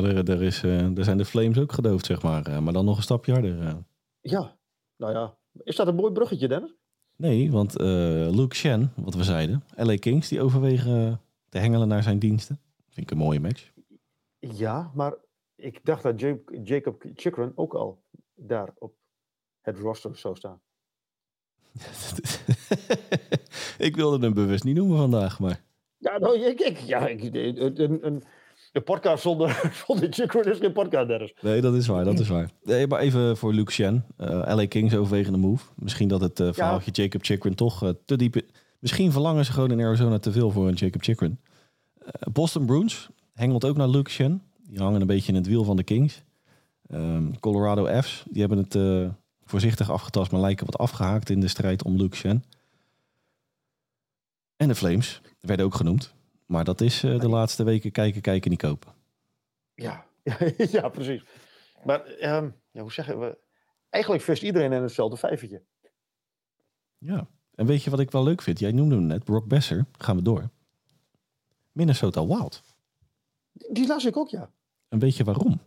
Ja 0.00 0.22
er, 0.24 0.42
is, 0.42 0.62
eh, 0.62 0.96
er 0.98 1.04
zijn 1.04 1.16
de 1.18 1.24
Flames 1.24 1.58
ook 1.58 1.72
gedoofd, 1.72 2.06
zeg 2.06 2.22
maar. 2.22 2.46
eh, 2.46 2.58
maar 2.58 2.72
dan 2.72 2.84
nog 2.84 2.96
een 2.96 3.02
stapje 3.02 3.32
harder. 3.32 3.60
eh. 3.66 3.74
Ja, 4.20 4.56
nou 4.96 5.12
ja. 5.12 5.36
Is 5.64 5.76
dat 5.76 5.86
een 5.86 5.94
mooi 5.94 6.12
bruggetje, 6.12 6.48
Dennis? 6.48 6.74
Nee, 7.16 7.50
want 7.50 7.74
Luke 8.34 8.54
Shen, 8.54 8.92
wat 8.96 9.14
we 9.14 9.24
zeiden, 9.24 9.64
LA 9.76 9.96
Kings, 9.96 10.28
die 10.28 10.40
overwegen 10.42 11.20
te 11.48 11.58
hengelen 11.58 11.88
naar 11.88 12.02
zijn 12.02 12.18
diensten. 12.18 12.60
Vind 12.88 13.06
ik 13.06 13.10
een 13.10 13.24
mooie 13.24 13.40
match. 13.40 13.70
Ja, 14.38 14.90
maar 14.94 15.14
ik 15.56 15.80
dacht 15.84 16.02
dat 16.02 16.20
Ja- 16.20 16.36
Jacob 16.62 17.04
Chikrin 17.14 17.52
ook 17.54 17.74
al 17.74 18.02
daar 18.34 18.72
op 18.78 18.94
het 19.60 19.78
roster 19.78 20.16
zou 20.16 20.36
staan. 20.36 20.60
ik 23.86 23.96
wilde 23.96 24.24
hem 24.24 24.34
bewust 24.34 24.64
niet 24.64 24.76
noemen 24.76 24.96
vandaag, 24.98 25.38
maar 25.40 25.62
Ja, 25.98 26.18
nou, 26.18 26.38
ik, 26.38 26.60
ik, 26.60 26.76
ja, 26.78 27.06
ik, 27.08 27.22
een, 27.34 28.06
een, 28.06 28.22
een, 28.72 28.80
een 28.80 28.82
podcast 28.82 29.22
zonder, 29.22 29.70
zonder 29.86 30.12
Chikrin 30.12 30.44
is 30.44 30.58
geen 30.58 30.72
podcast, 30.72 31.08
Dennis. 31.08 31.34
nee, 31.40 31.60
dat 31.60 31.74
is 31.74 31.86
waar, 31.86 32.04
dat 32.04 32.18
is 32.18 32.28
waar. 32.28 32.50
Nee, 32.62 32.86
maar 32.86 33.00
even 33.00 33.36
voor 33.36 33.54
Luke 33.54 33.72
Shen, 33.72 34.04
eh, 34.16 34.28
LA 34.28 34.66
Kings 34.66 34.94
overwegende 34.94 35.38
move. 35.38 35.64
Misschien 35.76 36.08
dat 36.08 36.20
het 36.20 36.40
eh 36.40 36.52
verhaaltje 36.52 36.90
Jacob 36.90 37.24
Chikrin 37.24 37.54
toch 37.54 37.82
eh, 37.82 37.90
te 38.04 38.16
diep... 38.16 38.40
Misschien 38.78 39.12
verlangen 39.12 39.44
ze 39.44 39.52
gewoon 39.52 39.70
in 39.70 39.80
Arizona 39.80 40.18
te 40.18 40.32
veel 40.32 40.50
voor 40.50 40.68
een 40.68 40.74
Jacob 40.74 41.02
Chikrin. 41.02 41.38
Boston 42.32 42.66
Bruins 42.66 43.08
hengelt 43.34 43.64
ook 43.64 43.76
naar 43.76 43.88
Luke 43.88 44.10
Shen. 44.10 44.42
Die 44.68 44.78
hangen 44.78 45.00
een 45.00 45.06
beetje 45.06 45.32
in 45.32 45.38
het 45.38 45.46
wiel 45.46 45.64
van 45.64 45.76
de 45.76 45.82
Kings. 45.82 46.22
Ehm, 46.88 47.32
Colorado 47.40 48.02
F's, 48.02 48.24
die 48.30 48.40
hebben 48.40 48.58
het 48.58 49.10
voorzichtig 49.44 49.90
afgetast, 49.90 50.30
maar 50.30 50.40
lijken 50.40 50.66
wat 50.66 50.78
afgehaakt 50.78 51.30
in 51.30 51.40
de 51.40 51.48
strijd 51.48 51.84
om 51.84 51.96
Luke 51.96 52.16
Shen. 52.16 52.44
En 54.56 54.68
de 54.68 54.74
Flames 54.74 55.20
werden 55.40 55.66
ook 55.66 55.74
genoemd. 55.74 56.14
Maar 56.46 56.64
dat 56.64 56.80
is 56.80 57.02
eh, 57.02 57.20
de 57.20 57.28
laatste 57.28 57.64
weken 57.64 57.92
kijken, 57.92 58.20
kijken, 58.20 58.50
niet 58.50 58.60
kopen. 58.60 58.94
Ja, 59.74 60.06
ja 60.76 60.88
precies. 60.88 61.24
Maar 61.84 62.04
ehm, 62.04 62.50
ja, 62.70 62.80
hoe 62.80 62.92
zeggen 62.92 63.20
we? 63.20 63.38
Eigenlijk 63.90 64.24
vist 64.24 64.42
iedereen 64.42 64.72
in 64.72 64.82
hetzelfde 64.82 65.16
vijvertje. 65.16 65.62
Ja. 66.98 67.28
En 67.54 67.66
weet 67.66 67.82
je 67.82 67.90
wat 67.90 68.00
ik 68.00 68.10
wel 68.10 68.24
leuk 68.24 68.42
vind? 68.42 68.58
Jij 68.58 68.72
noemde 68.72 68.94
hem 68.94 69.06
net, 69.06 69.24
Brock 69.24 69.46
Besser. 69.46 69.86
Gaan 69.98 70.16
we 70.16 70.22
door. 70.22 70.50
Minnesota 71.72 72.26
Wild. 72.26 72.62
Die 73.52 73.86
las 73.86 74.04
ik 74.04 74.16
ook, 74.16 74.28
ja. 74.28 74.52
En 74.88 74.98
weet 74.98 75.16
je 75.16 75.24
waarom? 75.24 75.60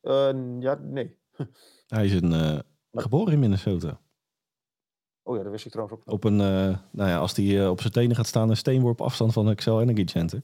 Eh, 0.00 0.60
ja, 0.60 0.74
nee. 0.74 1.16
Hij 1.86 2.04
is 2.04 2.12
een, 2.12 2.32
eh, 2.32 2.58
geboren 2.92 3.32
in 3.32 3.38
Minnesota. 3.38 4.00
Oh 5.26 5.36
ja, 5.36 5.42
dat 5.42 5.52
wist 5.52 5.64
ik 5.64 5.72
trouwens 5.72 6.00
ook. 6.00 6.12
Op 6.12 6.24
een, 6.24 6.40
eh, 6.40 6.78
nou 6.90 7.08
ja, 7.10 7.18
als 7.18 7.36
hij 7.36 7.62
eh, 7.62 7.70
op 7.70 7.80
zijn 7.80 7.92
tenen 7.92 8.16
gaat 8.16 8.26
staan, 8.26 8.50
een 8.50 8.56
steenworp 8.56 9.00
afstand 9.00 9.32
van 9.32 9.48
Excel 9.48 9.80
Energy 9.80 10.04
Center. 10.06 10.42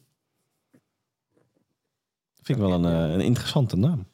Vind 2.34 2.58
ik 2.58 2.64
wel 2.64 2.72
een, 2.72 2.84
eh, 2.84 3.12
een 3.12 3.20
interessante 3.20 3.76
naam. 3.76 4.06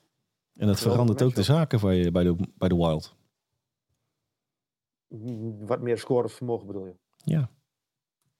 En 0.54 0.66
dat 0.66 0.80
verandert 0.80 1.22
ook 1.22 1.34
de 1.34 1.42
zaken 1.42 1.80
bij, 1.80 1.96
je- 1.96 2.10
bij, 2.10 2.24
de, 2.24 2.36
bij 2.54 2.68
de 2.68 2.76
Wild. 2.76 3.16
Wat 5.66 5.80
meer 5.80 5.98
scorevermogen 5.98 6.66
bedoel 6.66 6.86
je? 6.86 6.96
Ja. 7.16 7.50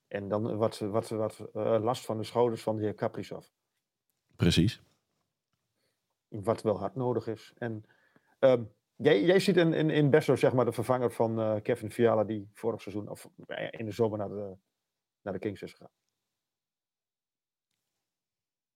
En 0.09 0.29
dan 0.29 0.57
wat, 0.57 0.79
wat, 0.79 1.09
wat 1.09 1.38
last 1.83 2.05
van 2.05 2.17
de 2.17 2.25
schouders 2.25 2.62
van 2.62 2.77
de 2.77 2.83
heer 2.83 2.95
Kaprizov. 2.95 3.47
Precies. 4.37 4.83
Wat 6.29 6.62
wel 6.62 6.79
hard 6.79 6.95
nodig 6.95 7.27
is. 7.27 7.53
En 7.59 7.85
ehm, 8.38 8.62
jij, 8.99 9.23
jij 9.25 9.39
ziet 9.39 9.57
in, 9.57 9.73
in, 9.73 9.91
in 9.91 10.11
Besso 10.11 10.37
zeg 10.37 10.53
maar 10.53 10.65
de 10.65 10.73
vervanger 10.73 11.13
van 11.13 11.41
eh, 11.41 11.55
Kevin 11.63 11.91
Fiala 11.91 12.25
die 12.25 12.49
vorig 12.53 12.81
seizoen 12.83 13.09
of 13.09 13.29
in 13.71 13.85
de 13.85 13.93
zomer 13.93 14.19
naar 14.19 14.29
de, 14.29 14.57
naar 15.23 15.33
de 15.33 15.39
Kings 15.39 15.63
is 15.63 15.71
gegaan. 15.73 15.91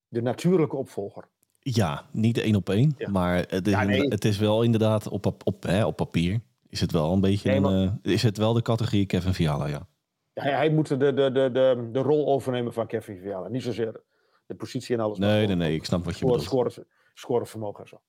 De 0.08 0.22
natuurlijke 0.22 0.76
opvolger. 0.76 1.28
Ja, 1.58 2.06
niet 2.10 2.38
één 2.38 2.54
op 2.54 2.68
één. 2.68 2.94
Ja. 2.98 3.10
Maar 3.10 3.36
het 3.48 3.66
is, 3.66 3.72
Ja, 3.72 3.82
nee. 3.84 4.08
het 4.08 4.24
is 4.24 4.38
wel 4.38 4.62
inderdaad 4.62 5.08
op, 5.08 5.20
pap- 5.22 5.46
op, 5.46 5.62
hè, 5.62 5.84
op 5.86 5.96
papier. 5.96 6.40
Is 6.68 6.80
het 6.80 6.92
wel 6.92 7.12
een 7.12 7.20
beetje 7.20 7.48
Nee, 7.50 7.58
een, 7.72 7.98
eh, 8.02 8.12
is 8.12 8.22
het 8.22 8.36
wel 8.36 8.52
de 8.52 8.62
categorie 8.62 9.06
Kevin 9.06 9.34
Fiala, 9.34 9.66
ja. 9.66 9.86
Ja, 10.32 10.42
hij, 10.42 10.52
hij 10.52 10.70
moet 10.70 10.88
de, 10.88 10.96
de, 10.96 11.12
de, 11.12 11.50
de, 11.52 11.88
de 11.92 11.98
rol 11.98 12.26
overnemen 12.26 12.72
van 12.72 12.86
Kevin 12.86 13.18
Fiala. 13.18 13.48
Niet 13.48 13.62
zozeer 13.62 14.02
de 14.46 14.54
positie 14.54 14.94
en 14.96 15.00
alles. 15.02 15.18
maar 15.18 15.28
Nee, 15.28 15.46
nee, 15.46 15.56
nee, 15.56 15.74
ik 15.74 15.84
snap 15.84 16.04
wat 16.04 16.18
je 16.18 16.24
bedoelt. 16.24 16.42
score- 16.42 16.86
Scorevermogen 17.14 17.82
en 17.82 17.88
zo. 17.88 18.00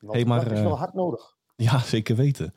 Want 0.00 0.12
Hey, 0.12 0.24
maar, 0.24 0.44
dat 0.44 0.52
is 0.52 0.58
eh, 0.58 0.64
wel 0.64 0.78
hard 0.78 0.94
nodig. 0.94 1.36
Ja, 1.56 1.78
zeker 1.78 2.16
weten. 2.16 2.54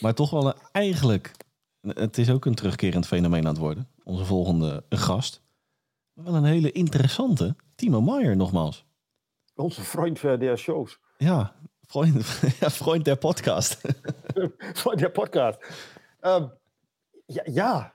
Maar 0.00 0.14
toch 0.14 0.30
wel 0.30 0.46
een, 0.46 0.54
eigenlijk, 0.72 1.34
het 1.80 2.18
is 2.18 2.30
ook 2.30 2.44
een 2.44 2.54
terugkerend 2.54 3.06
fenomeen 3.06 3.46
aan 3.46 3.52
het 3.52 3.58
worden. 3.58 3.90
Onze 4.04 4.24
volgende 4.24 4.84
gast. 4.88 5.42
Wel 6.12 6.34
een 6.34 6.44
hele 6.44 6.72
interessante, 6.72 7.56
Timo 7.74 8.00
Maier 8.00 8.36
nogmaals. 8.36 8.86
Onze 9.54 9.82
vriend 9.82 10.22
uh, 10.22 10.38
der 10.38 10.58
shows. 10.58 10.98
Ja, 11.16 11.54
vriend, 11.80 12.40
ja, 12.60 12.70
vriend 12.70 13.04
der 13.04 13.16
podcast. 13.16 13.80
Van 14.82 14.96
der 14.96 15.10
podcast. 15.10 15.58
Ehm, 16.20 16.46
ja, 17.26 17.42
ja. 17.44 17.94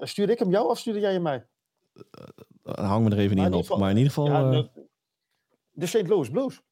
Stuurde 0.00 0.32
ik 0.32 0.38
hem 0.38 0.50
jou 0.50 0.68
of 0.68 0.78
stuurde 0.78 1.00
jij 1.00 1.12
hem 1.12 1.22
mij? 1.22 1.46
Hang 2.62 3.04
me 3.04 3.10
er 3.10 3.18
even 3.18 3.36
niet 3.36 3.52
op. 3.52 3.78
Maar 3.78 3.90
in 3.90 3.96
ieder 3.96 4.12
geval, 4.12 4.26
Ja, 4.26 4.44
eh, 4.44 4.50
de, 4.50 4.88
de 5.70 5.86
St. 5.86 6.08
Louis 6.08 6.30
Blues. 6.30 6.62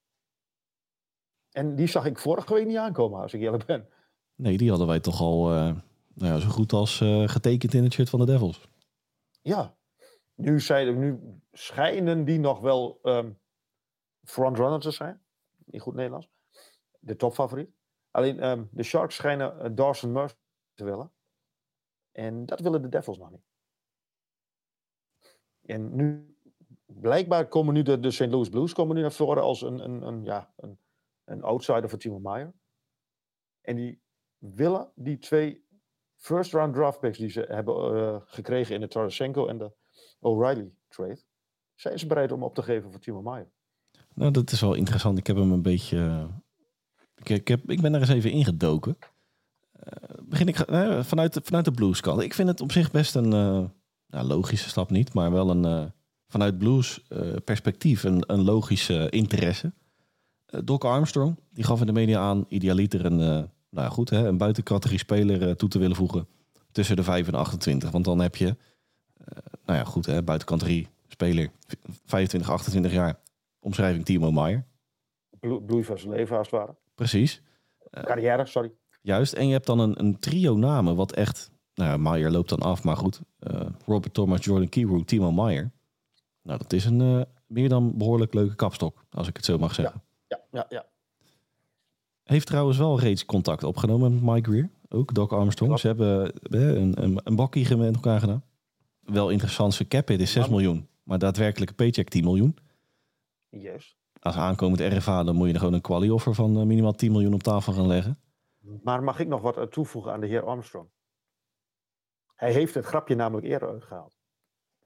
En 1.56 1.74
die 1.74 1.86
zag 1.86 2.04
ik 2.04 2.18
vorige 2.18 2.54
week 2.54 2.66
niet 2.66 2.76
aankomen, 2.76 3.20
als 3.20 3.34
ik 3.34 3.40
eerlijk 3.40 3.64
ben. 3.64 3.88
nee, 4.34 4.56
die 4.56 4.68
hadden 4.68 4.86
wij 4.86 5.00
toch 5.00 5.20
al 5.20 5.50
eh, 5.50 5.76
nou 6.14 6.32
ja, 6.32 6.38
zo 6.38 6.48
goed 6.48 6.72
als 6.72 7.00
eh, 7.00 7.28
getekend 7.28 7.74
in 7.74 7.82
het 7.82 7.92
shirt 7.92 8.10
van 8.10 8.18
de 8.18 8.26
Devils. 8.26 8.68
Ja. 9.42 9.76
Nu, 10.34 10.60
zijn, 10.60 10.98
nu 10.98 11.40
schijnen 11.52 12.24
die 12.24 12.38
nog 12.38 12.60
wel 12.60 12.98
ehm 13.02 13.32
frontrunner 14.22 14.80
te 14.80 14.90
zijn. 14.90 15.22
In 15.64 15.80
goed 15.80 15.94
Nederlands. 15.94 16.28
De 16.98 17.16
topfavoriet. 17.16 17.70
Alleen 18.10 18.40
ehm, 18.40 18.64
de 18.70 18.82
Sharks 18.82 19.14
schijnen 19.14 19.60
eh, 19.60 19.70
Dawson 19.74 20.12
Murphy 20.12 20.36
te 20.74 20.84
willen. 20.84 21.12
En 22.12 22.46
dat 22.46 22.60
willen 22.60 22.82
de 22.82 22.88
Devils 22.88 23.18
nog 23.18 23.30
niet. 23.30 23.44
En 25.62 25.96
nu, 25.96 26.36
blijkbaar 26.86 27.48
komen 27.48 27.74
nu 27.74 27.82
de, 27.82 28.00
de 28.00 28.10
St. 28.10 28.26
Louis 28.26 28.48
Blues 28.48 28.72
komen 28.72 28.96
nu 28.96 29.02
naar 29.02 29.12
voren 29.12 29.42
als 29.42 29.62
een, 29.62 29.84
een, 29.84 30.02
een, 30.02 30.24
ja, 30.24 30.52
een, 30.56 30.78
een 31.26 31.42
outsider 31.42 31.88
voor 31.88 31.98
Timo 31.98 32.18
Meyer. 32.18 32.52
En 33.60 33.76
die 33.76 34.00
willen 34.38 34.90
die 34.94 35.18
twee 35.18 35.64
first 36.16 36.52
round 36.52 36.74
draft 36.74 37.00
picks 37.00 37.18
die 37.18 37.30
ze 37.30 37.40
hebben 37.48 37.96
eh, 37.96 38.16
gekregen 38.24 38.74
in 38.74 38.80
de 38.80 38.88
Tarasenko 38.88 39.46
en 39.46 39.58
de 39.58 39.72
O'Reilly 40.20 40.72
trade, 40.88 41.22
zijn 41.74 41.98
ze 41.98 42.06
bereid 42.06 42.32
om 42.32 42.42
op 42.42 42.54
te 42.54 42.62
geven 42.62 42.90
voor 42.90 43.00
Timo 43.00 43.22
Meyer. 43.22 43.50
Nou, 44.14 44.30
dat 44.30 44.50
is 44.52 44.60
wel 44.60 44.74
interessant. 44.74 45.18
Ik 45.18 45.26
heb 45.26 45.36
hem 45.36 45.52
een 45.52 45.62
beetje. 45.62 45.98
eh, 45.98 47.36
Ik, 47.36 47.48
heb, 47.48 47.70
ik 47.70 47.80
ben 47.80 47.94
er 47.94 48.00
eens 48.00 48.08
even 48.08 48.30
ingedoken. 48.30 48.98
Eh 49.72 49.92
begin 50.24 50.48
ik 50.48 50.56
vanuit, 51.06 51.38
vanuit 51.42 51.64
de 51.64 51.70
blues 51.70 52.00
kant. 52.00 52.20
Ik 52.22 52.34
vind 52.34 52.48
het 52.48 52.60
op 52.60 52.72
zich 52.72 52.90
best 52.90 53.14
een 53.14 53.28
nou, 53.28 54.26
logische 54.26 54.68
stap 54.68 54.90
niet, 54.90 55.14
maar 55.14 55.32
wel 55.32 55.50
een 55.50 55.92
vanuit 56.28 56.58
blues 56.58 57.06
perspectief 57.44 58.02
een, 58.04 58.32
een 58.32 58.42
logische 58.42 59.10
interesse. 59.10 59.72
Eh, 60.46 60.60
Doc 60.64 60.82
Armstrong, 60.84 61.36
die 61.52 61.64
gaf 61.64 61.80
in 61.80 61.86
de 61.86 61.92
media 61.92 62.20
aan 62.20 62.44
idealiter 62.48 63.04
een, 63.04 63.20
eh, 63.20 63.26
nou 63.26 63.48
ja, 63.70 63.88
goed, 63.88 64.10
hè, 64.10 64.26
een 64.28 64.38
buitencategorie 64.38 64.98
speler 64.98 65.48
eh, 65.48 65.54
toe 65.54 65.68
te 65.68 65.78
willen 65.78 65.96
voegen 65.96 66.26
tussen 66.72 66.96
de 66.96 67.02
5 67.02 67.26
en 67.28 67.34
28. 67.34 67.90
Want 67.90 68.04
dan 68.04 68.18
heb 68.18 68.36
je, 68.36 68.56
nou 69.64 69.78
ja, 69.78 69.84
goed, 69.84 70.06
hè, 70.06 70.22
buitencategorie 70.22 70.88
speler 71.08 71.50
25, 72.04 72.50
28 72.50 72.92
jaar 72.92 73.18
omschrijving 73.60 74.04
Timo 74.04 74.30
Maier. 74.32 74.64
Blo- 75.40 75.60
Bloei 75.60 75.84
van 75.84 75.98
zijn 75.98 76.12
leven 76.12 76.36
als 76.38 76.50
het 76.50 76.60
ware. 76.60 76.74
Precies, 76.94 77.42
Carrière, 77.90 78.46
sorry. 78.46 78.72
juist. 79.02 79.32
En 79.32 79.46
je 79.46 79.52
hebt 79.52 79.66
dan 79.66 79.78
een, 79.78 80.00
een 80.00 80.18
trio 80.18 80.56
namen 80.56 80.96
wat 80.96 81.12
echt... 81.12 81.50
Nou 81.74 81.90
ja, 81.90 81.96
Maier 81.96 82.30
loopt 82.30 82.48
dan 82.48 82.58
af, 82.60 82.84
maar 82.84 82.96
goed. 82.96 83.20
Robert 83.86 84.14
Thomas, 84.14 84.44
Jordan 84.44 84.68
Kiro, 84.68 85.04
Timo 85.04 85.32
Maier. 85.32 85.70
Nou, 86.42 86.58
dat 86.58 86.72
is 86.72 86.84
een 86.84 87.26
meer 87.46 87.68
dan 87.68 87.96
behoorlijk 87.96 88.34
leuke 88.34 88.54
kapstok, 88.54 89.04
als 89.10 89.28
ik 89.28 89.36
het 89.36 89.44
zo 89.44 89.58
mag 89.58 89.74
zeggen. 89.74 89.94
Ja, 89.96 90.05
ja, 90.56 90.66
ja. 90.68 90.86
Heeft 92.22 92.46
trouwens 92.46 92.78
wel 92.78 93.00
reeds 93.00 93.24
contact 93.24 93.64
opgenomen 93.64 94.12
met 94.14 94.22
Mike 94.22 94.50
Greer. 94.50 94.70
Ook 94.88 95.14
Doc 95.14 95.30
Armstrong. 95.30 95.78
Klopt. 95.78 95.80
Ze 95.80 95.86
hebben 95.86 96.32
een, 96.80 97.02
een, 97.02 97.20
een 97.24 97.36
bakkie 97.36 97.76
met 97.76 97.94
elkaar 97.94 98.20
gedaan. 98.20 98.44
Wel 99.00 99.30
interessant, 99.30 99.74
zijn 99.74 99.88
cap 99.88 100.08
hit 100.08 100.20
is 100.20 100.32
6 100.32 100.42
Maar- 100.42 100.50
miljoen. 100.50 100.88
Maar 101.02 101.18
daadwerkelijke 101.18 101.74
paycheck 101.74 102.08
10 102.08 102.24
miljoen. 102.24 102.56
Juist. 103.48 103.96
Als 104.20 104.36
aankomend 104.36 104.80
RFA, 104.80 105.24
dan 105.24 105.36
moet 105.36 105.46
je 105.46 105.52
er 105.52 105.58
gewoon 105.58 105.74
een 105.74 105.80
quali-offer 105.80 106.34
van 106.34 106.58
eh, 106.58 106.64
minimaal 106.64 106.92
10 106.92 107.12
miljoen 107.12 107.34
op 107.34 107.42
tafel 107.42 107.72
gaan 107.72 107.86
leggen. 107.86 108.20
Maar 108.82 109.02
mag 109.02 109.18
ik 109.18 109.28
nog 109.28 109.40
wat 109.40 109.56
eh, 109.56 109.62
toevoegen 109.64 110.12
aan 110.12 110.20
de 110.20 110.26
heer 110.26 110.44
Armstrong? 110.44 110.88
Hij 112.34 112.52
heeft 112.52 112.74
het 112.74 112.84
grapje 112.84 113.14
namelijk 113.14 113.46
eerder 113.46 113.68
uitgehaald. 113.68 114.16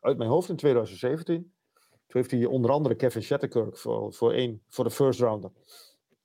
Uit 0.00 0.18
mijn 0.18 0.30
hoofd 0.30 0.48
in 0.48 0.56
2017. 0.56 1.54
Toen 2.11 2.20
heeft 2.20 2.31
hij 2.31 2.44
onder 2.44 2.70
andere 2.70 2.94
Kevin 2.94 3.23
Shatterkirk 3.23 3.77
voor, 3.77 4.12
voor, 4.12 4.59
voor 4.68 4.85
de 4.85 4.90
first 4.90 5.20
rounder. 5.20 5.51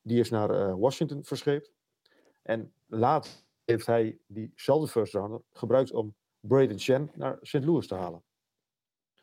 Die 0.02 0.20
is 0.20 0.30
naar 0.30 0.50
eh, 0.50 0.76
Washington 0.78 1.24
verscheept. 1.24 1.72
En 2.42 2.74
later 2.86 3.32
heeft 3.64 3.86
hij 3.86 4.20
diezelfde 4.28 4.88
first 4.88 5.14
rounder 5.14 5.42
gebruikt 5.52 5.92
om 5.92 6.16
Braden 6.40 6.80
Chen 6.80 7.12
naar 7.16 7.38
St. 7.42 7.64
Louis 7.64 7.88
te 7.88 7.96
halen. 7.96 8.24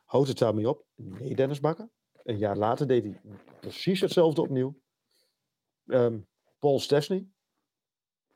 Houdt 0.05 0.29
het 0.29 0.39
daarmee 0.39 0.69
op? 0.69 0.85
Nee, 0.95 1.35
Dennis 1.35 1.61
Bakker. 1.61 1.89
Een 2.23 2.39
jaar 2.39 2.57
later 2.57 2.87
deed 2.87 3.05
hij 3.05 3.21
precies 3.61 4.01
hetzelfde 4.01 4.41
opnieuw. 4.41 4.81
Ehm, 5.87 6.19
Paul 6.59 6.79
Stesney, 6.79 7.27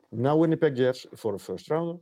naar 0.09 0.39
Winnipeg 0.39 0.77
Jets 0.77 1.07
voor 1.11 1.33
een 1.33 1.39
first 1.39 1.69
rounder. 1.69 2.01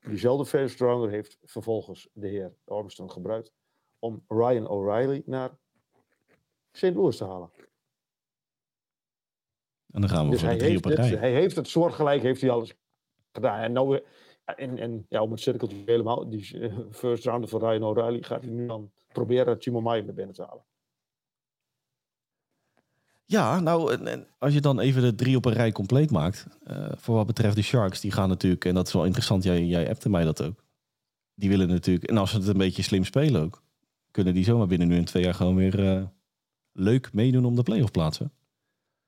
Diezelfde 0.00 0.46
first 0.46 0.80
rounder 0.80 1.10
heeft 1.10 1.38
vervolgens 1.42 2.08
de 2.12 2.28
heer 2.28 2.54
Armstrong 2.64 3.12
gebruikt 3.12 3.52
om 3.98 4.24
Ryan 4.28 4.68
O'Reilly 4.68 5.22
naar 5.26 5.60
St. 6.72 6.94
Louis 6.94 7.16
te 7.16 7.24
halen. 7.24 7.50
En 9.92 10.00
dan 10.00 10.10
gaan 10.10 10.24
we 10.24 10.30
Dus 10.30 10.40
voor 10.40 10.48
hij 10.48 10.58
de 10.58 10.64
drie 10.64 10.76
op 10.76 10.84
het, 10.84 10.98
hij 10.98 11.32
heeft 11.32 11.56
het 11.56 11.68
soortgelijk 11.68 12.22
heeft 12.22 12.40
hij 12.40 12.50
alles 12.50 12.74
gedaan. 13.32 13.60
En, 13.60 13.72
nou, 13.72 13.88
weer- 13.88 14.04
en, 14.44 14.78
en 14.78 15.06
ja, 15.08 15.22
om 15.22 15.30
het 15.30 15.40
cirkeltje 15.40 15.82
helemaal, 15.86 16.28
die 16.28 16.60
eh, 16.60 16.76
first 16.90 17.24
rounder 17.24 17.48
van 17.48 17.60
Ryan 17.60 17.82
O'Reilly 17.82 18.22
gaat 18.22 18.42
hij 18.42 18.50
nu 18.50 18.66
dan 18.66 18.92
proberen 19.12 19.58
Timo 19.58 19.80
Maier 19.80 20.04
naar 20.04 20.14
binnen 20.14 20.34
te 20.34 20.42
halen. 20.42 20.64
Ja, 23.24 23.60
nou, 23.60 23.92
en, 23.92 24.06
en 24.06 24.26
als 24.38 24.52
je 24.54 24.60
dan 24.60 24.80
even 24.80 25.02
de 25.02 25.14
drie 25.14 25.36
op 25.36 25.44
een 25.44 25.52
rij 25.52 25.72
compleet 25.72 26.10
maakt. 26.10 26.46
eh, 26.64 26.92
voor 26.96 27.14
wat 27.14 27.26
betreft 27.26 27.56
de 27.56 27.62
Sharks, 27.62 28.00
die 28.00 28.10
gaan 28.10 28.28
natuurlijk, 28.28 28.64
en 28.64 28.74
dat 28.74 28.86
is 28.86 28.92
wel 28.92 29.04
interessant, 29.04 29.44
jij, 29.44 29.64
jij 29.64 29.88
appte 29.88 30.08
mij 30.08 30.24
dat 30.24 30.42
ook. 30.42 30.64
Die 31.34 31.48
willen 31.48 31.68
natuurlijk, 31.68 32.06
en 32.10 32.16
als 32.16 32.30
ze 32.30 32.36
het 32.36 32.46
een 32.46 32.58
beetje 32.58 32.82
slim 32.82 33.04
spelen 33.04 33.42
ook, 33.42 33.62
kunnen 34.10 34.34
die 34.34 34.44
zomaar 34.44 34.66
binnen 34.66 34.88
nu 34.88 34.96
in 34.96 35.04
twee 35.04 35.22
jaar 35.22 35.34
gewoon 35.34 35.56
weer 35.56 35.88
eh, 35.88 36.02
leuk 36.72 37.12
meedoen 37.12 37.44
om 37.44 37.54
de 37.54 37.62
playoff 37.62 37.90
plaatsen. 37.90 38.32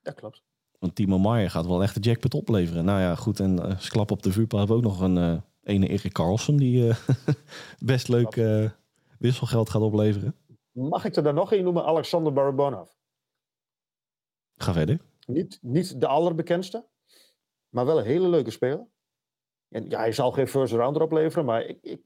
Dat 0.03 0.15
klopt. 0.15 0.43
Want 0.79 0.95
Timo 0.95 1.19
Maier 1.19 1.51
gaat 1.51 1.67
wel 1.67 1.83
echt 1.83 1.95
de 1.95 2.01
jackpot 2.01 2.35
opleveren. 2.35 2.85
Nou 2.85 3.01
ja, 3.01 3.15
goed, 3.15 3.41
en 3.41 3.67
uh, 3.67 3.81
klap 3.89 4.11
op 4.11 4.23
de 4.23 4.33
vuurpaal 4.33 4.59
hebben 4.59 4.77
we 4.77 4.83
ook 4.83 4.91
nog 4.91 5.01
een 5.01 5.19
eh, 5.19 5.41
ene 5.62 5.89
Erik 5.89 6.12
Carlson 6.12 6.57
die 6.57 6.89
eh, 6.89 6.97
best 7.79 8.09
leuk 8.09 8.37
eh, 8.37 8.71
wisselgeld 9.19 9.71
gaat 9.71 9.83
opleveren. 9.83 10.37
Mag 10.73 11.05
ik 11.05 11.17
er 11.17 11.23
dan 11.23 11.35
nog 11.35 11.53
één 11.53 11.65
noemen? 11.65 11.85
Alexander 11.85 12.33
Barabonov. 12.33 12.91
Ga 14.57 14.73
verder. 14.73 15.01
Niet, 15.27 15.59
niet 15.62 16.01
de 16.01 16.07
allerbekendste, 16.07 16.87
maar 17.69 17.87
wel 17.87 17.99
een 17.99 18.05
hele 18.05 18.29
leuke 18.29 18.51
speler. 18.51 18.87
En 19.69 19.91
ja, 19.91 19.99
hij 19.99 20.12
zal 20.12 20.33
geen 20.33 20.49
first 20.49 20.73
rounder 20.73 21.03
opleveren, 21.03 21.45
maar 21.45 21.65
ik, 21.65 21.79
ik, 21.81 22.01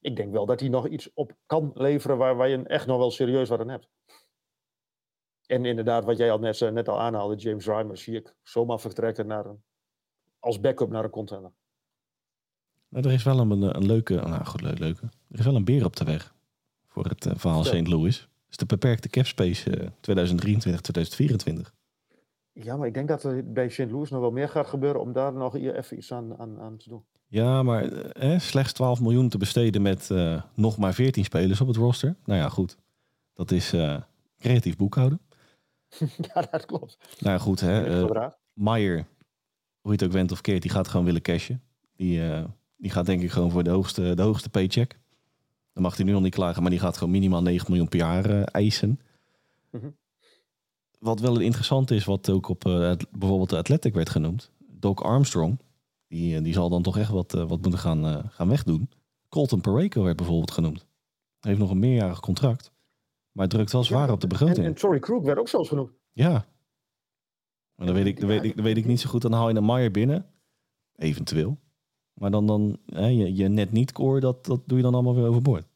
ik 0.00 0.16
denk 0.16 0.32
wel 0.32 0.46
dat 0.46 0.60
hij 0.60 0.68
nog 0.68 0.88
iets 0.88 1.12
op 1.14 1.32
kan 1.46 1.70
leveren 1.74 2.16
waar, 2.16 2.36
waar 2.36 2.48
je 2.48 2.62
echt 2.62 2.86
nog 2.86 2.98
wel 2.98 3.10
serieus 3.10 3.48
wat 3.48 3.60
aan 3.60 3.68
hebt. 3.68 3.88
En 5.46 5.64
inderdaad, 5.64 6.04
wat 6.04 6.16
jij 6.16 6.30
al 6.30 6.38
net, 6.38 6.60
net 6.72 6.88
al 6.88 7.00
aanhaalde, 7.00 7.36
James 7.36 7.66
Reimer, 7.66 7.98
zie 7.98 8.16
ik 8.16 8.34
zomaar 8.42 8.80
vertrekken 8.80 9.26
naar 9.26 9.46
een, 9.46 9.62
als 10.38 10.60
backup 10.60 10.90
naar 10.90 11.04
een 11.04 11.10
contender. 11.10 11.52
Nou, 12.88 13.06
er 13.06 13.12
is 13.12 13.22
wel 13.22 13.38
een, 13.38 13.62
een 13.76 13.86
leuke, 13.86 14.14
nou 14.14 14.44
goed, 14.44 14.60
leuk, 14.60 14.78
leuke. 14.78 15.02
Er 15.04 15.38
is 15.38 15.44
wel 15.44 15.56
een 15.56 15.64
beer 15.64 15.84
op 15.84 15.96
de 15.96 16.04
weg 16.04 16.34
voor 16.86 17.04
het 17.04 17.26
uh, 17.26 17.32
verhaal 17.36 17.64
St. 17.64 17.88
Louis. 17.88 18.28
Is 18.50 18.56
de 18.56 18.66
beperkte 18.66 19.08
capspace 19.08 19.70
uh, 19.80 19.88
2023-2024. 21.56 21.70
Ja, 22.52 22.76
maar 22.76 22.86
ik 22.86 22.94
denk 22.94 23.08
dat 23.08 23.24
er 23.24 23.52
bij 23.52 23.68
St. 23.68 23.90
Louis 23.90 24.10
nog 24.10 24.20
wel 24.20 24.30
meer 24.30 24.48
gaat 24.48 24.66
gebeuren 24.66 25.00
om 25.00 25.12
daar 25.12 25.32
nog 25.32 25.56
even 25.56 25.96
iets 25.96 26.12
aan, 26.12 26.38
aan, 26.38 26.60
aan 26.60 26.76
te 26.76 26.88
doen. 26.88 27.04
Ja, 27.26 27.62
maar 27.62 27.84
eh, 27.92 28.38
slechts 28.38 28.72
12 28.72 29.00
miljoen 29.00 29.28
te 29.28 29.38
besteden 29.38 29.82
met 29.82 30.08
uh, 30.12 30.42
nog 30.54 30.78
maar 30.78 30.94
14 30.94 31.24
spelers 31.24 31.60
op 31.60 31.66
het 31.66 31.76
roster. 31.76 32.16
Nou 32.24 32.40
ja, 32.40 32.48
goed. 32.48 32.76
Dat 33.34 33.50
is 33.50 33.74
creatief 34.38 34.76
boekhouden. 34.76 35.20
ja, 36.34 36.42
dat 36.50 36.66
klopt. 36.66 36.98
Nou 37.18 37.36
ja, 37.36 37.38
goed. 37.38 37.60
Hè, 37.60 38.02
uh, 38.02 38.28
Meyer, 38.52 39.06
hoe 39.80 39.92
je 39.92 39.98
het 39.98 40.02
ook 40.02 40.12
went 40.12 40.32
of 40.32 40.40
keert, 40.40 40.62
die 40.62 40.70
gaat 40.70 40.88
gewoon 40.88 41.06
willen 41.06 41.22
cashen. 41.22 41.62
Die, 41.96 42.20
die 42.76 42.90
gaat 42.90 43.06
denk 43.06 43.22
ik 43.22 43.30
gewoon 43.30 43.50
voor 43.50 43.62
de 43.62 43.70
hoogste, 43.70 44.14
de 44.14 44.22
hoogste 44.22 44.48
paycheck. 44.48 45.00
Dan 45.72 45.82
mag 45.82 45.96
hij 45.96 46.04
nu 46.04 46.12
nog 46.12 46.22
niet 46.22 46.34
klagen, 46.34 46.62
maar 46.62 46.70
die 46.70 46.80
gaat 46.80 46.96
gewoon 46.96 47.12
minimaal 47.12 47.42
9 47.42 47.66
miljoen 47.68 47.88
per 47.88 47.98
jaar 47.98 48.42
eisen. 48.42 49.00
Mm 49.70 49.80
-hmm. 49.80 49.96
Wat 50.98 51.20
wel 51.20 51.40
interessant 51.40 51.90
is, 51.90 52.04
wat 52.04 52.30
ook 52.30 52.48
op 52.48 52.60
bijvoorbeeld 53.10 53.50
de 53.50 53.56
Athletic 53.56 53.94
werd 53.94 54.10
genoemd. 54.10 54.50
Doc 54.58 55.00
Armstrong, 55.00 55.58
die, 56.08 56.40
die 56.40 56.52
zal 56.52 56.68
dan 56.68 56.82
toch 56.82 56.98
echt 56.98 57.10
wat, 57.10 57.32
wat 57.32 57.62
moeten 57.62 57.78
gaan, 57.78 58.30
gaan 58.30 58.48
wegdoen. 58.48 58.90
Colton 59.28 59.60
Pareko 59.60 60.02
werd 60.02 60.16
bijvoorbeeld 60.16 60.50
genoemd. 60.50 60.86
Hij 61.40 61.50
heeft 61.50 61.58
nog 61.58 61.70
een 61.70 61.78
meerjarig 61.78 62.20
contract. 62.20 62.72
Maar 63.32 63.44
het 63.44 63.54
drukt 63.54 63.72
wel 63.72 63.84
zwaar 63.84 64.06
ja, 64.06 64.12
op 64.12 64.20
de 64.20 64.26
begroting. 64.26 64.58
En, 64.58 64.64
en 64.64 64.74
Tory 64.74 64.98
Crook 64.98 65.24
werd 65.24 65.38
ook 65.38 65.48
zelfs 65.48 65.68
genoemd. 65.68 65.92
Ja. 66.12 66.46
Maar 67.74 67.86
dan 67.86 67.94
weet 67.94 68.06
ik, 68.06 68.20
dan 68.20 68.28
weet 68.28 68.44
ik, 68.44 68.54
dan 68.54 68.64
weet 68.64 68.76
ik 68.76 68.84
niet 68.84 69.00
zo 69.00 69.10
goed. 69.10 69.22
Dan 69.22 69.32
haal 69.32 69.48
je 69.48 69.54
een 69.54 69.64
Meyer 69.64 69.90
binnen. 69.90 70.26
Eventueel. 70.96 71.58
Maar 72.12 72.30
dan, 72.30 72.46
dan 72.46 72.78
hè, 72.86 73.06
je, 73.06 73.34
je 73.34 73.48
net 73.48 73.72
niet 73.72 73.92
core, 73.92 74.20
dat, 74.20 74.44
dat 74.44 74.62
doe 74.66 74.76
je 74.76 74.84
dan 74.84 74.94
allemaal 74.94 75.14
weer 75.14 75.26
overboord. 75.26 75.66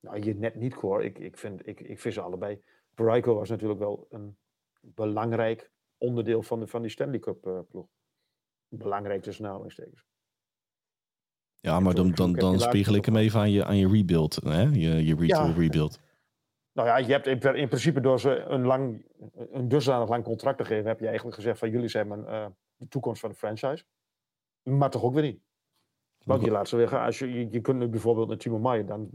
Nou, 0.00 0.24
je 0.24 0.34
net 0.34 0.54
niet 0.54 0.74
core. 0.74 1.04
Ik, 1.04 1.18
ik, 1.18 1.38
vind, 1.38 1.66
ik, 1.66 1.80
ik 1.80 2.00
vind 2.00 2.14
ze 2.14 2.20
allebei. 2.20 2.62
Pareko 2.94 3.34
was 3.34 3.48
natuurlijk 3.48 3.80
wel 3.80 4.06
een 4.10 4.36
belangrijk 4.80 5.70
onderdeel 5.98 6.42
van, 6.42 6.60
de, 6.60 6.66
van 6.66 6.82
die 6.82 6.90
Stanley 6.90 7.18
Cup 7.18 7.46
uh, 7.46 7.58
ploeg 7.68 7.86
belangrijk 8.68 9.22
tussen 9.22 9.46
aanhalingstekens. 9.46 10.04
Ja, 11.60 11.80
maar 11.80 11.94
dan, 11.94 12.10
dan, 12.10 12.32
dan 12.32 12.60
spiegel 12.60 12.94
ik 12.94 13.04
hem 13.04 13.16
even 13.16 13.40
aan 13.40 13.50
je, 13.50 13.64
aan 13.64 13.76
je 13.76 13.88
rebuild, 13.88 14.34
hè? 14.34 14.62
Je, 14.62 15.04
je 15.04 15.16
retool 15.16 15.46
ja. 15.46 15.52
rebuild. 15.52 16.00
Nou 16.72 16.88
ja, 16.88 16.96
je 16.96 17.12
hebt 17.12 17.26
in, 17.26 17.54
in, 17.56 17.68
principe 17.68 18.00
door 18.00 18.20
ze 18.20 18.38
een, 18.38 18.64
lang, 18.64 19.06
een 19.50 19.68
dusdanig 19.68 20.08
lang 20.08 20.24
contract 20.24 20.58
te 20.58 20.64
geven, 20.64 20.86
heb 20.86 21.00
je 21.00 21.06
eigenlijk 21.06 21.36
gezegd 21.36 21.58
van 21.58 21.70
jullie 21.70 21.88
zijn 21.88 22.08
mijn, 22.08 22.20
uh, 22.20 22.46
de 22.76 22.88
toekomst 22.88 23.20
van 23.20 23.30
de 23.30 23.36
franchise. 23.36 23.84
Maar 24.62 24.90
toch 24.90 25.02
ook 25.02 25.14
weer 25.14 25.22
niet. 25.22 25.40
Want 26.24 26.44
je 26.44 26.50
laat 26.50 26.68
ze 26.68 26.76
weer 26.76 26.88
gaan. 26.88 27.04
Als 27.04 27.18
je, 27.18 27.32
je, 27.32 27.48
je 27.50 27.60
kunt 27.60 27.78
nu 27.78 27.88
bijvoorbeeld 27.88 28.28
naar 28.28 28.36
Timo 28.36 28.58
Meyer, 28.58 28.86
dan, 28.86 29.10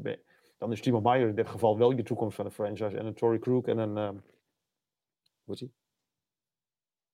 dan 0.57 0.71
is 0.71 0.81
Timo 0.81 1.01
Meyer 1.01 1.27
in 1.27 1.35
dit 1.35 1.47
geval 1.47 1.77
wel 1.77 1.91
je 1.91 2.03
toekomst 2.03 2.35
van 2.35 2.45
de 2.45 2.51
franchise. 2.51 2.97
En 2.97 3.05
een 3.05 3.13
Tory 3.13 3.39
Crook 3.39 3.67
en 3.67 3.77
een, 3.77 3.97
um, 3.97 4.23
hoe 5.43 5.53
is 5.53 5.59
die? 5.59 5.73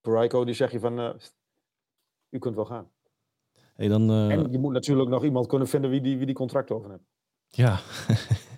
Parayko, 0.01 0.45
die 0.45 0.53
zeg 0.53 0.71
je 0.71 0.79
van, 0.79 0.99
uh, 0.99 1.13
u 2.29 2.39
kunt 2.39 2.55
wel 2.55 2.65
gaan. 2.65 2.91
Hey, 3.73 3.87
dan, 3.87 4.11
uh... 4.11 4.31
En 4.31 4.51
je 4.51 4.59
moet 4.59 4.73
natuurlijk 4.73 5.09
nog 5.09 5.23
iemand 5.23 5.47
kunnen 5.47 5.67
vinden 5.67 5.89
wie 5.89 6.01
die, 6.01 6.17
wie 6.17 6.25
die 6.25 6.35
contract 6.35 6.71
over 6.71 6.89
heeft. 6.89 7.03
Ja. 7.47 7.79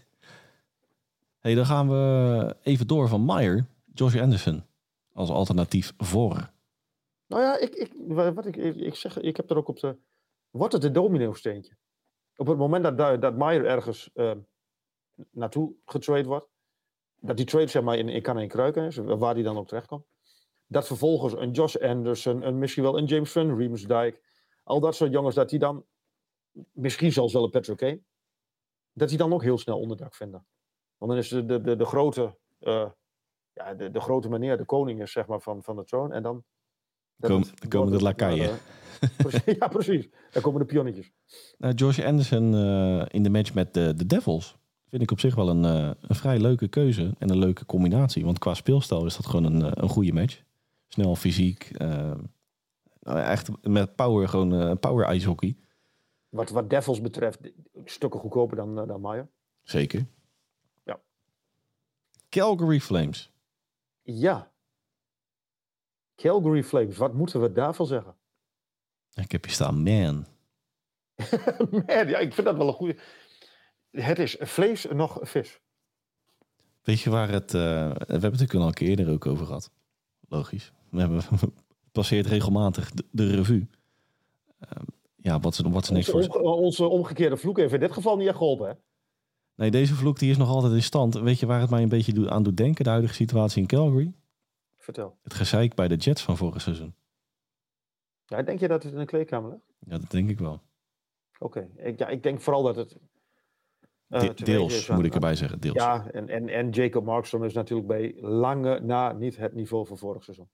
hey, 1.45 1.55
dan 1.55 1.65
gaan 1.65 1.89
we 1.89 2.55
even 2.61 2.87
door 2.87 3.07
van 3.07 3.25
Meyer, 3.25 3.65
Josh 3.93 4.15
Anderson, 4.15 4.63
als 5.13 5.29
alternatief 5.29 5.93
voor. 5.97 6.49
Nou 7.27 7.41
ja, 7.41 7.57
ik, 7.57 7.75
ik, 7.75 7.93
wat 8.07 8.45
ik, 8.45 8.55
ik, 8.55 8.95
zeg, 8.95 9.19
ik 9.19 9.37
heb 9.37 9.49
er 9.49 9.57
ook 9.57 9.67
op 9.67 9.79
de. 9.79 9.97
Wordt 10.49 10.73
het 10.73 10.83
een 10.83 10.93
domino-steentje? 10.93 11.77
Op 12.35 12.47
het 12.47 12.57
moment 12.57 12.97
dat, 12.97 13.21
dat 13.21 13.35
Meyer 13.35 13.65
ergens 13.65 14.09
uh, 14.13 14.31
naartoe 15.31 15.75
getrade 15.85 16.27
wordt, 16.27 16.47
dat 17.15 17.37
die 17.37 17.45
trade 17.45 17.67
zeg 17.67 17.83
maar 17.83 17.97
in, 17.97 18.09
in 18.09 18.21
kan 18.21 18.37
en 18.37 18.47
kruiken 18.47 18.83
is, 18.83 18.95
waar 18.95 19.33
die 19.33 19.43
dan 19.43 19.57
ook 19.57 19.67
terecht 19.67 19.87
komt 19.87 20.05
dat 20.67 20.87
vervolgens 20.87 21.33
een 21.33 21.51
Josh 21.51 21.75
Anderson, 21.75 22.47
een, 22.47 22.57
misschien 22.57 22.83
wel 22.83 22.97
een 22.97 23.05
James 23.05 23.31
Van 23.31 23.57
Riemsdijk, 23.57 24.21
al 24.63 24.79
dat 24.79 24.95
soort 24.95 25.11
jongens, 25.11 25.35
dat 25.35 25.49
die 25.49 25.59
dan, 25.59 25.85
misschien 26.71 27.11
zelfs 27.11 27.33
wel 27.33 27.43
een 27.43 27.49
Patrick 27.49 27.77
Kane, 27.77 28.01
dat 28.93 29.09
die 29.09 29.17
dan 29.17 29.33
ook 29.33 29.43
heel 29.43 29.57
snel 29.57 29.79
onderdak 29.79 30.15
vinden. 30.15 30.45
Want 30.97 31.11
dan 31.11 31.19
is 31.19 31.27
de, 31.27 31.45
de, 31.45 31.61
de, 31.61 31.75
de 31.75 31.85
grote, 31.85 32.35
uh, 32.61 32.85
ja, 33.53 33.73
de, 33.73 33.91
de 33.91 33.99
grote 33.99 34.29
meneer, 34.29 34.57
de 34.57 34.65
koning 34.65 35.01
is 35.01 35.11
zeg 35.11 35.27
maar 35.27 35.41
van, 35.41 35.63
van 35.63 35.75
de 35.75 35.83
troon. 35.83 36.11
En 36.11 36.23
dan... 36.23 36.43
Kom, 37.19 37.43
dan 37.59 37.69
komen 37.69 37.91
de 37.91 38.01
lakaien. 38.01 38.57
Ja, 39.59 39.67
precies. 39.67 40.09
Dan 40.31 40.41
komen 40.41 40.59
de 40.59 40.65
pionnetjes. 40.65 41.11
Nou, 41.57 41.73
Josh 41.73 41.99
Anderson 41.99 42.53
uh, 42.53 43.05
in 43.07 43.23
de 43.23 43.29
match 43.29 43.53
met 43.53 43.73
de, 43.73 43.93
de 43.95 44.05
Devils 44.05 44.57
vind 44.89 45.01
ik 45.01 45.11
op 45.11 45.19
zich 45.19 45.35
wel 45.35 45.49
een, 45.49 45.63
een 45.63 46.15
vrij 46.15 46.39
leuke 46.39 46.67
keuze 46.67 47.13
en 47.17 47.29
een 47.29 47.37
leuke 47.37 47.65
combinatie. 47.65 48.25
Want 48.25 48.39
qua 48.39 48.53
speelstijl 48.53 49.05
is 49.05 49.15
dat 49.15 49.25
gewoon 49.25 49.43
een, 49.43 49.83
een 49.83 49.89
goede 49.89 50.13
match 50.13 50.43
snel 50.87 51.15
fysiek. 51.15 51.71
Uh, 51.81 52.11
echt 53.31 53.49
met 53.61 53.95
power, 53.95 54.29
gewoon 54.29 54.53
uh, 54.53 54.71
power 54.79 55.05
ijshockey. 55.05 55.55
Wat, 56.29 56.49
wat 56.49 56.69
Devils 56.69 57.01
betreft, 57.01 57.39
stukken 57.85 58.19
goedkoper 58.19 58.57
dan, 58.57 58.75
dan 58.75 59.01
Maier. 59.01 59.27
Zeker. 59.63 60.05
Calgary 62.35 62.79
Flames. 62.79 63.31
Ja. 64.01 64.51
Calgary 66.15 66.63
Flames, 66.63 66.97
wat 66.97 67.13
moeten 67.13 67.41
we 67.41 67.51
daarvan 67.51 67.85
zeggen? 67.85 68.15
Ik 69.13 69.31
heb 69.31 69.43
hier 69.43 69.53
staan, 69.53 69.83
man. 69.83 70.25
man, 71.71 72.07
ja, 72.07 72.17
ik 72.17 72.33
vind 72.33 72.47
dat 72.47 72.57
wel 72.57 72.67
een 72.67 72.73
goede. 72.73 72.97
Het 73.91 74.19
is 74.19 74.35
vlees 74.39 74.85
nog 74.85 75.19
vis. 75.21 75.59
Weet 76.81 76.99
je 76.99 77.09
waar 77.09 77.29
het. 77.29 77.53
Uh, 77.53 77.61
we 77.61 77.67
hebben 77.67 78.07
het 78.07 78.21
natuurlijk 78.21 78.53
al 78.53 78.67
een 78.67 78.73
keer 78.73 78.89
eerder 78.89 79.09
ook 79.09 79.25
over 79.25 79.45
gehad. 79.45 79.71
Logisch. 80.27 80.71
We 80.89 80.99
hebben 80.99 81.21
passeert 81.91 82.25
regelmatig 82.25 82.91
de, 82.91 83.05
de 83.11 83.35
revue. 83.35 83.67
Uh, 84.59 84.83
ja, 85.15 85.39
wat 85.39 85.55
ze, 85.55 85.69
wat 85.69 85.85
ze 85.85 85.93
niks 85.93 86.09
onze, 86.09 86.29
voor... 86.31 86.41
Onze 86.41 86.87
omgekeerde 86.87 87.37
vloek 87.37 87.57
heeft 87.57 87.73
in 87.73 87.79
dit 87.79 87.91
geval 87.91 88.17
niet 88.17 88.27
echt 88.27 88.37
geholpen, 88.37 88.67
hè? 88.67 88.73
Nee, 89.55 89.71
deze 89.71 89.95
vloek 89.95 90.19
die 90.19 90.29
is 90.29 90.37
nog 90.37 90.49
altijd 90.49 90.73
in 90.73 90.83
stand. 90.83 91.13
Weet 91.13 91.39
je 91.39 91.45
waar 91.45 91.59
het 91.59 91.69
mij 91.69 91.83
een 91.83 91.89
beetje 91.89 92.29
aan 92.29 92.43
doet 92.43 92.57
denken, 92.57 92.83
de 92.83 92.89
huidige 92.89 93.13
situatie 93.13 93.61
in 93.61 93.67
Calgary? 93.67 94.13
Vertel. 94.77 95.17
Het 95.23 95.33
gezeik 95.33 95.75
bij 95.75 95.87
de 95.87 95.95
Jets 95.95 96.21
van 96.23 96.37
vorig 96.37 96.61
seizoen. 96.61 96.95
Ja, 98.25 98.41
denk 98.41 98.59
je 98.59 98.67
dat 98.67 98.83
het 98.83 98.91
in 98.91 98.99
de 98.99 99.05
kleedkamer 99.05 99.49
ligt? 99.49 99.73
Ja, 99.79 99.97
dat 99.97 100.11
denk 100.11 100.29
ik 100.29 100.39
wel. 100.39 100.61
Oké, 101.39 101.69
ik, 101.75 101.99
ja, 101.99 102.07
ik 102.07 102.23
denk 102.23 102.41
vooral 102.41 102.63
dat 102.63 102.75
het... 102.75 102.97
Uh, 104.09 104.19
De, 104.19 104.33
deels, 104.43 104.87
moet 104.87 105.05
ik 105.05 105.13
erbij 105.13 105.35
zeggen, 105.35 105.59
deels. 105.59 105.75
Ja, 105.75 106.07
en, 106.11 106.29
en, 106.29 106.49
en 106.49 106.69
Jacob 106.69 107.05
Markstrom 107.05 107.43
is 107.43 107.53
natuurlijk 107.53 107.87
bij 107.87 108.15
lange 108.21 108.79
na 108.79 109.11
niet 109.11 109.37
het 109.37 109.53
niveau 109.53 109.85
van 109.85 109.97
vorig 109.97 110.23
seizoen. 110.23 110.49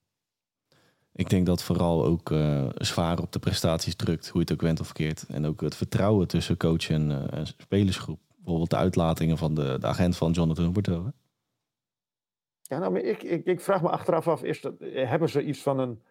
Ik 1.13 1.29
denk 1.29 1.45
dat 1.45 1.63
vooral 1.63 2.05
ook 2.05 2.29
uh, 2.29 2.69
zwaar 2.73 3.19
op 3.19 3.31
de 3.31 3.39
prestaties 3.39 3.95
drukt, 3.95 4.27
hoe 4.27 4.41
je 4.41 4.47
het 4.47 4.51
ook 4.51 4.61
went 4.61 4.79
of 4.79 4.85
verkeerd. 4.85 5.25
En 5.27 5.45
ook 5.45 5.61
het 5.61 5.75
vertrouwen 5.75 6.27
tussen 6.27 6.57
coach 6.57 6.89
en, 6.89 7.09
uh, 7.09 7.33
en 7.33 7.47
spelersgroep. 7.47 8.19
Bijvoorbeeld 8.41 8.69
de 8.69 8.75
uitlatingen 8.75 9.37
van 9.37 9.53
de, 9.53 9.77
de 9.79 9.87
agent 9.87 10.17
van 10.17 10.31
Jonathan 10.31 10.65
Huberto. 10.65 11.11
Ja, 12.61 12.77
nou, 12.77 12.91
maar 12.91 13.01
ik, 13.01 13.23
ik, 13.23 13.45
ik, 13.45 13.61
vraag 13.61 13.81
me 13.81 13.89
achteraf 13.89 14.27
af, 14.27 14.43
is 14.43 14.61
dat, 14.61 14.73
hebben 14.79 15.29
ze 15.29 15.43
iets 15.43 15.61
van 15.61 15.79
een 15.79 16.01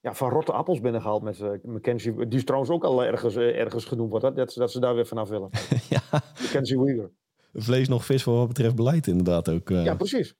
ja, 0.00 0.14
van 0.14 0.30
rotte 0.30 0.52
appels 0.52 0.80
binnengehaald 0.80 1.22
met 1.22 1.38
uh, 1.38 1.50
Mackenzie. 1.62 2.26
Die 2.28 2.38
is 2.38 2.44
trouwens 2.44 2.72
ook 2.72 2.84
al 2.84 3.04
ergens, 3.04 3.36
ergens 3.36 3.84
genoemd 3.84 4.10
wordt, 4.10 4.36
dat, 4.36 4.54
dat 4.54 4.72
ze 4.72 4.80
daar 4.80 4.94
weer 4.94 5.06
vanaf 5.06 5.28
willen. 5.28 5.50
ja. 5.88 6.02
Mackenzie 6.40 6.80
Weaver. 6.80 7.10
Vlees 7.52 7.88
nog 7.88 8.04
vis 8.04 8.22
voor 8.22 8.36
wat 8.36 8.48
betreft 8.48 8.74
beleid 8.74 9.06
inderdaad 9.06 9.48
ook. 9.48 9.68
Ja, 9.68 9.94
precies. 9.94 10.36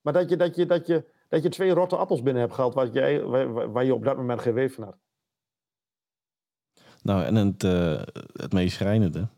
Maar 0.00 0.12
dat 0.12 0.30
je, 0.30 0.36
dat 0.36 0.56
je, 0.56 0.66
dat 0.66 0.86
je 0.86 1.12
dat 1.34 1.42
je 1.42 1.48
twee 1.48 1.70
rotte 1.70 1.96
appels 1.96 2.22
binnen 2.22 2.42
hebt 2.42 2.54
gehaald 2.54 2.74
waar, 2.74 2.88
jij, 2.88 3.22
waar, 3.22 3.72
waar 3.72 3.84
je 3.84 3.94
op 3.94 4.04
dat 4.04 4.16
moment 4.16 4.40
geen 4.40 4.54
weef 4.54 4.74
van 4.74 4.84
had. 4.84 4.96
Nou, 7.02 7.24
en 7.24 7.34
het, 7.34 7.62
uh, 7.62 8.02
het 8.32 8.52
meest 8.52 8.74
schrijnende, 8.74 9.28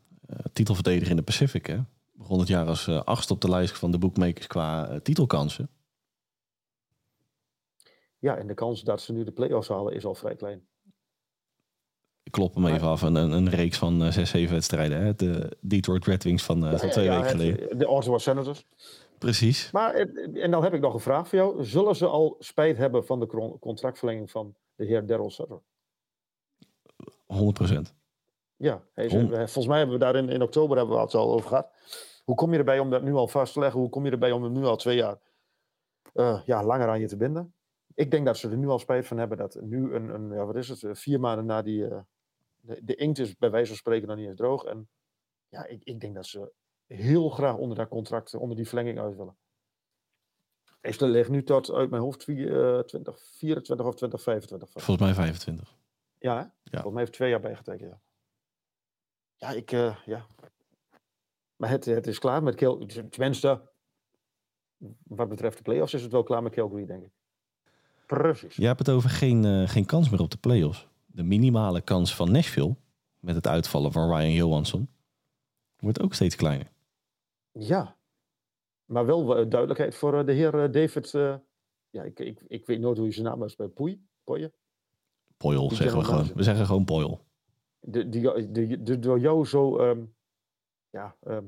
titelverdediger 0.52 1.10
in 1.10 1.16
de 1.16 1.22
Pacific, 1.22 1.66
hè? 1.66 1.78
begon 2.12 2.38
het 2.38 2.48
jaar 2.48 2.66
als 2.66 2.86
uh, 2.86 3.02
achtste 3.02 3.32
op 3.32 3.40
de 3.40 3.48
lijst 3.48 3.78
van 3.78 3.90
de 3.90 3.98
bookmakers 3.98 4.46
qua 4.46 4.98
titelkansen. 5.02 5.68
Ja, 8.18 8.36
en 8.36 8.46
de 8.46 8.54
kans 8.54 8.82
dat 8.82 9.00
ze 9.00 9.12
nu 9.12 9.24
de 9.24 9.32
play-offs 9.32 9.68
halen 9.68 9.94
is 9.94 10.04
al 10.04 10.14
vrij 10.14 10.36
klein. 10.36 10.66
Ik 12.22 12.32
klop 12.32 12.54
hem 12.54 12.66
even 12.66 12.88
af. 12.88 13.02
Een, 13.02 13.14
een 13.14 13.50
reeks 13.50 13.78
van 13.78 14.12
zes, 14.12 14.30
zeven 14.30 14.54
wedstrijden. 14.54 15.00
Hè? 15.00 15.14
De 15.14 15.56
Detroit 15.60 16.04
Red 16.04 16.24
Wings 16.24 16.42
van, 16.42 16.60
ja, 16.60 16.78
van 16.78 16.90
twee 16.90 17.04
ja, 17.04 17.14
weken 17.14 17.30
geleden. 17.30 17.78
De 17.78 17.88
Ottawa 17.88 18.18
Senators. 18.18 18.66
Precies. 19.18 19.70
Maar, 19.70 19.94
en 20.34 20.50
dan 20.50 20.62
heb 20.62 20.74
ik 20.74 20.80
nog 20.80 20.94
een 20.94 21.00
vraag 21.00 21.28
voor 21.28 21.38
jou. 21.38 21.64
Zullen 21.64 21.96
ze 21.96 22.06
al 22.06 22.36
spijt 22.38 22.76
hebben 22.76 23.06
van 23.06 23.20
de 23.20 23.56
contractverlenging 23.60 24.30
van 24.30 24.54
de 24.74 24.84
heer 24.84 25.06
Daryl 25.06 25.30
Sutter? 25.30 25.60
100 27.26 27.56
procent. 27.56 27.94
Ja, 28.57 28.82
we- 29.28 29.36
volgens 29.36 29.66
mij 29.66 29.78
hebben 29.78 29.98
we 29.98 30.04
daar 30.04 30.16
in, 30.16 30.28
in 30.28 30.42
oktober 30.42 30.76
hebben 30.76 30.96
we 30.96 31.02
het 31.02 31.14
al 31.14 31.32
over 31.32 31.48
gehad. 31.48 31.72
Hoe 32.24 32.34
kom 32.34 32.52
je 32.52 32.59
erbij 32.59 32.78
om 32.78 32.90
dat 32.90 33.02
nu 33.02 33.12
al 33.14 33.28
vast 33.28 33.52
te 33.52 33.61
leggen? 33.61 33.80
Hoe 33.80 33.88
kom 33.88 34.04
je 34.04 34.11
erbij 34.11 34.32
om 34.32 34.42
hem 34.42 34.52
nu 34.52 34.64
al 34.64 34.76
twee 34.76 34.96
jaar 34.96 35.18
eh, 36.12 36.40
ja, 36.44 36.64
langer 36.64 36.88
aan 36.88 37.00
je 37.00 37.07
te 37.07 37.16
binden? 37.16 37.54
Ik 37.94 38.11
denk 38.11 38.26
dat 38.26 38.36
ze 38.36 38.50
er 38.50 38.57
nu 38.57 38.68
al 38.68 38.78
spijt 38.78 39.07
van 39.07 39.18
hebben 39.18 39.38
dat 39.38 39.59
nu 39.61 39.94
een, 39.94 40.09
een 40.09 40.30
ja, 40.32 40.44
wat 40.44 40.57
is 40.57 40.68
het, 40.68 40.82
eh, 40.82 40.94
vier 40.94 41.20
maanden 41.20 41.46
na 41.46 41.62
die, 41.62 41.88
eh, 41.88 41.98
de, 42.61 42.84
de 42.84 42.94
inkt 42.94 43.18
is 43.18 43.36
bij 43.36 43.50
wijze 43.50 43.66
van 43.68 43.76
spreken 43.76 44.09
nog 44.09 44.16
niet 44.16 44.26
eens 44.26 44.36
droog. 44.36 44.64
En 44.64 44.88
ja, 45.48 45.66
ik, 45.66 45.84
ik 45.84 46.00
denk 46.00 46.14
dat 46.14 46.26
ze 46.26 46.52
heel 46.86 47.28
graag 47.30 47.57
onder 47.57 47.76
dat 47.76 47.88
contract, 47.88 48.32
eh, 48.34 48.40
onder 48.40 48.57
die 48.57 48.66
verlenging 48.66 48.98
uit 48.98 49.16
willen. 49.16 49.36
Is 50.80 51.00
er 51.00 51.09
ligt 51.09 51.30
nu 51.30 51.42
tot 51.42 51.70
uit 51.72 51.90
mijn 51.90 52.02
hoofd 52.02 52.24
vier- 52.24 52.76
eh, 52.76 52.82
2024 52.82 53.86
of 53.86 53.94
2025 53.94 54.70
vast. 54.70 54.84
Volgens 54.86 55.07
mij 55.07 55.14
25. 55.16 55.76
Ja, 56.18 56.36
hè? 56.36 56.42
Volgens 56.70 56.92
mij 56.92 57.02
heeft 57.02 57.12
twee 57.12 57.30
jaar 57.30 57.40
bijgetekend. 57.40 57.90
Ja, 57.90 58.00
ja 59.37 59.51
ik, 59.51 59.72
eh, 59.72 59.97
ja. 60.07 60.26
Maar 61.57 61.70
het, 61.70 61.84
het 61.84 62.07
is 62.07 62.18
klaar 62.18 62.43
met 62.43 62.55
Kill. 62.55 62.87
Tenminste, 63.11 63.61
wat 65.03 65.28
betreft 65.28 65.57
de 65.57 65.62
playoffs 65.62 65.95
is 65.95 66.03
het 66.03 66.12
wel 66.12 66.22
klaar 66.22 66.43
met 66.43 66.53
Calgary, 66.53 66.87
denk 66.87 67.03
ik. 67.05 67.11
Precies. 68.07 68.57
Je 68.57 68.66
hebt 68.66 68.78
het 68.78 68.91
over 68.91 69.11
geen, 69.11 69.45
eh, 69.45 69.68
geen 69.68 69.87
kans 69.87 70.11
meer 70.11 70.20
op 70.20 70.30
de 70.30 70.37
playoffs. 70.37 70.89
De 71.07 71.22
minimale 71.22 71.80
kans 71.80 72.14
van 72.14 72.32
Nashville, 72.32 72.76
met 73.20 73.34
het 73.34 73.47
uitvallen 73.47 73.93
van 73.93 74.09
Ryan 74.09 74.32
Johansson, 74.32 74.89
wordt 75.78 76.01
ook 76.01 76.14
steeds 76.14 76.37
kleiner. 76.37 76.72
Ja. 77.53 77.97
Maar 78.84 79.07
wel 79.07 79.37
eh, 79.37 79.49
duidelijkheid 79.49 79.95
voor 79.95 80.26
de 80.26 80.32
heer 80.32 80.70
David. 80.72 81.11
ja, 81.91 82.03
ik, 82.03 82.20
ik, 82.20 82.41
ik 82.47 82.66
weet 82.66 82.80
nooit 82.80 82.97
hoe 82.97 83.07
je 83.07 83.12
zijn 83.12 83.26
naam 83.26 83.45
is 83.45 83.57
bij 83.57 83.68
Poei. 83.68 84.05
Die 85.39 85.74
zeggen 85.74 85.99
we 85.99 86.05
gewoon. 86.05 86.30
We 86.34 86.43
zeggen 86.43 86.66
gewoon 86.66 86.84
Poil. 86.84 87.25
De, 87.80 88.08
die, 88.08 88.50
de, 88.50 88.82
de, 88.82 88.98
door 88.98 89.18
jou 89.18 89.46
zo. 89.46 89.78
ehm, 89.78 90.04
ja, 90.90 91.16
ehm 91.22 91.44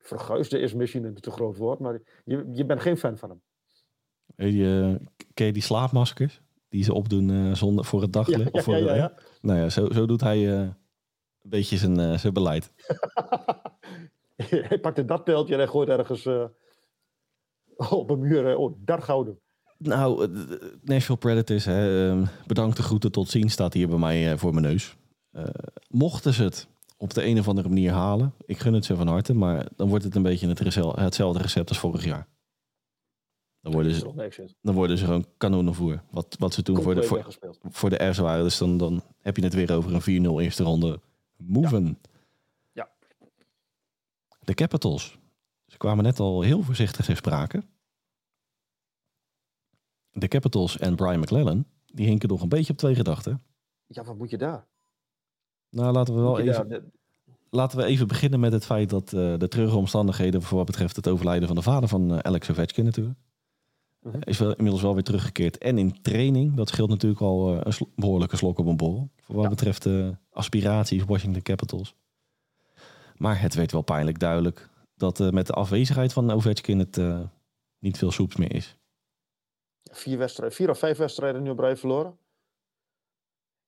verguisde 0.00 0.58
is 0.58 0.74
misschien 0.74 1.04
een 1.04 1.14
te 1.14 1.30
groot 1.30 1.56
woord, 1.56 1.78
maar 1.78 2.00
je, 2.24 2.48
je 2.52 2.66
bent 2.66 2.80
geen 2.80 2.96
fan 2.96 3.18
van 3.18 3.28
hem. 3.28 3.42
Je, 4.50 4.98
eh, 5.00 5.06
ken 5.34 5.46
je 5.46 5.52
die 5.52 5.62
slaapmaskers? 5.62 6.42
Die 6.68 6.84
ze 6.84 6.94
opdoen 6.94 7.30
eh, 7.30 7.54
zonder, 7.54 7.84
voor 7.84 8.02
het 8.02 8.12
daglicht? 8.12 8.50
of 8.50 8.64
voor 8.64 8.76
ja, 8.76 8.84
ja, 8.84 8.94
ja. 8.94 9.14
Nou 9.40 9.58
ja, 9.58 9.68
zo, 9.68 9.90
zo 9.90 10.06
doet 10.06 10.20
hij 10.20 10.52
eh, 10.52 10.60
een 10.60 11.50
beetje 11.50 11.76
zijn, 11.76 12.00
eh, 12.00 12.18
zijn 12.18 12.32
beleid. 12.32 12.72
hij 14.68 14.78
pakte 14.80 15.04
dat 15.04 15.24
pijltje 15.24 15.52
en 15.52 15.60
hij 15.60 15.68
gooit 15.68 15.88
ergens 15.88 16.26
op 17.76 18.10
een 18.10 18.18
muur. 18.18 18.56
oh, 18.56 18.76
dat 18.78 19.04
gouden. 19.04 19.40
Nou, 19.78 20.28
Nashville 20.82 21.18
Predators, 21.18 21.64
hè, 21.64 22.08
ehm, 22.08 22.24
bedankt 22.46 22.76
de 22.76 22.82
groeten, 22.82 23.12
tot 23.12 23.28
ziens, 23.28 23.52
staat 23.52 23.74
hier 23.74 23.88
bij 23.88 23.98
mij 23.98 24.38
voor 24.38 24.52
mijn 24.52 24.66
neus. 24.66 24.96
Eh, 25.30 25.44
mochten 25.88 26.34
ze 26.34 26.42
het 26.42 26.68
op 26.96 27.14
de 27.14 27.24
een 27.24 27.38
of 27.38 27.48
andere 27.48 27.68
manier 27.68 27.92
halen, 27.92 28.34
ik 28.46 28.58
gun 28.58 28.74
het 28.74 28.84
ze 28.84 28.96
van 28.96 29.06
harte, 29.06 29.34
maar 29.34 29.68
dan 29.76 29.88
wordt 29.88 30.04
het 30.04 30.14
een 30.14 30.22
beetje 30.22 30.48
het 30.48 30.58
hetzelfde 30.98 31.42
recept 31.42 31.68
als 31.68 31.78
vorig 31.78 32.04
jaar. 32.04 32.28
Dan 33.60 33.72
worden 33.72 33.94
ze, 33.94 34.54
dan 34.62 34.74
worden 34.74 34.98
ze 34.98 35.04
gewoon 35.04 35.26
kanonenvoer. 35.36 36.02
Wat, 36.10 36.36
wat 36.38 36.54
ze 36.54 36.62
toen 36.62 36.82
voor 36.82 36.94
de, 36.94 37.02
voor, 37.62 37.90
de 37.90 38.04
R's 38.04 38.18
waren. 38.18 38.44
Dus 38.44 38.58
dan, 38.58 38.76
dan 38.76 39.02
heb 39.18 39.36
je 39.36 39.42
het 39.42 39.54
weer 39.54 39.72
over 39.72 39.94
een 39.94 40.24
4-0 40.24 40.40
eerste 40.40 40.62
ronde. 40.62 41.00
Moven. 41.36 41.98
Ja. 42.72 42.90
De 44.44 44.54
Capitals. 44.54 45.18
Ze 45.66 45.76
kwamen 45.76 46.04
net 46.04 46.20
al 46.20 46.42
heel 46.42 46.62
voorzichtig 46.62 47.08
in 47.08 47.16
sprake. 47.16 47.62
De 50.10 50.28
Capitals 50.28 50.78
en 50.78 50.96
Brian 50.96 51.20
McClellan, 51.20 51.64
die 51.86 52.06
hinken 52.06 52.28
nog 52.28 52.42
een 52.42 52.48
beetje 52.48 52.72
op 52.72 52.78
twee 52.78 52.94
gedachten. 52.94 53.42
Ja, 53.86 54.04
wat 54.04 54.16
moet 54.16 54.30
je 54.30 54.38
daar? 54.38 54.66
Nou, 55.70 55.92
laten 55.92 56.14
we 56.14 56.20
wel 56.20 56.38
even, 56.40 56.92
laten 57.50 57.78
we 57.78 57.84
even 57.84 58.08
beginnen 58.08 58.40
met 58.40 58.52
het 58.52 58.64
feit 58.66 58.90
dat 58.90 59.12
eh, 59.12 59.38
de 59.38 59.48
treurige 59.48 59.76
omstandigheden 59.76 60.42
voor 60.42 60.56
wat 60.56 60.66
betreft 60.66 60.96
het 60.96 61.08
overlijden 61.08 61.46
van 61.48 61.56
de 61.56 61.62
vader 61.62 61.88
van 61.88 62.12
eh, 62.12 62.18
Alex 62.18 62.50
Ovechkin 62.50 62.84
natuurlijk. 62.84 63.18
Mhm. 64.02 64.18
Is 64.20 64.38
wel, 64.38 64.50
inmiddels 64.54 64.82
wel 64.82 64.94
weer 64.94 65.02
teruggekeerd. 65.02 65.58
En 65.58 65.78
in 65.78 66.02
training, 66.02 66.54
dat 66.54 66.68
scheelt 66.68 66.88
natuurlijk 66.90 67.20
al 67.20 67.54
eh, 67.54 67.60
een 67.62 67.72
sl- 67.72 67.84
behoorlijke 67.96 68.36
slok 68.36 68.58
op 68.58 68.66
een 68.66 68.76
borrel. 68.76 69.10
Voor 69.20 69.34
wat 69.34 69.44
Ja. 69.44 69.50
betreft 69.50 69.82
de 69.82 70.16
aspiraties 70.32 71.04
Washington 71.04 71.42
Capitals. 71.42 71.94
Maar 73.16 73.40
het 73.40 73.54
werd 73.54 73.72
wel 73.72 73.82
pijnlijk 73.82 74.18
duidelijk 74.18 74.68
dat 74.94 75.20
eh, 75.20 75.30
met 75.30 75.46
de 75.46 75.52
afwezigheid 75.52 76.12
van 76.12 76.30
Ovechkin 76.30 76.78
het 76.78 76.98
eh, 76.98 77.20
niet 77.78 77.98
veel 77.98 78.10
soeps 78.10 78.36
meer 78.36 78.54
is. 78.54 78.76
vier, 79.92 80.18
wedstrijden, 80.18 80.56
vier 80.56 80.70
of 80.70 80.78
vijf 80.78 80.98
wedstrijden 80.98 81.42
nu 81.42 81.50
op 81.50 81.58
rij 81.58 81.76
verloren. 81.76 82.16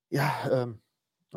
Ja, 0.07 0.51
ehm, 0.51 0.73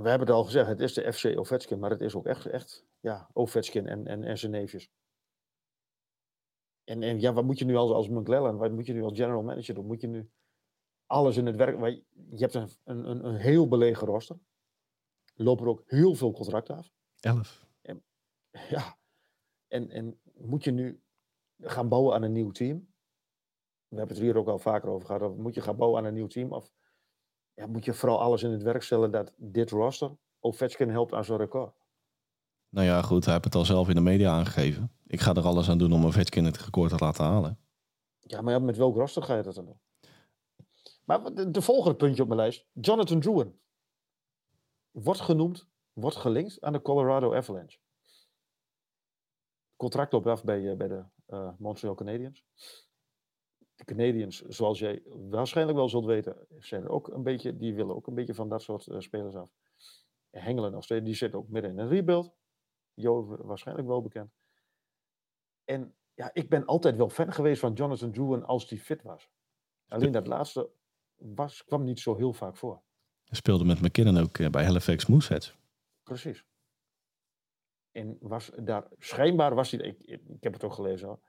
we 0.02 0.10
hebben 0.10 0.28
het 0.28 0.36
al 0.36 0.43
gezegd. 0.43 0.68
Het 0.68 0.80
is 0.80 0.93
de 0.93 1.14
FC 1.14 1.38
Ovechkin, 1.38 1.80
maar 1.80 1.89
het 1.89 2.02
is 2.02 2.16
ook 2.16 2.26
echt, 2.26 2.46
echt 2.46 2.86
ja, 3.00 3.30
Ovechkin 3.34 3.88
en, 3.88 4.08
en, 4.08 4.24
en 4.24 4.38
zijn 4.38 4.52
neefjes. 4.52 4.89
En, 6.84 7.04
en 7.04 7.20
ja, 7.20 7.34
wat 7.34 7.43
moet 7.43 7.60
je 7.60 7.66
nu 7.66 7.76
als, 7.76 7.91
als 7.91 8.08
wat 8.08 8.72
moet 8.72 8.86
je 8.86 8.93
nu 8.93 9.04
als 9.04 9.18
general 9.18 9.43
manager 9.43 9.76
doen? 9.76 9.86
Moet 9.86 10.02
je 10.02 10.08
nu 10.08 10.30
alles 11.06 11.38
in 11.38 11.46
het 11.46 11.56
werk... 11.56 11.80
Je 12.30 12.38
hebt 12.38 12.54
een, 12.54 12.70
een, 12.84 13.26
een, 13.26 13.36
heel 13.36 13.68
belegen 13.68 14.08
roster. 14.08 14.38
Lopen 15.36 15.66
er 15.66 15.72
ook 15.72 15.84
heel 15.86 16.16
veel 16.16 16.32
contracten 16.32 16.76
af. 16.76 16.91
Elf. 17.20 17.64
Ja. 18.70 18.98
En, 19.68 19.89
en 19.89 20.20
moet 20.34 20.64
je 20.64 20.72
nu 20.72 21.02
gaan 21.60 21.89
bouwen 21.89 22.16
aan 22.16 22.24
een 22.24 22.32
nieuw 22.32 22.52
team? 22.52 22.93
We 23.88 23.98
hebben 23.98 24.16
het 24.16 24.26
hier 24.26 24.38
ook 24.38 24.48
al 24.48 24.60
vaker 24.60 24.89
over 24.89 25.06
gehad. 25.06 25.22
of 25.22 25.36
Moet 25.36 25.56
je 25.56 25.62
gaan 25.62 25.78
bouwen 25.78 26.00
aan 26.00 26.06
een 26.06 26.14
nieuw 26.14 26.28
team? 26.28 26.54
Of 26.54 26.72
ja, 27.56 27.68
moet 27.68 27.86
je 27.86 27.93
vooral 27.93 28.22
alles 28.22 28.43
in 28.43 28.51
het 28.51 28.64
werk 28.64 28.84
stellen 28.84 29.12
dat 29.12 29.34
dit 29.38 29.70
roster 29.70 30.18
Ovechkin 30.39 30.89
helpt 30.89 31.14
aan 31.14 31.26
zo'n 31.26 31.38
record? 31.38 31.74
Nou 32.70 32.88
ja, 32.88 33.01
goed, 33.01 33.24
hij 33.24 33.34
heeft 33.34 33.45
het 33.45 33.56
al 33.56 33.66
zelf 33.66 33.89
in 33.89 33.95
de 33.95 34.01
media 34.01 34.32
aangegeven. 34.32 34.91
Ik 35.08 35.20
ga 35.20 35.34
er 35.34 35.45
alles 35.45 35.70
aan 35.70 35.78
doen 35.78 35.93
om 35.93 36.06
Ovechkin 36.06 36.45
het 36.45 36.58
record 36.58 36.89
te 36.89 37.03
laten 37.03 37.26
halen. 37.26 37.60
Ja, 38.20 38.41
maar 38.41 38.53
ja, 38.53 38.60
met 38.60 38.78
welk 38.78 38.95
roster 38.95 39.24
ga 39.24 39.36
je 39.36 39.43
dat 39.43 39.56
dan 39.56 39.66
doen? 39.66 39.80
Maar 41.06 41.51
de 41.51 41.62
volgende 41.62 41.97
puntje 41.97 42.22
op 42.22 42.28
mijn 42.28 42.39
lijst. 42.39 42.68
Jonathan 42.74 43.20
Drouin. 43.20 43.60
Wordt 44.91 45.22
genoemd, 45.22 45.68
wordt 45.93 46.16
gelinkt 46.16 46.62
aan 46.62 46.74
de 46.74 46.82
Colorado 46.82 47.34
Avalanche. 47.34 47.78
Contract 49.76 50.12
loopt 50.12 50.28
af 50.28 50.43
bij, 50.43 50.72
eh, 50.72 50.78
bij 50.78 50.88
de 50.88 51.03
eh, 51.26 51.49
Montreal 51.58 51.95
Canadiens. 51.95 52.45
De 53.76 53.86
Canadiens, 53.86 54.42
zoals 54.42 54.80
jij 54.80 55.04
waarschijnlijk 55.30 55.78
wel 55.78 55.90
zult 55.90 56.06
weten, 56.06 56.48
zijn 56.60 56.84
er 56.84 56.90
ook 56.90 57.08
een 57.08 57.24
beetje, 57.24 57.58
die 57.58 57.74
willen 57.74 57.96
ook 57.96 58.08
een 58.08 58.16
beetje 58.16 58.34
van 58.34 58.50
dat 58.50 58.62
soort 58.62 58.88
eh, 58.88 59.00
spelers 59.00 59.36
af. 59.36 59.52
Hengelen 60.30 60.72
nog 60.72 60.84
steeds, 60.84 61.06
die 61.06 61.16
zit 61.16 61.36
ook 61.36 61.50
midden 61.50 61.72
in 61.72 61.78
een 61.78 61.88
rebuild. 61.88 62.34
Jo, 62.94 63.38
waarschijnlijk 63.46 63.88
wel 63.88 64.02
bekend. 64.02 64.32
En 65.64 65.96
ja, 66.14 66.30
ik 66.34 66.50
ben 66.50 66.66
altijd 66.66 66.96
wel 66.96 67.10
fan 67.10 67.34
geweest 67.34 67.60
van 67.60 67.74
Jonathan 67.74 68.12
Drouin 68.12 68.44
als 68.44 68.68
die 68.68 68.80
fit 68.80 69.02
was. 69.04 69.30
Alleen 69.88 70.12
dat 70.12 70.28
laatste 70.28 70.70
was, 71.16 71.64
kwam 71.66 71.84
niet 71.84 72.00
zo 72.00 72.16
heel 72.16 72.34
vaak 72.34 72.58
voor. 72.58 72.84
Hij 73.24 73.38
speelde 73.38 73.66
met 73.66 73.82
McKinnon 73.82 74.18
ook 74.18 74.38
eh, 74.38 74.50
bij 74.50 74.64
Halifax 74.64 75.06
Mooseheads. 75.06 75.58
Precies. 76.04 76.46
En 77.92 78.18
was 78.20 78.52
daar, 78.56 78.88
schijnbaar 78.98 79.56
was 79.56 79.72
hij, 79.72 79.80
ik, 79.80 80.04
ik, 80.04 80.22
ik 80.28 80.44
heb 80.44 80.54
het 80.54 80.64
ook 80.64 80.74
gelezen 80.74 81.08
hoor, 81.08 81.20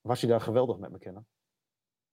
was 0.00 0.20
hij 0.20 0.30
daar 0.30 0.40
geweldig 0.40 0.78
met 0.78 0.90
McKinnon. 0.90 1.26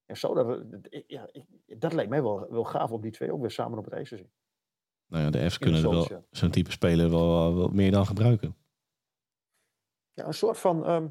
En 0.08 0.18
zo, 0.18 0.34
dat, 0.34 0.66
ja, 1.08 1.30
dat 1.66 1.94
lijkt 1.94 2.10
mij 2.10 2.22
wel, 2.22 2.50
wel 2.50 2.64
gaaf 2.64 2.92
om 2.92 3.02
die 3.02 3.12
twee 3.12 3.34
ook 3.34 3.42
weer 3.42 3.52
samen 3.52 3.78
op 3.78 3.86
het 3.86 3.94
ijs 3.94 4.10
te 4.10 4.18
zien. 4.18 4.32
Nou 5.08 5.24
ja, 5.24 5.30
de 5.30 5.50
F's 5.50 5.58
kunnen 5.58 5.82
de 5.82 5.90
wel 5.90 6.08
ja. 6.10 6.24
zo'n 6.32 6.52
type 6.52 6.72
speler 6.72 7.10
wel, 7.10 7.56
wel 7.56 7.68
meer 7.68 7.92
dan 7.92 8.06
gebruiken. 8.06 8.56
Ja, 10.14 10.26
een 10.26 10.34
soort 10.34 10.58
van 10.60 10.86
ehm, 10.86 11.08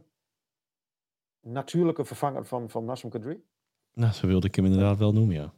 natuurlijke 1.40 2.04
vervanger 2.04 2.44
van, 2.44 2.70
van 2.70 2.84
Nassim 2.84 3.10
Kadri. 3.10 3.44
Nou, 3.92 4.12
zo 4.12 4.26
wilde 4.26 4.46
ik 4.46 4.54
hem 4.54 4.64
inderdaad 4.64 4.98
wel 4.98 5.12
noemen, 5.12 5.34
ja. 5.34 5.54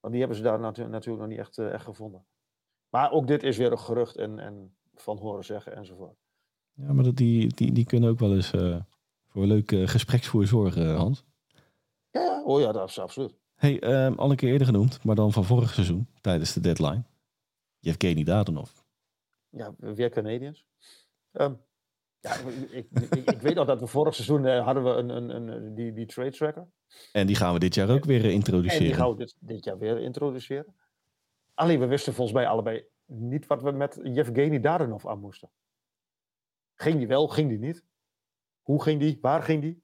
Want 0.00 0.16
die 0.16 0.24
hebben 0.24 0.42
ze 0.42 0.48
daar 0.48 0.60
natu- 0.60 0.88
natuurlijk 0.88 1.22
nog 1.22 1.30
niet 1.30 1.38
echt, 1.38 1.58
eh, 1.58 1.72
echt 1.72 1.84
gevonden. 1.84 2.26
Maar 2.88 3.10
ook 3.10 3.26
dit 3.26 3.42
is 3.42 3.56
weer 3.56 3.72
een 3.72 3.78
gerucht 3.78 4.16
en, 4.16 4.38
en 4.38 4.76
van 4.94 5.18
horen 5.18 5.44
zeggen 5.44 5.76
enzovoort. 5.76 6.18
Ja, 6.72 6.92
maar 6.92 7.04
dat, 7.04 7.16
die, 7.16 7.54
die, 7.54 7.72
die 7.72 7.84
kunnen 7.84 8.10
ook 8.10 8.18
wel 8.18 8.34
eens 8.34 8.52
eh, 8.52 8.80
voor 9.26 9.42
een 9.42 9.48
leuk 9.48 9.72
eh, 9.72 9.86
gespreksvoer 9.86 10.46
zorgen, 10.46 10.96
Hans. 10.96 11.24
Oh 12.44 12.60
ja, 12.60 12.72
dat 12.72 12.88
is 12.88 12.98
absoluut. 12.98 13.34
Hey, 13.54 13.80
ehm, 13.80 14.14
al 14.14 14.30
een 14.30 14.36
keer 14.36 14.50
eerder 14.50 14.66
genoemd, 14.66 15.04
maar 15.04 15.14
dan 15.14 15.32
van 15.32 15.44
vorig 15.44 15.72
seizoen, 15.72 16.08
tijdens 16.20 16.52
de 16.52 16.60
deadline. 16.60 17.04
Yevgeny 17.78 18.24
Dadonov. 18.24 18.70
Ja, 19.48 19.74
weer 19.76 20.10
Canadiens. 20.10 20.66
Ehm, 21.32 21.54
ja, 22.20 22.36
ik, 22.70 22.88
ik, 23.24 23.40
weet 23.40 23.54
nog 23.54 23.66
dat 23.66 23.80
we 23.80 23.86
vorig 23.86 24.14
seizoen 24.14 24.46
eh, 24.46 24.64
hadden 24.64 24.84
we 24.84 24.90
een, 24.90 25.08
een, 25.08 25.52
een, 25.52 25.74
die, 25.74 25.92
die 25.92 26.06
trade 26.06 26.30
tracker. 26.30 26.66
En 27.12 27.26
die 27.26 27.36
gaan 27.36 27.52
we 27.52 27.58
dit 27.58 27.74
jaar 27.74 27.90
ook 27.90 28.04
weer 28.04 28.16
eh, 28.16 28.22
En 28.22 28.28
die 28.28 28.38
introduceren. 28.38 28.94
gaan 28.94 29.10
we 29.10 29.16
dit, 29.16 29.36
dit 29.40 29.64
jaar 29.64 29.78
weer 29.78 29.98
introduceren. 29.98 30.74
Alleen 31.54 31.80
we 31.80 31.86
wisten 31.86 32.14
volgens 32.14 32.36
mij 32.36 32.46
allebei 32.46 32.86
niet 33.04 33.46
wat 33.46 33.62
we 33.62 33.70
met 33.70 34.00
Yevgeny 34.02 34.60
Dadonov 34.60 35.06
aan 35.06 35.20
moesten. 35.20 35.50
Ging 36.74 36.98
die 36.98 37.06
wel, 37.06 37.28
ging 37.28 37.48
die 37.48 37.58
niet? 37.58 37.84
Hoe 38.62 38.82
ging 38.82 39.00
die? 39.00 39.18
Waar 39.20 39.42
ging 39.42 39.62
die? 39.62 39.82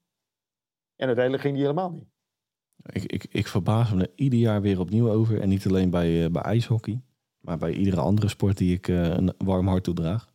En 0.97 1.07
uiteindelijk 1.07 1.43
ging 1.43 1.55
die 1.55 1.65
helemaal 1.65 1.91
niet. 1.91 2.09
Ik, 2.83 3.05
ik, 3.05 3.27
ik 3.31 3.47
verbaas 3.47 3.93
me 3.93 4.03
er 4.03 4.13
ieder 4.15 4.39
jaar 4.39 4.61
weer 4.63 4.81
opnieuw 4.81 5.11
over. 5.11 5.41
En 5.41 5.49
niet 5.49 5.67
alleen 5.67 5.91
bij, 5.91 6.25
eh, 6.25 6.31
bij 6.31 6.43
ijshockey. 6.43 7.03
maar 7.41 7.59
bij 7.59 7.73
iedere 7.73 8.01
andere 8.01 8.29
sport 8.29 8.57
die 8.57 8.75
ik 8.75 8.89
eh, 8.89 9.09
een 9.09 9.35
warm 9.39 9.69
hart 9.69 9.85
toedraag. 9.85 10.33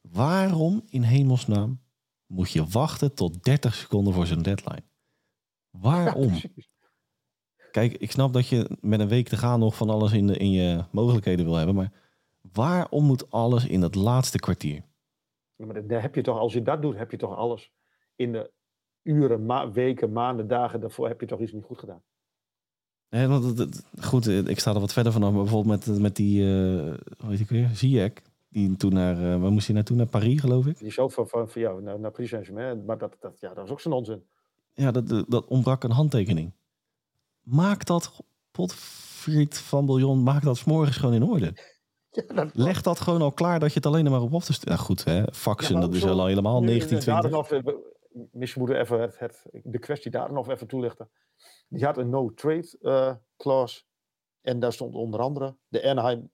Waarom 0.00 0.82
in 0.88 1.02
hemelsnaam 1.02 1.80
moet 2.26 2.50
je 2.50 2.66
wachten 2.66 3.14
tot 3.14 3.44
30 3.44 3.74
seconden 3.74 4.12
voor 4.12 4.26
zo'n 4.26 4.42
deadline? 4.42 4.82
Waarom? 5.70 6.32
Kijk, 7.70 7.92
ik 7.92 8.10
snap 8.10 8.32
dat 8.32 8.48
je 8.48 8.78
met 8.80 9.00
een 9.00 9.08
week 9.08 9.28
te 9.28 9.36
gaan 9.36 9.60
nog 9.60 9.76
van 9.76 9.90
alles 9.90 10.12
in, 10.12 10.26
de, 10.26 10.36
in 10.36 10.50
je 10.50 10.84
mogelijkheden 10.90 11.44
wil 11.44 11.54
hebben. 11.54 11.74
Maar 11.74 11.92
waarom 12.52 13.04
moet 13.04 13.30
alles 13.30 13.66
in 13.66 13.80
dat 13.80 13.94
laatste 13.94 14.38
kwartier? 14.38 14.82
Ja, 15.56 15.66
maar 15.66 15.86
dan 15.86 16.00
heb 16.00 16.14
je 16.14 16.22
toch, 16.22 16.38
als 16.38 16.52
je 16.52 16.62
dat 16.62 16.82
doet, 16.82 16.96
heb 16.96 17.10
je 17.10 17.16
toch 17.16 17.36
alles 17.36 17.72
in 18.16 18.32
de 18.32 18.50
uren, 19.02 19.46
ma- 19.46 19.70
weken, 19.70 20.12
maanden, 20.12 20.48
dagen 20.48 20.80
daarvoor 20.80 21.08
heb 21.08 21.20
je 21.20 21.26
toch 21.26 21.40
iets 21.40 21.52
niet 21.52 21.64
goed 21.64 21.78
gedaan. 21.78 22.02
Hè, 23.08 23.28
want 23.28 23.68
goed, 24.00 24.26
eh, 24.26 24.38
ik 24.38 24.58
sta 24.58 24.74
er 24.74 24.80
wat 24.80 24.92
verder 24.92 25.12
vanaf. 25.12 25.32
Maar 25.32 25.42
bijvoorbeeld 25.42 25.86
met, 25.86 26.00
met 26.00 26.16
die, 26.16 26.42
eh 26.42 26.94
hoe 27.18 27.30
heet 27.30 27.40
ik 27.40 27.48
weer? 27.48 27.68
Ziyech. 27.74 28.12
Die 28.48 28.76
toen 28.76 28.92
naar, 28.92 29.16
eh, 29.16 29.40
waar 29.40 29.50
moest 29.50 29.66
hij 29.66 29.74
naartoe? 29.74 29.96
Naar 29.96 30.06
Paris, 30.06 30.40
geloof 30.40 30.66
ik. 30.66 30.78
Die 30.78 30.92
zo 30.92 31.08
van, 31.08 31.28
van, 31.28 31.48
van 31.48 31.60
jou 31.60 31.82
naar, 31.82 32.00
naar 32.00 32.10
Paris 32.10 32.30
Saint-Germain, 32.30 32.84
maar 32.84 32.98
dat, 32.98 33.16
dat, 33.20 33.40
ja, 33.40 33.54
dat 33.54 33.64
is 33.64 33.70
ook 33.70 33.80
zo'n 33.80 33.92
onzin. 33.92 34.22
Ja, 34.74 34.90
dat, 34.90 35.24
dat, 35.28 35.46
ontbrak 35.46 35.84
een 35.84 35.90
handtekening. 35.90 36.52
Maak 37.42 37.84
dat, 37.84 38.22
potfriet 38.50 39.58
van 39.58 39.86
Biljon, 39.86 40.22
maak 40.22 40.42
dat 40.42 40.56
's 40.56 40.64
morgens 40.64 40.96
gewoon 40.96 41.14
in 41.14 41.22
orde. 41.22 41.52
Ja, 42.12 42.34
dat, 42.34 42.50
Leg 42.52 42.82
dat 42.82 43.00
gewoon 43.00 43.22
al 43.22 43.32
klaar 43.32 43.60
dat 43.60 43.68
je 43.68 43.74
het 43.74 43.86
alleen 43.86 44.10
maar 44.10 44.20
op 44.20 44.32
op 44.32 44.42
te 44.42 44.52
sturen. 44.52 44.74
Nou 44.74 44.86
goed, 44.86 45.04
hè, 45.04 45.22
faxen, 45.32 45.74
Ja, 45.74 45.80
dat 45.80 45.94
is 45.94 46.04
al 46.04 46.26
helemaal 46.26 46.60
Nu, 46.60 46.66
1920. 46.66 47.89
Misschien 48.32 48.60
moeten 48.62 48.78
we 48.78 48.84
even 48.84 49.00
het, 49.00 49.18
het, 49.18 49.46
de 49.64 49.78
kwestie 49.78 50.10
daar 50.10 50.32
nog 50.32 50.48
even 50.48 50.66
toelichten. 50.66 51.10
Die 51.68 51.84
had 51.84 51.98
een 51.98 52.08
no-trade 52.10 52.76
eh 52.80 53.14
clause. 53.36 53.82
En 54.40 54.60
daar 54.60 54.72
stond 54.72 54.94
onder 54.94 55.20
andere 55.20 55.56
de 55.68 55.82
Anaheim 55.88 56.30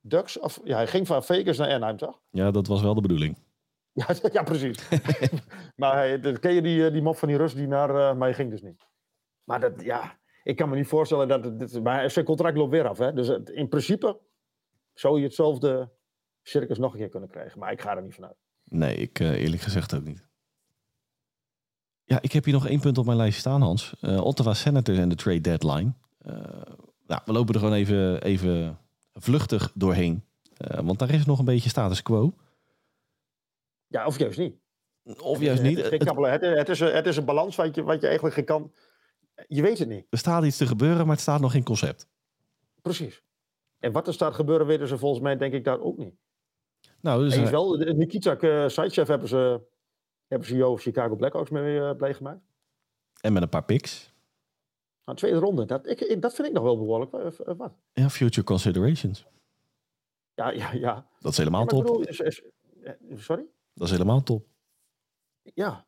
Ducks. 0.00 0.38
Of, 0.38 0.60
ja, 0.64 0.76
hij 0.76 0.86
ging 0.86 1.06
van 1.06 1.24
Vegas 1.24 1.58
naar 1.58 1.68
Anaheim, 1.70 1.96
toch? 1.96 2.20
Ja, 2.30 2.50
dat 2.50 2.66
was 2.66 2.82
wel 2.82 2.94
de 2.94 3.00
bedoeling. 3.00 3.36
Ja, 3.92 4.06
ja 4.32 4.42
precies. 4.42 4.88
maar 5.76 5.94
hij, 5.94 6.20
dat- 6.20 6.38
ken 6.38 6.52
je 6.52 6.62
die, 6.62 6.86
eh, 6.86 6.92
die 6.92 7.02
mop 7.02 7.16
van 7.16 7.28
die 7.28 7.36
Rus 7.36 7.54
die 7.54 7.66
naar... 7.66 7.88
eh, 7.90 7.94
maar 7.96 8.28
hij 8.28 8.34
ging 8.34 8.50
dus 8.50 8.62
niet. 8.62 8.86
Maar 9.44 9.60
dat, 9.60 9.82
ja, 9.82 10.18
ik 10.42 10.56
kan 10.56 10.68
me 10.68 10.76
niet 10.76 10.86
voorstellen 10.86 11.28
dat... 11.28 11.44
het- 11.44 11.58
Dit, 11.58 11.82
maar 11.82 12.10
zijn 12.10 12.24
contract 12.24 12.56
loopt 12.56 12.70
weer 12.70 12.88
af, 12.88 12.98
hè. 12.98 13.12
Dus 13.12 13.26
het- 13.28 13.48
in 13.50 13.68
principe 13.68 14.20
zou 14.92 15.18
je 15.18 15.24
hetzelfde 15.24 15.90
circus 16.42 16.78
nog 16.78 16.92
een 16.92 16.98
keer 16.98 17.08
kunnen 17.08 17.28
krijgen. 17.28 17.58
Maar 17.58 17.72
ik 17.72 17.80
ga 17.80 17.96
er 17.96 18.02
niet 18.02 18.14
vanuit. 18.14 18.36
Nee, 18.64 18.96
ik 18.96 19.18
eerlijk 19.18 19.62
gezegd 19.62 19.94
ook 19.94 20.04
niet. 20.04 20.28
Ja, 22.10 22.18
ik 22.22 22.32
heb 22.32 22.44
hier 22.44 22.54
nog 22.54 22.66
één 22.66 22.80
punt 22.80 22.98
op 22.98 23.04
mijn 23.04 23.16
lijst 23.16 23.38
staan, 23.38 23.62
Hans. 23.62 23.94
Eh, 24.00 24.24
Ottawa 24.24 24.54
Senators 24.54 24.98
en 24.98 25.08
de 25.08 25.14
trade 25.14 25.40
deadline. 25.40 25.92
Eh, 26.18 26.34
nou, 27.06 27.20
we 27.24 27.32
lopen 27.32 27.54
er 27.54 27.60
gewoon 27.60 27.74
even, 27.74 28.22
even 28.22 28.78
vluchtig 29.12 29.72
doorheen. 29.74 30.24
Eh, 30.56 30.80
want 30.80 30.98
daar 30.98 31.10
is 31.10 31.26
nog 31.26 31.38
een 31.38 31.44
beetje 31.44 31.68
status 31.68 32.02
quo. 32.02 32.34
Ja, 33.86 34.06
of 34.06 34.18
juist 34.18 34.38
niet. 34.38 34.54
Of 35.22 35.40
juist 35.40 35.62
niet. 35.62 35.76
Het, 35.76 35.92
is 35.92 35.98
Het- 36.08 36.40
het, 36.40 36.68
is, 36.68 36.80
een- 36.80 36.92
het 36.94 37.06
is 37.06 37.16
een 37.16 37.24
balans 37.24 37.56
wat 37.56 37.74
je, 37.74 37.82
wat 37.82 38.00
je 38.00 38.06
eigenlijk 38.06 38.34
geen 38.34 38.44
kan. 38.44 38.72
Je 39.48 39.62
weet 39.62 39.78
het 39.78 39.88
niet. 39.88 40.06
er 40.10 40.18
staat 40.18 40.44
iets 40.44 40.56
te 40.56 40.66
gebeuren, 40.66 40.98
maar 41.06 41.14
het 41.14 41.20
staat 41.20 41.40
nog 41.40 41.52
geen 41.52 41.64
concept. 41.64 42.08
Precies. 42.82 43.22
En 43.78 43.92
wat 43.92 44.06
er 44.06 44.12
staat 44.12 44.34
gebeuren, 44.34 44.66
weten 44.66 44.88
ze 44.88 44.98
volgens 44.98 45.22
mij, 45.22 45.36
denk 45.36 45.52
ik, 45.52 45.64
daar 45.64 45.80
ook 45.80 45.96
niet. 45.96 46.14
Nou, 47.00 47.24
dus, 47.24 47.34
Eens 47.34 47.44
eh, 47.44 47.50
wel, 47.50 47.78
de- 47.78 47.94
Nikita 47.94 48.40
uh, 48.40 49.06
hebben 49.06 49.28
ze, 49.28 49.60
hebben 50.30 50.48
ze 50.48 50.56
Jo 50.56 50.76
Chicago 50.76 51.16
Blackhawks 51.16 51.50
mee 51.50 51.80
eh, 51.80 51.96
blij 51.96 52.14
gemaakt. 52.14 52.40
en 53.20 53.32
met 53.32 53.42
een 53.42 53.48
paar 53.48 53.64
picks. 53.64 54.12
Nou, 55.04 55.18
tweede 55.18 55.38
ronde, 55.38 55.64
dat, 55.64 55.86
ik, 55.86 56.22
dat 56.22 56.34
vind 56.34 56.48
ik 56.48 56.54
nog 56.54 56.62
wel 56.62 56.78
behoorlijk. 56.78 57.12
eh, 57.12 57.46
eh, 57.48 57.56
wat? 57.56 57.72
Ja, 57.92 58.08
future 58.10 58.46
considerations. 58.46 59.26
Ja, 60.34 60.50
ja, 60.50 60.72
ja. 60.72 61.08
Dat 61.18 61.32
is 61.32 61.38
helemaal 61.38 61.60
Ja, 61.60 61.66
top. 61.66 61.82
bedoel, 61.82 62.00
is- 62.06 62.20
is- 62.20 62.42
sorry? 63.14 63.46
Dat 63.74 63.86
is 63.86 63.92
helemaal 63.92 64.22
top. 64.22 64.46
Ja. 65.42 65.86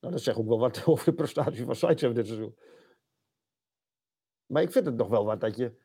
Nou, 0.00 0.14
dat 0.14 0.22
zegt 0.22 0.38
ook 0.38 0.48
wel 0.48 0.58
wat 0.58 0.84
over 0.86 1.04
de 1.04 1.12
prestatie 1.14 1.64
van 1.64 1.76
Sidechef 1.76 2.12
dit 2.12 2.26
seizoen. 2.26 2.56
Maar 4.46 4.62
ik 4.62 4.72
vind 4.72 4.86
het 4.86 4.96
nog 4.96 5.08
wel 5.08 5.24
wat 5.24 5.40
dat 5.40 5.56
je 5.56 5.80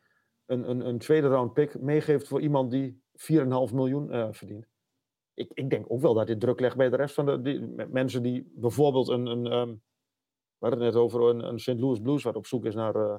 een, 0.46 0.70
een, 0.70 0.88
een 0.88 0.98
tweede 0.98 1.28
round 1.28 1.54
pick 1.54 1.80
meegeeft 1.80 2.28
voor 2.28 2.42
iemand 2.42 2.72
die 2.72 3.02
4,5 3.16 3.74
miljoen 3.74 4.34
verdient. 4.34 4.68
Ik, 5.38 5.52
ik 5.54 5.70
denk 5.70 5.86
ook 5.92 6.02
wel 6.02 6.14
dat 6.14 6.28
dit 6.28 6.40
druk 6.40 6.60
legt 6.60 6.78
bij 6.78 6.90
de 6.90 6.96
rest 6.96 7.14
van 7.16 7.26
de 7.26 7.88
mensen 7.90 8.24
die 8.24 8.52
bijvoorbeeld 8.56 9.08
een, 9.08 9.26
een 9.26 9.46
ehm, 9.46 9.76
we 10.58 10.68
hadden 10.68 10.82
het 10.82 10.94
net 10.94 11.04
over 11.04 11.22
een, 11.22 11.48
een 11.48 11.60
St. 11.60 11.80
Louis 11.80 12.00
Blues 12.00 12.24
wat 12.24 12.36
op 12.36 12.46
zoek 12.46 12.66
is 12.66 12.76
naar 12.76 12.96
eh, 12.96 13.16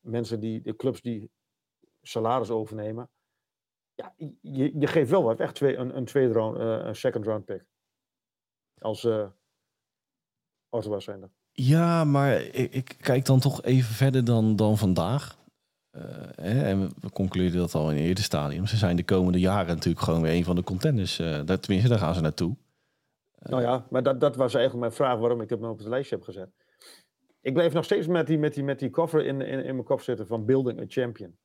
mensen 0.00 0.40
die, 0.40 0.62
de 0.62 0.76
clubs 0.76 1.00
die 1.00 1.30
salaris 2.02 2.50
overnemen. 2.50 3.10
Ja, 3.94 4.14
je, 4.40 4.78
je 4.78 4.86
geeft 4.86 5.10
wel 5.10 5.22
wat 5.22 5.38
weg, 5.38 5.52
twee, 5.52 5.76
een, 5.76 5.96
een 5.96 6.04
tweede 6.04 6.32
round, 6.32 6.58
eh, 6.58 6.86
een 6.86 6.96
second 6.96 7.24
round 7.24 7.44
pick. 7.44 7.66
Als 8.80 9.04
eh 9.04 9.28
Ottawa 10.68 11.00
zijn 11.00 11.20
dat. 11.20 11.30
Ja, 11.52 12.04
maar 12.04 12.40
ik, 12.40 12.72
ik 12.72 12.96
kijk 13.00 13.24
dan 13.24 13.40
toch 13.40 13.62
even 13.62 13.94
verder 13.94 14.24
dan, 14.24 14.56
dan 14.56 14.78
vandaag. 14.78 15.38
Eh, 15.94 16.70
en 16.70 16.88
we, 17.00 17.10
concluderen 17.12 17.60
dat 17.60 17.74
al 17.74 17.90
in 17.90 17.96
het 17.96 18.06
eerder 18.06 18.24
stadium. 18.24 18.66
Ze 18.66 18.76
zijn 18.76 18.96
de 18.96 19.04
komende 19.04 19.40
jaren 19.40 19.74
natuurlijk 19.74 20.04
gewoon 20.04 20.22
weer 20.22 20.32
een 20.32 20.44
van 20.44 20.56
de 20.56 20.62
contenders. 20.62 21.18
eh, 21.18 21.40
daar, 21.44 21.60
tenminste, 21.60 21.88
daar 21.88 21.98
gaan 21.98 22.14
ze 22.14 22.20
naartoe. 22.20 22.56
Nou 23.38 23.62
ja, 23.62 23.86
maar 23.90 24.02
dat, 24.02 24.20
dat 24.20 24.36
was 24.36 24.54
eigenlijk 24.54 24.84
mijn 24.84 24.92
vraag 24.92 25.18
waarom 25.18 25.40
ik 25.40 25.50
hem 25.50 25.64
op 25.64 25.78
het 25.78 25.86
lijstje 25.86 26.16
heb 26.16 26.24
gezet. 26.24 26.50
Ik 27.40 27.52
blijf 27.52 27.72
nog 27.72 27.84
steeds 27.84 28.06
met 28.06 28.26
die, 28.26 28.38
met 28.38 28.54
die, 28.54 28.64
met 28.64 28.78
die 28.78 28.90
koffer 28.90 29.24
in, 29.26 29.40
in, 29.40 29.64
in 29.64 29.74
mijn 29.74 29.84
kop 29.84 30.00
zitten 30.00 30.26
van 30.26 30.44
Building 30.44 30.80
a 30.80 30.84
Champion. 30.88 31.38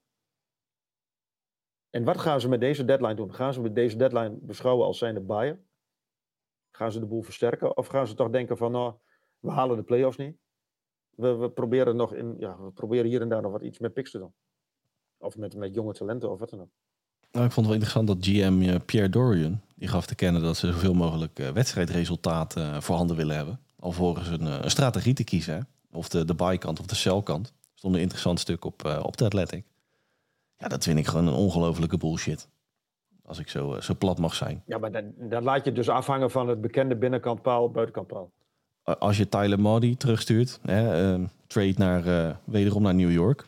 En 1.89 2.03
wat 2.03 2.17
gaan 2.17 2.41
ze 2.41 2.49
met 2.49 2.59
deze 2.59 2.85
deadline 2.85 3.15
doen? 3.15 3.33
Gaan 3.33 3.53
ze 3.53 3.61
met 3.61 3.75
deze 3.75 3.97
deadline 3.97 4.37
beschouwen 4.41 4.85
als 4.85 4.97
zijnde 4.97 5.21
buyer? 5.21 5.59
Gaan 6.71 6.91
ze 6.91 6.99
de 6.99 7.05
boel 7.05 7.21
versterken? 7.21 7.77
Of 7.77 7.87
gaan 7.87 8.07
ze 8.07 8.13
toch 8.13 8.29
denken 8.29 8.57
van, 8.57 8.71
nou, 8.71 8.93
we 9.39 9.51
halen 9.51 9.77
de 9.77 9.83
play-offs 9.83 10.17
niet. 10.17 10.37
We, 11.19 11.35
we, 11.35 11.49
proberen 11.49 11.95
nog 11.95 12.13
in, 12.13 12.35
ja, 12.37 12.57
we 12.63 12.71
proberen 12.71 13.05
hier 13.05 13.21
en 13.21 13.29
daar 13.29 13.41
nog 13.41 13.51
wat 13.51 13.61
iets 13.61 13.79
met 13.79 13.93
picks 13.93 14.11
te 14.11 14.17
doen. 14.17 14.33
Of 15.17 15.37
met, 15.37 15.55
met 15.55 15.73
jonge 15.73 15.93
talenten 15.93 16.31
of 16.31 16.39
wat 16.39 16.49
dan 16.49 16.61
ook. 16.61 16.69
Nou, 17.31 17.45
ik 17.45 17.51
vond 17.51 17.67
het 17.67 17.75
wel 17.75 17.85
interessant 17.85 18.07
dat 18.07 18.17
GM 18.19 18.61
eh, 18.61 18.75
Pierre 18.85 19.09
Dorian... 19.09 19.61
die 19.75 19.87
gaf 19.87 20.05
te 20.05 20.15
kennen 20.15 20.41
dat 20.41 20.57
ze 20.57 20.71
zoveel 20.71 20.93
mogelijk 20.93 21.39
eh, 21.39 21.49
wedstrijdresultaten 21.49 22.73
eh, 22.73 22.81
voorhanden 22.81 23.15
willen 23.15 23.35
hebben. 23.35 23.59
Alvorens 23.79 24.27
een, 24.27 24.45
een 24.63 24.69
strategie 24.71 25.13
te 25.13 25.23
kiezen. 25.23 25.55
hè. 25.55 25.61
Of 25.97 26.09
de, 26.09 26.25
de 26.25 26.35
buy-kant 26.35 26.79
of 26.79 26.85
de 26.85 26.95
sell-kant. 26.95 27.53
Stond 27.73 27.95
een 27.95 28.01
interessant 28.01 28.39
stuk 28.39 28.65
op, 28.65 28.99
op 29.03 29.17
de 29.17 29.25
Athletic. 29.25 29.65
Ja, 30.57 30.67
dat 30.67 30.83
vind 30.83 30.99
ik 30.99 31.07
gewoon 31.07 31.27
een 31.27 31.33
ongelofelijke 31.33 31.97
bullshit. 31.97 32.49
Als 33.25 33.39
ik 33.39 33.49
zo, 33.49 33.79
zo 33.79 33.93
plat 33.97 34.19
mag 34.19 34.35
zijn. 34.35 34.63
Ja, 34.65 34.77
maar 34.77 34.91
dan, 34.91 35.13
dan 35.17 35.43
laat 35.43 35.65
je 35.65 35.71
dus 35.71 35.89
afhangen 35.89 36.31
van 36.31 36.47
het 36.47 36.61
bekende 36.61 36.95
binnenkant 36.95 37.41
paal, 37.41 37.71
buitenkant 37.71 38.07
paal. 38.07 38.31
A- 38.31 38.38
Als 38.83 39.17
je 39.17 39.29
Tyler 39.29 39.59
Modi 39.59 39.97
terugstuurt, 39.97 40.59
hè, 40.61 41.13
eh, 41.15 41.23
trade 41.47 41.73
naar, 41.77 42.05
eh, 42.29 42.35
wederom 42.43 42.81
naar 42.83 42.95
New 42.95 43.11
York. 43.11 43.47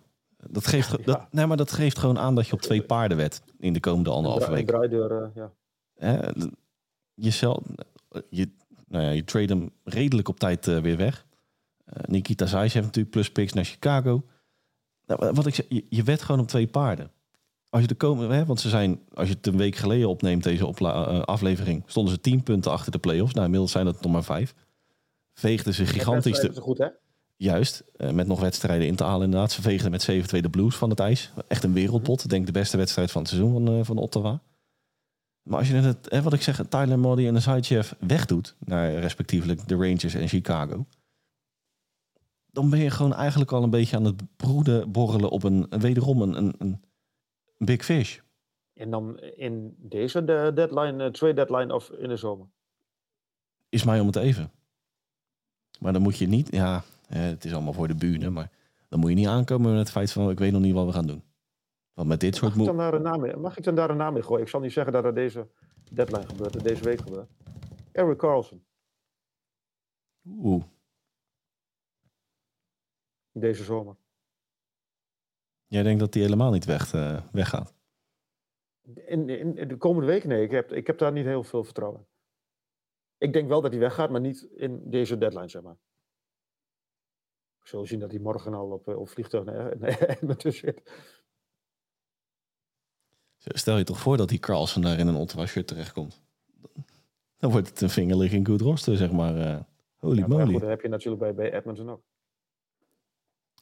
Dat 0.50 0.68
geeft, 0.68 0.90
Ja. 0.98 0.98
dat, 1.04 1.22
nee, 1.32 1.46
maar 1.46 1.58
dat 1.58 1.72
geeft 1.72 1.98
gewoon 2.00 2.20
aan 2.20 2.36
dat 2.36 2.48
je 2.48 2.54
op 2.54 2.62
twee 2.62 2.82
paarden 2.84 3.18
wet 3.18 3.42
in 3.60 3.74
de 3.74 3.80
komende 3.80 4.10
anderhalve 4.10 4.52
week. 4.52 4.68
draaideur, 4.68 5.22
eh, 5.24 5.28
ja. 5.36 5.52
Hè, 5.96 6.20
jezelf, 7.14 7.60
je, 8.30 8.50
nou 8.88 9.04
ja, 9.04 9.10
je 9.10 9.24
trade 9.24 9.54
hem 9.54 9.70
redelijk 9.84 10.28
op 10.28 10.40
tijd 10.40 10.68
eh, 10.68 10.78
weer 10.78 10.98
weg. 10.98 11.26
Eh, 11.86 12.04
Nikita 12.08 12.46
Zayas 12.46 12.74
heeft 12.74 12.86
natuurlijk 12.86 13.14
plus 13.14 13.32
picks 13.32 13.54
naar 13.54 13.66
Chicago. 13.66 14.24
Nou, 15.06 15.32
wat 15.34 15.46
ik 15.46 15.56
zeg, 15.56 15.66
je, 15.70 15.86
je 15.90 16.04
wet 16.04 16.22
gewoon 16.22 16.42
op 16.42 16.48
twee 16.48 16.68
paarden. 16.68 17.12
Als 17.70 17.82
je 17.82 17.88
de 17.88 17.96
komende, 17.96 18.34
hè, 18.36 18.46
want 18.46 18.60
ze 18.60 18.70
zijn, 18.70 19.00
als 19.14 19.28
je 19.28 19.34
het 19.34 19.48
een 19.48 19.58
week 19.58 19.76
geleden 19.76 20.10
opneemt, 20.10 20.44
deze 20.44 20.66
opla- 20.66 21.04
aflevering, 21.20 21.84
stonden 21.86 22.14
ze 22.14 22.20
10 22.22 22.44
punten 22.44 22.72
achter 22.72 22.92
de 22.92 22.98
playoffs. 23.00 23.34
Nou, 23.34 23.46
inmiddels 23.46 23.72
zijn 23.72 23.86
dat 23.86 24.02
nog 24.02 24.12
maar 24.12 24.24
vijf. 24.24 24.54
Veegden 25.42 25.74
ze 25.74 25.86
gigantisch 25.86 26.40
Dat 26.40 26.42
de, 26.42 26.50
is 26.50 26.58
goed, 26.58 26.78
hè? 26.78 26.88
Juist, 27.36 27.84
eh, 27.96 28.12
met 28.12 28.28
nog 28.28 28.40
wedstrijden 28.40 28.88
in 28.88 28.96
te 28.96 29.04
halen 29.04 29.26
inderdaad. 29.26 29.52
Ze 29.52 29.62
veegden 29.62 29.92
met 29.92 30.02
7-2 30.02 30.42
de 30.42 30.50
Blues 30.50 30.76
van 30.76 30.90
het 30.90 31.00
ijs. 31.00 31.32
Echt 31.48 31.64
een 31.64 31.74
wereldpot. 31.74 32.24
Ik 32.24 32.30
denk 32.30 32.46
de 32.46 32.52
beste 32.52 32.78
wedstrijd 32.78 33.12
van 33.12 33.22
het 33.22 33.30
seizoen 33.30 33.54
van, 33.54 33.68
eh, 33.68 33.84
van 33.84 33.98
Ottawa. 33.98 34.42
Maar 35.44 35.58
als 35.60 35.68
je 35.68 35.76
het, 35.76 36.10
hè, 36.10 36.22
wat 36.22 36.34
ik 36.34 36.42
zeg, 36.42 36.62
Tyler 36.70 37.00
Modi 37.00 37.28
en 37.28 37.34
de 37.34 37.40
Sidechef 37.40 37.96
wegdoet... 38.00 38.56
naar 38.60 38.94
respectievelijk 38.94 39.68
de 39.68 39.76
Rangers 39.76 40.14
en 40.14 40.28
Chicago... 40.28 40.86
dan 42.52 42.70
ben 42.70 42.80
je 42.80 42.90
gewoon 42.90 43.14
eigenlijk 43.14 43.52
al 43.52 43.64
een 43.64 43.70
beetje 43.70 43.96
aan 43.96 44.06
het 44.06 44.22
broeden 44.36 44.92
borrelen 44.92 45.30
op 45.30 45.44
een, 45.44 45.68
wederom 45.70 46.22
een, 46.22 46.38
een, 46.38 46.56
een 46.58 46.82
big 47.58 47.86
fish. 47.86 48.20
En 48.74 48.90
dan 48.90 49.20
in 49.20 49.76
deze 49.78 50.24
de 50.24 50.52
deadline, 50.54 51.04
eh, 51.04 51.12
trade 51.12 51.34
deadline 51.34 51.74
of 51.74 51.90
in 51.90 52.10
de 52.10 52.18
zomer. 52.18 52.48
Is 53.70 53.84
mij 53.84 54.00
om 54.00 54.08
het 54.08 54.16
even. 54.16 54.52
Maar 55.82 55.94
dan 55.94 56.02
moet 56.02 56.18
je 56.18 56.28
niet, 56.28 56.52
ja, 56.52 56.84
hè, 57.08 57.20
het 57.20 57.46
is 57.46 57.54
allemaal 57.54 57.74
voor 57.74 57.88
de 57.88 57.96
bühne... 57.96 58.30
maar 58.30 58.50
dan 58.90 59.00
moet 59.00 59.10
je 59.10 59.16
niet 59.16 59.28
aankomen 59.28 59.70
met 59.70 59.80
het 59.80 59.92
feit 59.92 60.12
van... 60.12 60.30
ik 60.30 60.40
weet 60.40 60.52
nog 60.52 60.62
niet 60.62 60.74
wat 60.74 60.86
we 60.86 60.92
gaan 60.92 61.08
doen. 61.08 61.24
Want 61.94 62.08
met 62.08 62.20
dit 62.20 62.36
soort 62.36 62.56
Mag 62.56 62.60
ik, 62.60 62.66
dan 62.66 62.78
daar 62.78 62.94
een 62.94 63.02
naam 63.02 63.26
in, 63.26 63.42
mag 63.42 63.58
ik 63.58 63.64
dan 63.64 63.76
daar 63.76 63.90
een 63.90 63.98
naam 63.98 64.16
in 64.16 64.24
gooien? 64.24 64.42
Ik 64.44 64.50
zal 64.50 64.60
niet 64.60 64.72
zeggen 64.72 64.94
dat 64.94 65.04
het 65.04 65.16
deze 65.16 65.48
deadline 65.92 66.28
gebeurt, 66.28 66.54
dat 66.54 66.64
deze 66.64 66.84
week 66.84 67.02
gebeurt. 67.02 67.30
Eric 67.92 68.18
Carlson, 68.18 68.64
Oeh, 70.28 70.64
deze 73.32 73.64
zomer. 73.64 73.96
Jij 75.68 75.84
denkt 75.84 76.00
dat 76.00 76.14
die 76.14 76.24
helemaal 76.24 76.52
niet 76.52 76.66
weg, 76.66 76.94
uh, 76.94 77.22
weggaat? 77.32 77.74
In, 79.06 79.30
in, 79.30 79.68
de 79.68 79.78
komende 79.78 80.08
weken, 80.08 80.30
nee. 80.30 80.44
Ik 80.44 80.52
heb, 80.52 80.72
ik 80.72 80.88
heb 80.88 80.98
daar 80.98 81.12
niet 81.12 81.26
heel 81.26 81.44
veel 81.44 81.64
vertrouwen 81.64 82.00
in. 82.00 82.11
Ik 83.22 83.34
denk 83.34 83.48
wel 83.48 83.62
dat 83.62 83.72
hij 83.72 83.80
weggaat, 83.80 84.10
maar 84.10 84.22
niet 84.22 84.48
in 84.56 84.90
deze 84.90 85.18
deadline, 85.18 85.48
zeg 85.48 85.62
maar. 85.62 85.78
Ik 87.62 87.68
zal 87.68 87.86
zien 87.86 88.00
dat 88.00 88.12
hij 88.12 88.20
morgen 88.20 88.54
al 88.54 88.72
op, 88.72 88.88
op 88.88 89.10
vliegtuig 89.10 89.44
naar 89.80 90.00
Edmonton 90.00 90.52
zit. 90.52 90.92
Stel 93.38 93.78
je 93.78 93.84
toch 93.84 94.00
voor 94.00 94.18
dat 94.18 94.30
die 94.30 94.40
Carlsen 94.40 94.82
daar 94.82 95.00
in 95.00 95.08
een 95.08 95.16
Ottawa 95.16 95.46
shirt 95.46 95.68
terechtkomt. 95.68 96.22
Dan 97.38 97.52
wordt 97.52 97.70
het 97.70 97.82
een 97.82 97.90
vingerligging 97.90 98.48
goed 98.48 98.62
roster, 98.62 98.98
zeg 98.98 99.12
maar. 99.12 99.38
Uh, 99.38 99.60
holy 99.98 100.20
ja, 100.20 100.28
moly. 100.28 100.60
dat 100.60 100.70
heb 100.70 100.82
je 100.82 100.88
natuurlijk 100.88 101.22
bij, 101.22 101.34
bij 101.34 101.54
Edmonton 101.54 101.90
ook. 101.90 102.04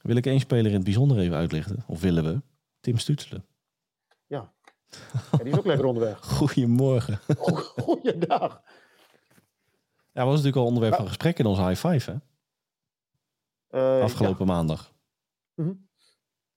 Wil 0.02 0.16
ik 0.16 0.26
één 0.26 0.40
speler 0.40 0.66
in 0.66 0.74
het 0.74 0.84
bijzonder 0.84 1.18
even 1.18 1.36
uitlichten? 1.36 1.84
Of 1.86 2.00
willen 2.00 2.24
we? 2.24 2.42
Tim 2.80 2.98
Stutselen. 2.98 3.44
Ja. 4.26 4.52
ja 5.32 5.38
die 5.38 5.52
is 5.52 5.58
ook 5.58 5.66
lekker 5.66 5.86
onderweg. 5.86 6.18
Goedemorgen. 6.38 7.18
Goeiedag. 7.84 8.62
Ja, 10.12 10.24
was 10.24 10.30
natuurlijk 10.30 10.56
al 10.56 10.66
onderwerp 10.66 10.94
van 10.94 11.06
gesprek 11.06 11.38
in 11.38 11.46
onze 11.46 11.62
high 11.62 11.86
five, 11.86 12.10
hè? 12.10 12.16
Uh, 13.70 14.02
Afgelopen 14.02 14.46
maandag. 14.46 14.94
Mm 15.54 15.88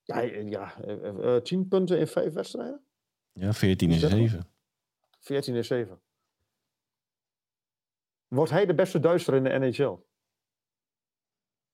Ja, 0.03 0.19
ja 0.21 0.85
uh, 0.85 1.37
tien 1.37 1.67
punten 1.67 1.99
in 1.99 2.07
vijf 2.07 2.33
wedstrijden? 2.33 2.85
Ja, 3.31 3.53
14 3.53 3.91
is 3.91 4.01
7. 4.01 4.47
14 5.19 5.55
is 5.55 5.67
7. 5.67 6.01
Wordt 8.27 8.51
hij 8.51 8.65
de 8.65 8.75
beste 8.75 8.99
Duitser 8.99 9.33
in 9.33 9.43
de 9.43 9.49
NHL? 9.49 9.97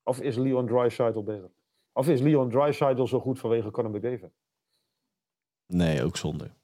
Of 0.03 0.19
is 0.19 0.35
Leon 0.35 0.67
Draisaitl 0.67 1.23
beter? 1.23 1.51
Of 1.93 2.07
is 2.07 2.21
Leon 2.21 2.49
Draisaitl 2.49 3.05
zo 3.05 3.19
goed 3.19 3.39
vanwege 3.39 3.71
Conor 3.71 3.91
McDavid? 3.91 4.31
Nee, 5.65 6.03
ook 6.03 6.17
zonder. 6.17 6.55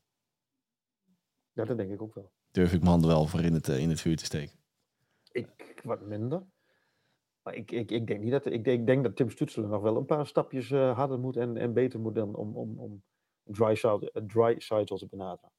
Ja, 1.52 1.66
dat 1.66 1.78
denk 1.78 1.92
ik 1.92 2.02
ook 2.02 2.16
wel. 2.16 2.32
Durf 2.52 2.74
ik 2.74 2.80
mijn 2.80 2.92
handen 2.92 3.10
wel 3.10 3.28
voor 3.28 3.42
in 3.42 3.54
het, 3.54 3.68
in 3.68 3.90
het 3.90 4.02
vuur 4.02 4.18
te 4.18 4.26
steken? 4.26 4.60
Ik 5.36 5.82
wat 5.84 6.02
minder. 6.02 6.44
Maar 7.42 7.56
ik, 7.56 7.72
ik, 7.72 7.92
ik 7.92 8.08
denk 8.08 8.22
niet 8.22 8.32
dat. 8.32 8.46
Ik 8.46 8.64
denk, 8.64 8.80
ik 8.80 8.86
denk 8.86 9.04
dat 9.04 9.16
Tim 9.16 9.30
Stutzler 9.30 9.68
nog 9.68 9.82
wel 9.82 9.98
een 9.98 10.06
paar 10.06 10.28
stapjes 10.28 10.70
uh, 10.70 10.96
harder 10.96 11.20
moet 11.20 11.38
en, 11.38 11.58
en 11.58 11.74
beter 11.74 12.00
moet 12.00 12.16
dan 12.16 12.36
om, 12.36 12.56
om, 12.56 12.80
om 12.80 13.04
dry 13.44 13.76
side, 13.76 14.12
dry 14.28 14.60
side 14.60 14.84
te 14.84 15.08
benaderen. 15.08 15.52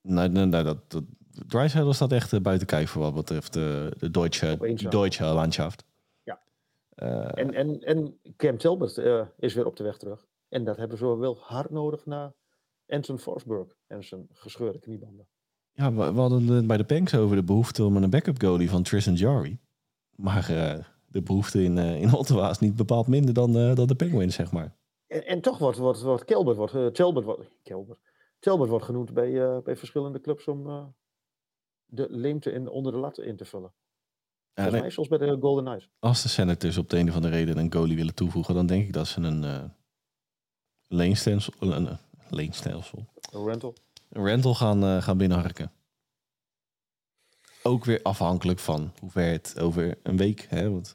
Nee, 0.00 0.28
nee, 0.28 0.44
nee 0.44 0.62
dat, 0.62 0.90
dat, 0.90 1.04
dry 1.28 1.68
side 1.68 1.92
staat 1.92 2.12
echt 2.12 2.32
uh, 2.32 2.40
buiten 2.40 2.66
kijf 2.66 2.90
voor 2.90 3.02
wat 3.02 3.14
betreft 3.14 3.52
de, 3.52 3.92
de 3.98 4.10
Deutsche, 4.10 4.76
Deutsche 4.88 5.24
Landschaft. 5.24 5.84
Ja. 6.22 6.40
En, 7.34 7.54
en, 7.54 7.80
en 7.80 8.20
Cam 8.36 8.58
Talbot 8.58 8.98
is 9.36 9.54
weer 9.54 9.66
op 9.66 9.76
de 9.76 9.84
weg 9.84 9.96
terug. 9.96 10.26
En 10.48 10.64
dat 10.64 10.76
hebben 10.76 10.98
ze 10.98 11.16
wel 11.16 11.36
hard 11.38 11.70
nodig 11.70 12.06
na 12.06 12.34
Anton 12.86 13.18
Forsberg 13.18 13.76
en 13.86 14.04
zijn 14.04 14.26
gescheurde 14.32 14.78
kniebanden. 14.78 15.28
Ja, 15.76 15.92
we, 15.92 16.12
we 16.12 16.20
hadden 16.20 16.46
het 16.46 16.66
bij 16.66 16.76
de 16.76 16.84
Panks 16.84 17.14
over 17.14 17.36
de 17.36 17.44
behoefte 17.44 17.84
om 17.84 17.96
een 17.96 18.10
backup 18.10 18.40
goalie 18.40 18.70
van 18.70 18.82
Tristan 18.82 19.14
Jarry. 19.14 19.58
Maar 20.10 20.46
de 21.06 21.22
behoefte 21.22 21.62
in, 21.62 21.78
in 21.78 22.14
Ottawa 22.14 22.50
is 22.50 22.58
niet 22.58 22.76
bepaald 22.76 23.06
minder 23.06 23.34
dan, 23.34 23.52
dan 23.52 23.86
de 23.86 23.94
Penguins, 23.94 24.34
zeg 24.34 24.52
maar. 24.52 24.76
En, 25.06 25.26
en 25.26 25.40
toch 25.40 25.58
wordt, 25.58 25.78
wordt, 25.78 26.00
wordt 26.02 26.24
Kelbert, 26.24 26.56
wordt, 26.56 26.74
uh, 26.74 26.86
Talbot, 26.86 27.24
wordt, 27.24 27.50
Kelbert, 28.38 28.70
wordt 28.70 28.84
genoemd 28.84 29.14
bij, 29.14 29.30
uh, 29.30 29.58
bij 29.58 29.76
verschillende 29.76 30.20
clubs 30.20 30.46
om 30.46 30.66
uh, 30.66 30.84
de 31.86 32.06
leemte 32.10 32.52
in, 32.52 32.68
onder 32.68 32.92
de 32.92 32.98
lat 32.98 33.18
in 33.18 33.36
te 33.36 33.44
vullen. 33.44 33.72
Ja, 34.54 34.70
mij 34.70 34.90
zoals 34.90 35.08
bij 35.08 35.18
de 35.18 35.36
Golden 35.40 35.64
Knights. 35.64 35.88
Als 35.98 36.22
de 36.22 36.28
Senators 36.28 36.78
op 36.78 36.90
de 36.90 36.98
een 36.98 37.08
of 37.08 37.14
andere 37.14 37.34
reden 37.34 37.58
een 37.58 37.72
goalie 37.72 37.96
willen 37.96 38.14
toevoegen, 38.14 38.54
dan 38.54 38.66
denk 38.66 38.86
ik 38.86 38.92
dat 38.92 39.06
ze 39.06 39.20
een 39.20 39.42
uh, 39.42 39.64
leenstelsel, 40.86 41.52
een, 41.58 41.86
een 41.86 41.98
leenstelsel, 42.28 43.06
een 43.30 43.46
rental, 43.46 43.74
rental 44.24 44.54
gaan, 44.54 45.02
gaan 45.02 45.18
binnenharken. 45.18 45.72
Ook 47.62 47.84
weer 47.84 48.00
afhankelijk 48.02 48.58
van 48.58 48.92
hoe 49.00 49.10
ver 49.10 49.32
het 49.32 49.60
over 49.60 49.98
een 50.02 50.16
week, 50.16 50.46
hè, 50.48 50.70
want 50.70 50.94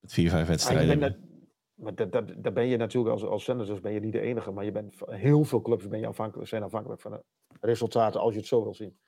met 0.00 0.12
vier, 0.12 0.30
vijf 0.30 0.46
wedstrijden. 0.46 1.28
Maar 1.74 1.94
dat, 1.94 2.12
dat, 2.12 2.32
daar 2.36 2.52
ben 2.52 2.66
je 2.66 2.76
natuurlijk 2.76 3.12
als, 3.12 3.24
als 3.24 3.44
Senators 3.44 3.80
ben 3.80 3.92
je 3.92 4.00
niet 4.00 4.12
de 4.12 4.20
enige. 4.20 4.50
Maar 4.50 4.64
je 4.64 4.72
bent, 4.72 4.94
heel 5.06 5.44
veel 5.44 5.60
clubs 5.60 5.88
ben 5.88 6.00
je 6.00 6.06
afhankelijk, 6.06 6.48
zijn 6.48 6.62
afhankelijk 6.62 7.00
van 7.00 7.10
de 7.10 7.22
resultaten 7.60 8.20
als 8.20 8.32
je 8.32 8.38
het 8.38 8.48
zo 8.48 8.62
wil 8.62 8.74
zien. 8.74 8.98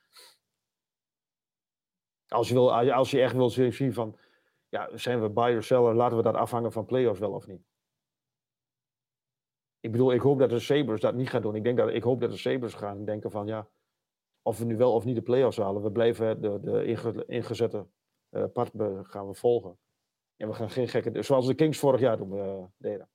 Als 2.28 2.48
je, 2.48 2.54
wil, 2.54 2.92
als 2.92 3.10
je 3.10 3.20
echt 3.20 3.34
wil 3.34 3.50
zien 3.50 3.92
van, 3.92 4.16
ja, 4.68 4.90
zijn 4.94 5.22
we 5.22 5.30
buyer 5.30 5.62
seller, 5.62 5.94
laten 5.94 6.16
we 6.16 6.22
dat 6.22 6.34
afhangen 6.34 6.72
van 6.72 6.84
playoffs 6.84 7.20
wel 7.20 7.32
of 7.32 7.46
niet. 7.46 7.71
Ik 9.82 9.92
bedoel, 9.92 10.12
ik 10.12 10.20
hoop 10.20 10.38
dat 10.38 10.50
de 10.50 10.58
Sabres 10.58 11.00
dat 11.00 11.14
niet 11.14 11.28
gaan 11.28 11.42
doen. 11.42 11.54
Ik, 11.54 11.64
denk 11.64 11.76
dat, 11.76 11.88
ik 11.88 12.02
hoop 12.02 12.20
dat 12.20 12.30
de 12.30 12.36
Sabres 12.36 12.74
gaan 12.74 13.04
denken 13.04 13.30
van, 13.30 13.46
ja, 13.46 13.68
of 14.42 14.58
we 14.58 14.64
nu 14.64 14.76
wel 14.76 14.94
of 14.94 15.04
niet 15.04 15.14
de 15.14 15.22
playoffs 15.22 15.56
halen. 15.56 15.82
We 15.82 15.92
blijven 15.92 16.40
de, 16.40 16.60
de 16.60 17.24
ingezette 17.26 17.86
uh, 18.30 18.44
pad 18.52 18.70
gaan 19.02 19.28
we 19.28 19.34
volgen. 19.34 19.78
En 20.36 20.48
we 20.48 20.54
gaan 20.54 20.70
geen 20.70 20.88
gekke... 20.88 21.22
Zoals 21.22 21.46
de 21.46 21.54
Kings 21.54 21.78
vorig 21.78 22.00
jaar 22.00 22.16
doen, 22.16 22.32
uh, 22.32 22.64
deden. 22.76 23.08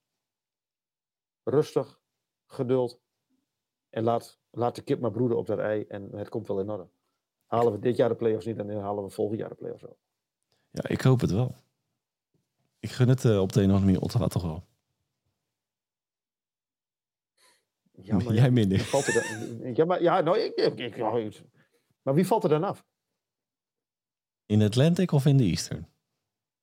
Rustig, 1.42 2.00
geduld. 2.46 3.00
En 3.90 4.04
laat, 4.04 4.40
laat 4.50 4.74
de 4.74 4.82
kip 4.82 5.00
maar 5.00 5.10
broeden 5.10 5.38
op 5.38 5.46
dat 5.46 5.58
ei. 5.58 5.84
En 5.84 6.16
het 6.16 6.28
komt 6.28 6.48
wel 6.48 6.60
in 6.60 6.70
orde. 6.70 6.88
Halen 7.46 7.72
we 7.72 7.78
dit 7.78 7.96
jaar 7.96 8.08
de 8.08 8.14
playoffs 8.14 8.46
niet, 8.46 8.56
dan 8.56 8.70
halen 8.70 9.04
we 9.04 9.10
volgend 9.10 9.38
jaar 9.38 9.48
de 9.48 9.54
playoffs 9.54 9.82
wel. 9.82 9.98
Ja, 10.70 10.88
ik 10.88 11.00
hoop 11.00 11.20
het 11.20 11.30
wel. 11.30 11.54
Ik 12.78 12.90
gun 12.90 13.08
het 13.08 13.24
uh, 13.24 13.40
op 13.40 13.52
de 13.52 13.60
een 13.60 13.66
of 13.66 13.72
andere 13.72 13.92
manier 13.92 14.02
Ottawa 14.02 14.26
toch 14.26 14.42
wel. 14.42 14.64
Ja, 18.02 18.16
maar 18.16 18.34
Jij 18.40 18.50
minder. 18.50 18.78
Valt 18.78 19.06
er 19.06 19.76
ja, 19.76 19.84
maar, 19.84 20.02
ja, 20.02 20.20
nou, 20.20 20.38
ik, 20.38 20.54
ik, 20.54 20.78
ik, 20.78 21.42
maar 22.02 22.14
wie 22.14 22.26
valt 22.26 22.42
er 22.42 22.48
dan 22.48 22.64
af? 22.64 22.86
In 24.46 24.62
Atlantic 24.62 25.12
of 25.12 25.26
in 25.26 25.36
de 25.36 25.44
Eastern? 25.44 25.88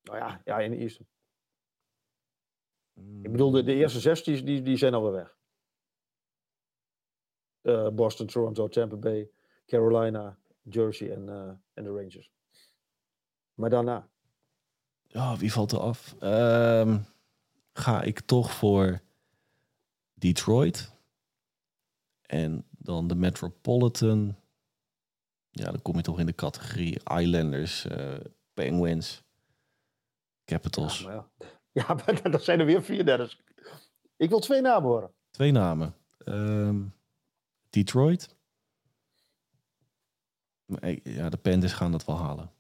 Nou 0.02 0.18
ja, 0.18 0.42
ja 0.44 0.60
in 0.60 0.72
de 0.72 0.78
eerste. 0.78 1.06
Ik 3.22 3.32
bedoel, 3.32 3.52
de, 3.52 3.64
de 3.64 3.74
eerste 3.74 4.00
zes 4.00 4.24
die, 4.24 4.62
die, 4.62 4.78
zijn 4.78 4.94
alweer 4.94 5.12
weg. 5.12 5.38
Uh, 7.62 7.90
Boston, 7.90 8.28
Toronto, 8.28 8.68
Tampa 8.68 8.96
Bay, 8.96 9.30
Carolina, 9.66 10.38
Jersey 10.62 11.12
en, 11.12 11.28
uh, 11.28 11.52
en 11.74 11.84
de 11.84 11.90
Rangers. 11.90 12.32
Maar 13.54 13.70
daarna? 13.70 14.10
Ja, 15.08 15.38
wie 15.38 15.52
valt 15.52 15.72
er 15.72 15.80
af? 15.80 16.16
Um, 16.22 17.06
ga 17.74 18.02
ik 18.02 18.20
toch 18.20 18.52
voor 18.52 19.02
Detroit. 20.14 20.95
En 22.28 22.66
dan 22.70 23.08
de 23.08 23.16
Metropolitan. 23.16 24.36
Ja, 25.50 25.72
dan 25.72 25.82
kom 25.82 25.96
je 25.96 26.02
toch 26.02 26.20
in 26.20 26.26
de 26.26 26.36
categorie 26.36 27.00
Islanders, 27.04 27.86
uh, 27.86 28.14
Penguins. 28.54 29.24
Capitals. 30.46 31.00
Ja, 31.00 31.08
maar, 31.08 31.46
ja. 31.72 31.94
maar 32.06 32.32
dat 32.32 32.44
zijn 32.44 32.60
er 32.60 32.66
weer 32.66 32.84
vier 32.84 33.06
derde. 33.06 33.30
Ik 34.18 34.30
wil 34.30 34.40
twee 34.40 34.62
namen 34.62 34.90
horen. 34.90 35.12
Twee 35.30 35.52
namen. 35.52 35.96
Um, 36.26 36.94
Detroit. 37.70 38.36
Ja, 41.04 41.30
de 41.30 41.38
Panthers 41.38 41.74
gaan 41.74 41.92
dat 41.92 42.06
wel 42.06 42.18
halen. 42.18 42.52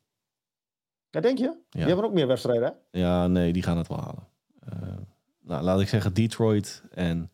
Ja, 1.10 1.22
denk 1.22 1.38
je? 1.38 1.44
Ja. 1.44 1.60
Die 1.70 1.86
hebben 1.86 2.06
ook 2.06 2.14
meer 2.14 2.28
wedstrijden, 2.28 2.78
hè? 2.92 3.00
Ja, 3.00 3.28
nee, 3.28 3.54
die 3.54 3.64
gaan 3.64 3.78
het 3.78 3.88
wel 3.88 4.00
halen. 4.02 4.28
Uh, 4.74 4.98
nou, 5.40 5.64
laat 5.64 5.80
ik 5.80 5.88
zeggen 5.88 6.14
Detroit 6.14 6.84
en 6.92 7.32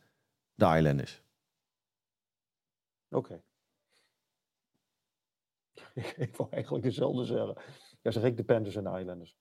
de 0.56 0.66
Islanders. 0.66 1.21
Oké. 3.12 3.18
Okay. 3.18 3.44
ik 6.26 6.36
wil 6.36 6.48
eigenlijk 6.52 6.84
dezelfde 6.84 7.26
zeggen. 7.26 7.56
Ja, 8.02 8.12
zeg 8.12 8.24
ik 8.24 8.38
de 8.38 8.44
Panthers 8.44 8.76
en 8.76 8.84
de 8.84 9.00
Islanders. 9.00 9.36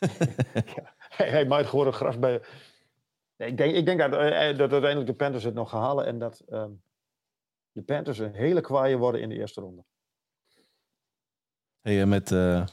ja, 0.76 0.94
hij, 0.96 1.46
maakt 1.46 1.68
gewoon 1.68 1.86
een 1.86 1.92
gras 1.92 2.18
bij. 2.18 2.42
Nee, 3.36 3.48
ik, 3.48 3.56
denk, 3.56 3.74
ik 3.74 3.84
denk 3.84 3.98
dat, 3.98 4.12
eh, 4.12 4.48
eh, 4.48 4.58
dat 4.58 4.72
uiteindelijk 4.72 5.10
de 5.10 5.16
Panthers 5.16 5.44
het 5.44 5.54
nog 5.54 5.70
gaan 5.70 5.80
halen 5.80 6.06
en 6.06 6.18
dat 6.18 6.42
um, 6.48 6.82
de 7.72 7.82
Panthers 7.82 8.18
een 8.18 8.34
hele 8.34 8.60
kwaaie 8.60 8.96
worden 8.96 9.20
in 9.20 9.28
de 9.28 9.34
eerste 9.34 9.60
ronde. 9.60 9.84
Hey, 11.80 12.06
met, 12.06 12.30
uh, 12.30 12.66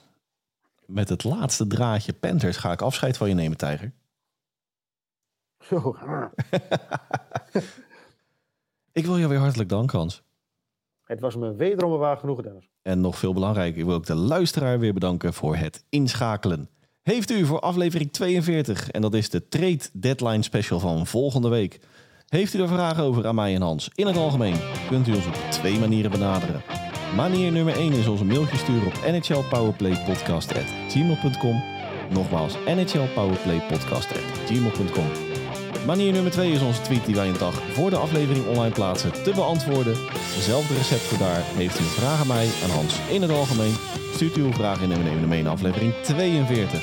met 0.86 1.10
het 1.10 1.24
laatste 1.24 1.68
draadje 1.68 2.14
Panthers 2.14 2.58
ga 2.58 2.72
ik 2.72 2.82
afscheid 2.82 3.18
van 3.18 3.30
je 3.30 3.36
nemen, 3.36 3.58
Tijger. 3.58 3.94
Zo. 5.60 5.96
ik 8.92 9.06
wil 9.06 9.18
je 9.18 9.28
weer 9.28 9.40
hartelijk 9.40 9.70
danken, 9.70 9.98
Hans. 9.98 10.24
Het 11.04 11.20
was 11.20 11.36
me 11.36 11.56
wederom 11.56 11.92
een 11.92 12.00
waar 12.00 12.18
genoegen, 12.18 12.44
Dennis. 12.44 12.70
En 12.82 13.02
nog 13.02 13.18
veel 13.18 13.34
belangrijker, 13.34 13.80
ik 13.80 13.86
wil 13.86 13.96
ook 13.96 14.06
de 14.06 14.16
luisteraar 14.16 14.80
weer 14.80 14.94
bedanken 14.94 15.34
voor 15.34 15.56
het 15.56 15.86
inschakelen. 15.90 16.70
Heeft 17.02 17.32
u 17.32 17.46
voor 17.46 17.60
aflevering 17.60 18.12
42, 18.12 18.90
en 18.90 19.02
dat 19.02 19.14
is 19.14 19.30
de 19.30 19.48
Trade 19.48 19.80
Deadline 19.94 20.44
Special 20.44 20.80
van 20.80 21.08
volgende 21.08 21.50
week. 21.50 21.80
Heeft 22.28 22.54
u 22.54 22.62
er 22.62 22.68
vragen 22.68 23.04
over 23.04 23.28
aan 23.28 23.36
mij 23.36 23.56
en 23.56 23.62
Hans? 23.62 23.90
In 23.94 24.08
het 24.08 24.18
algemeen 24.18 24.56
kunt 24.90 25.08
u 25.08 25.14
ons 25.14 25.28
op 25.28 25.34
twee 25.34 25.80
manieren 25.80 26.12
benaderen. 26.12 26.62
Manier 27.16 27.52
nummer 27.52 27.76
1 27.76 27.94
is 27.94 28.08
onze 28.08 28.26
mailtje 28.26 28.58
sturen 28.58 28.88
op 28.88 28.94
nhlpowerplaypodcast.gmail.com 29.06 31.64
Nogmaals, 32.10 32.58
nhlpowerplaypodcast.gmail.com 32.66 35.31
Manier 35.86 36.12
nummer 36.12 36.32
2 36.32 36.52
is 36.52 36.62
onze 36.62 36.82
tweet 36.82 37.06
die 37.06 37.16
wij 37.16 37.28
een 37.28 37.38
dag 37.38 37.62
voor 37.74 37.90
de 37.90 37.96
aflevering 37.96 38.48
online 38.48 38.74
plaatsen 38.74 39.24
te 39.24 39.32
beantwoorden. 39.36 39.96
Dezelfde 40.36 40.74
recept 40.74 41.02
voor 41.02 41.18
daar. 41.18 41.42
Heeft 41.44 41.80
u 41.80 41.84
een 41.84 41.90
vraag 41.90 42.20
aan 42.20 42.28
mij, 42.28 42.50
aan 42.64 42.70
Hans 42.70 42.96
in 43.10 43.22
het 43.22 43.32
algemeen? 43.32 43.76
Stuurt 44.14 44.38
u 44.38 44.42
uw 44.42 44.54
vraag 44.54 44.82
in 44.82 44.92
en 44.92 44.98
we 44.98 45.04
nemen 45.04 45.22
hem 45.22 45.32
in 45.32 45.48
aflevering 45.48 45.94
42. 45.94 46.82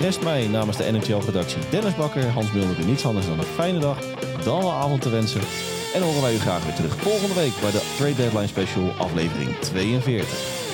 Rest 0.00 0.22
mij 0.22 0.46
namens 0.46 0.76
de 0.76 0.90
NHL-redactie 0.92 1.62
Dennis 1.70 1.94
Bakker, 1.94 2.30
Hans 2.30 2.52
Mulder 2.52 2.84
niets 2.86 3.06
anders 3.06 3.26
dan 3.26 3.38
een 3.38 3.44
fijne 3.44 3.78
dag, 3.78 3.98
dan 4.44 4.60
wel 4.60 4.72
avond 4.72 5.02
te 5.02 5.10
wensen. 5.10 5.40
En 5.94 6.02
horen 6.02 6.22
wij 6.22 6.34
u 6.34 6.38
graag 6.38 6.64
weer 6.64 6.74
terug 6.74 6.96
volgende 6.96 7.34
week 7.34 7.52
bij 7.60 7.70
de 7.70 7.94
Trade 7.96 8.14
Deadline 8.14 8.46
Special 8.46 8.90
aflevering 8.98 9.56
42. 9.58 10.67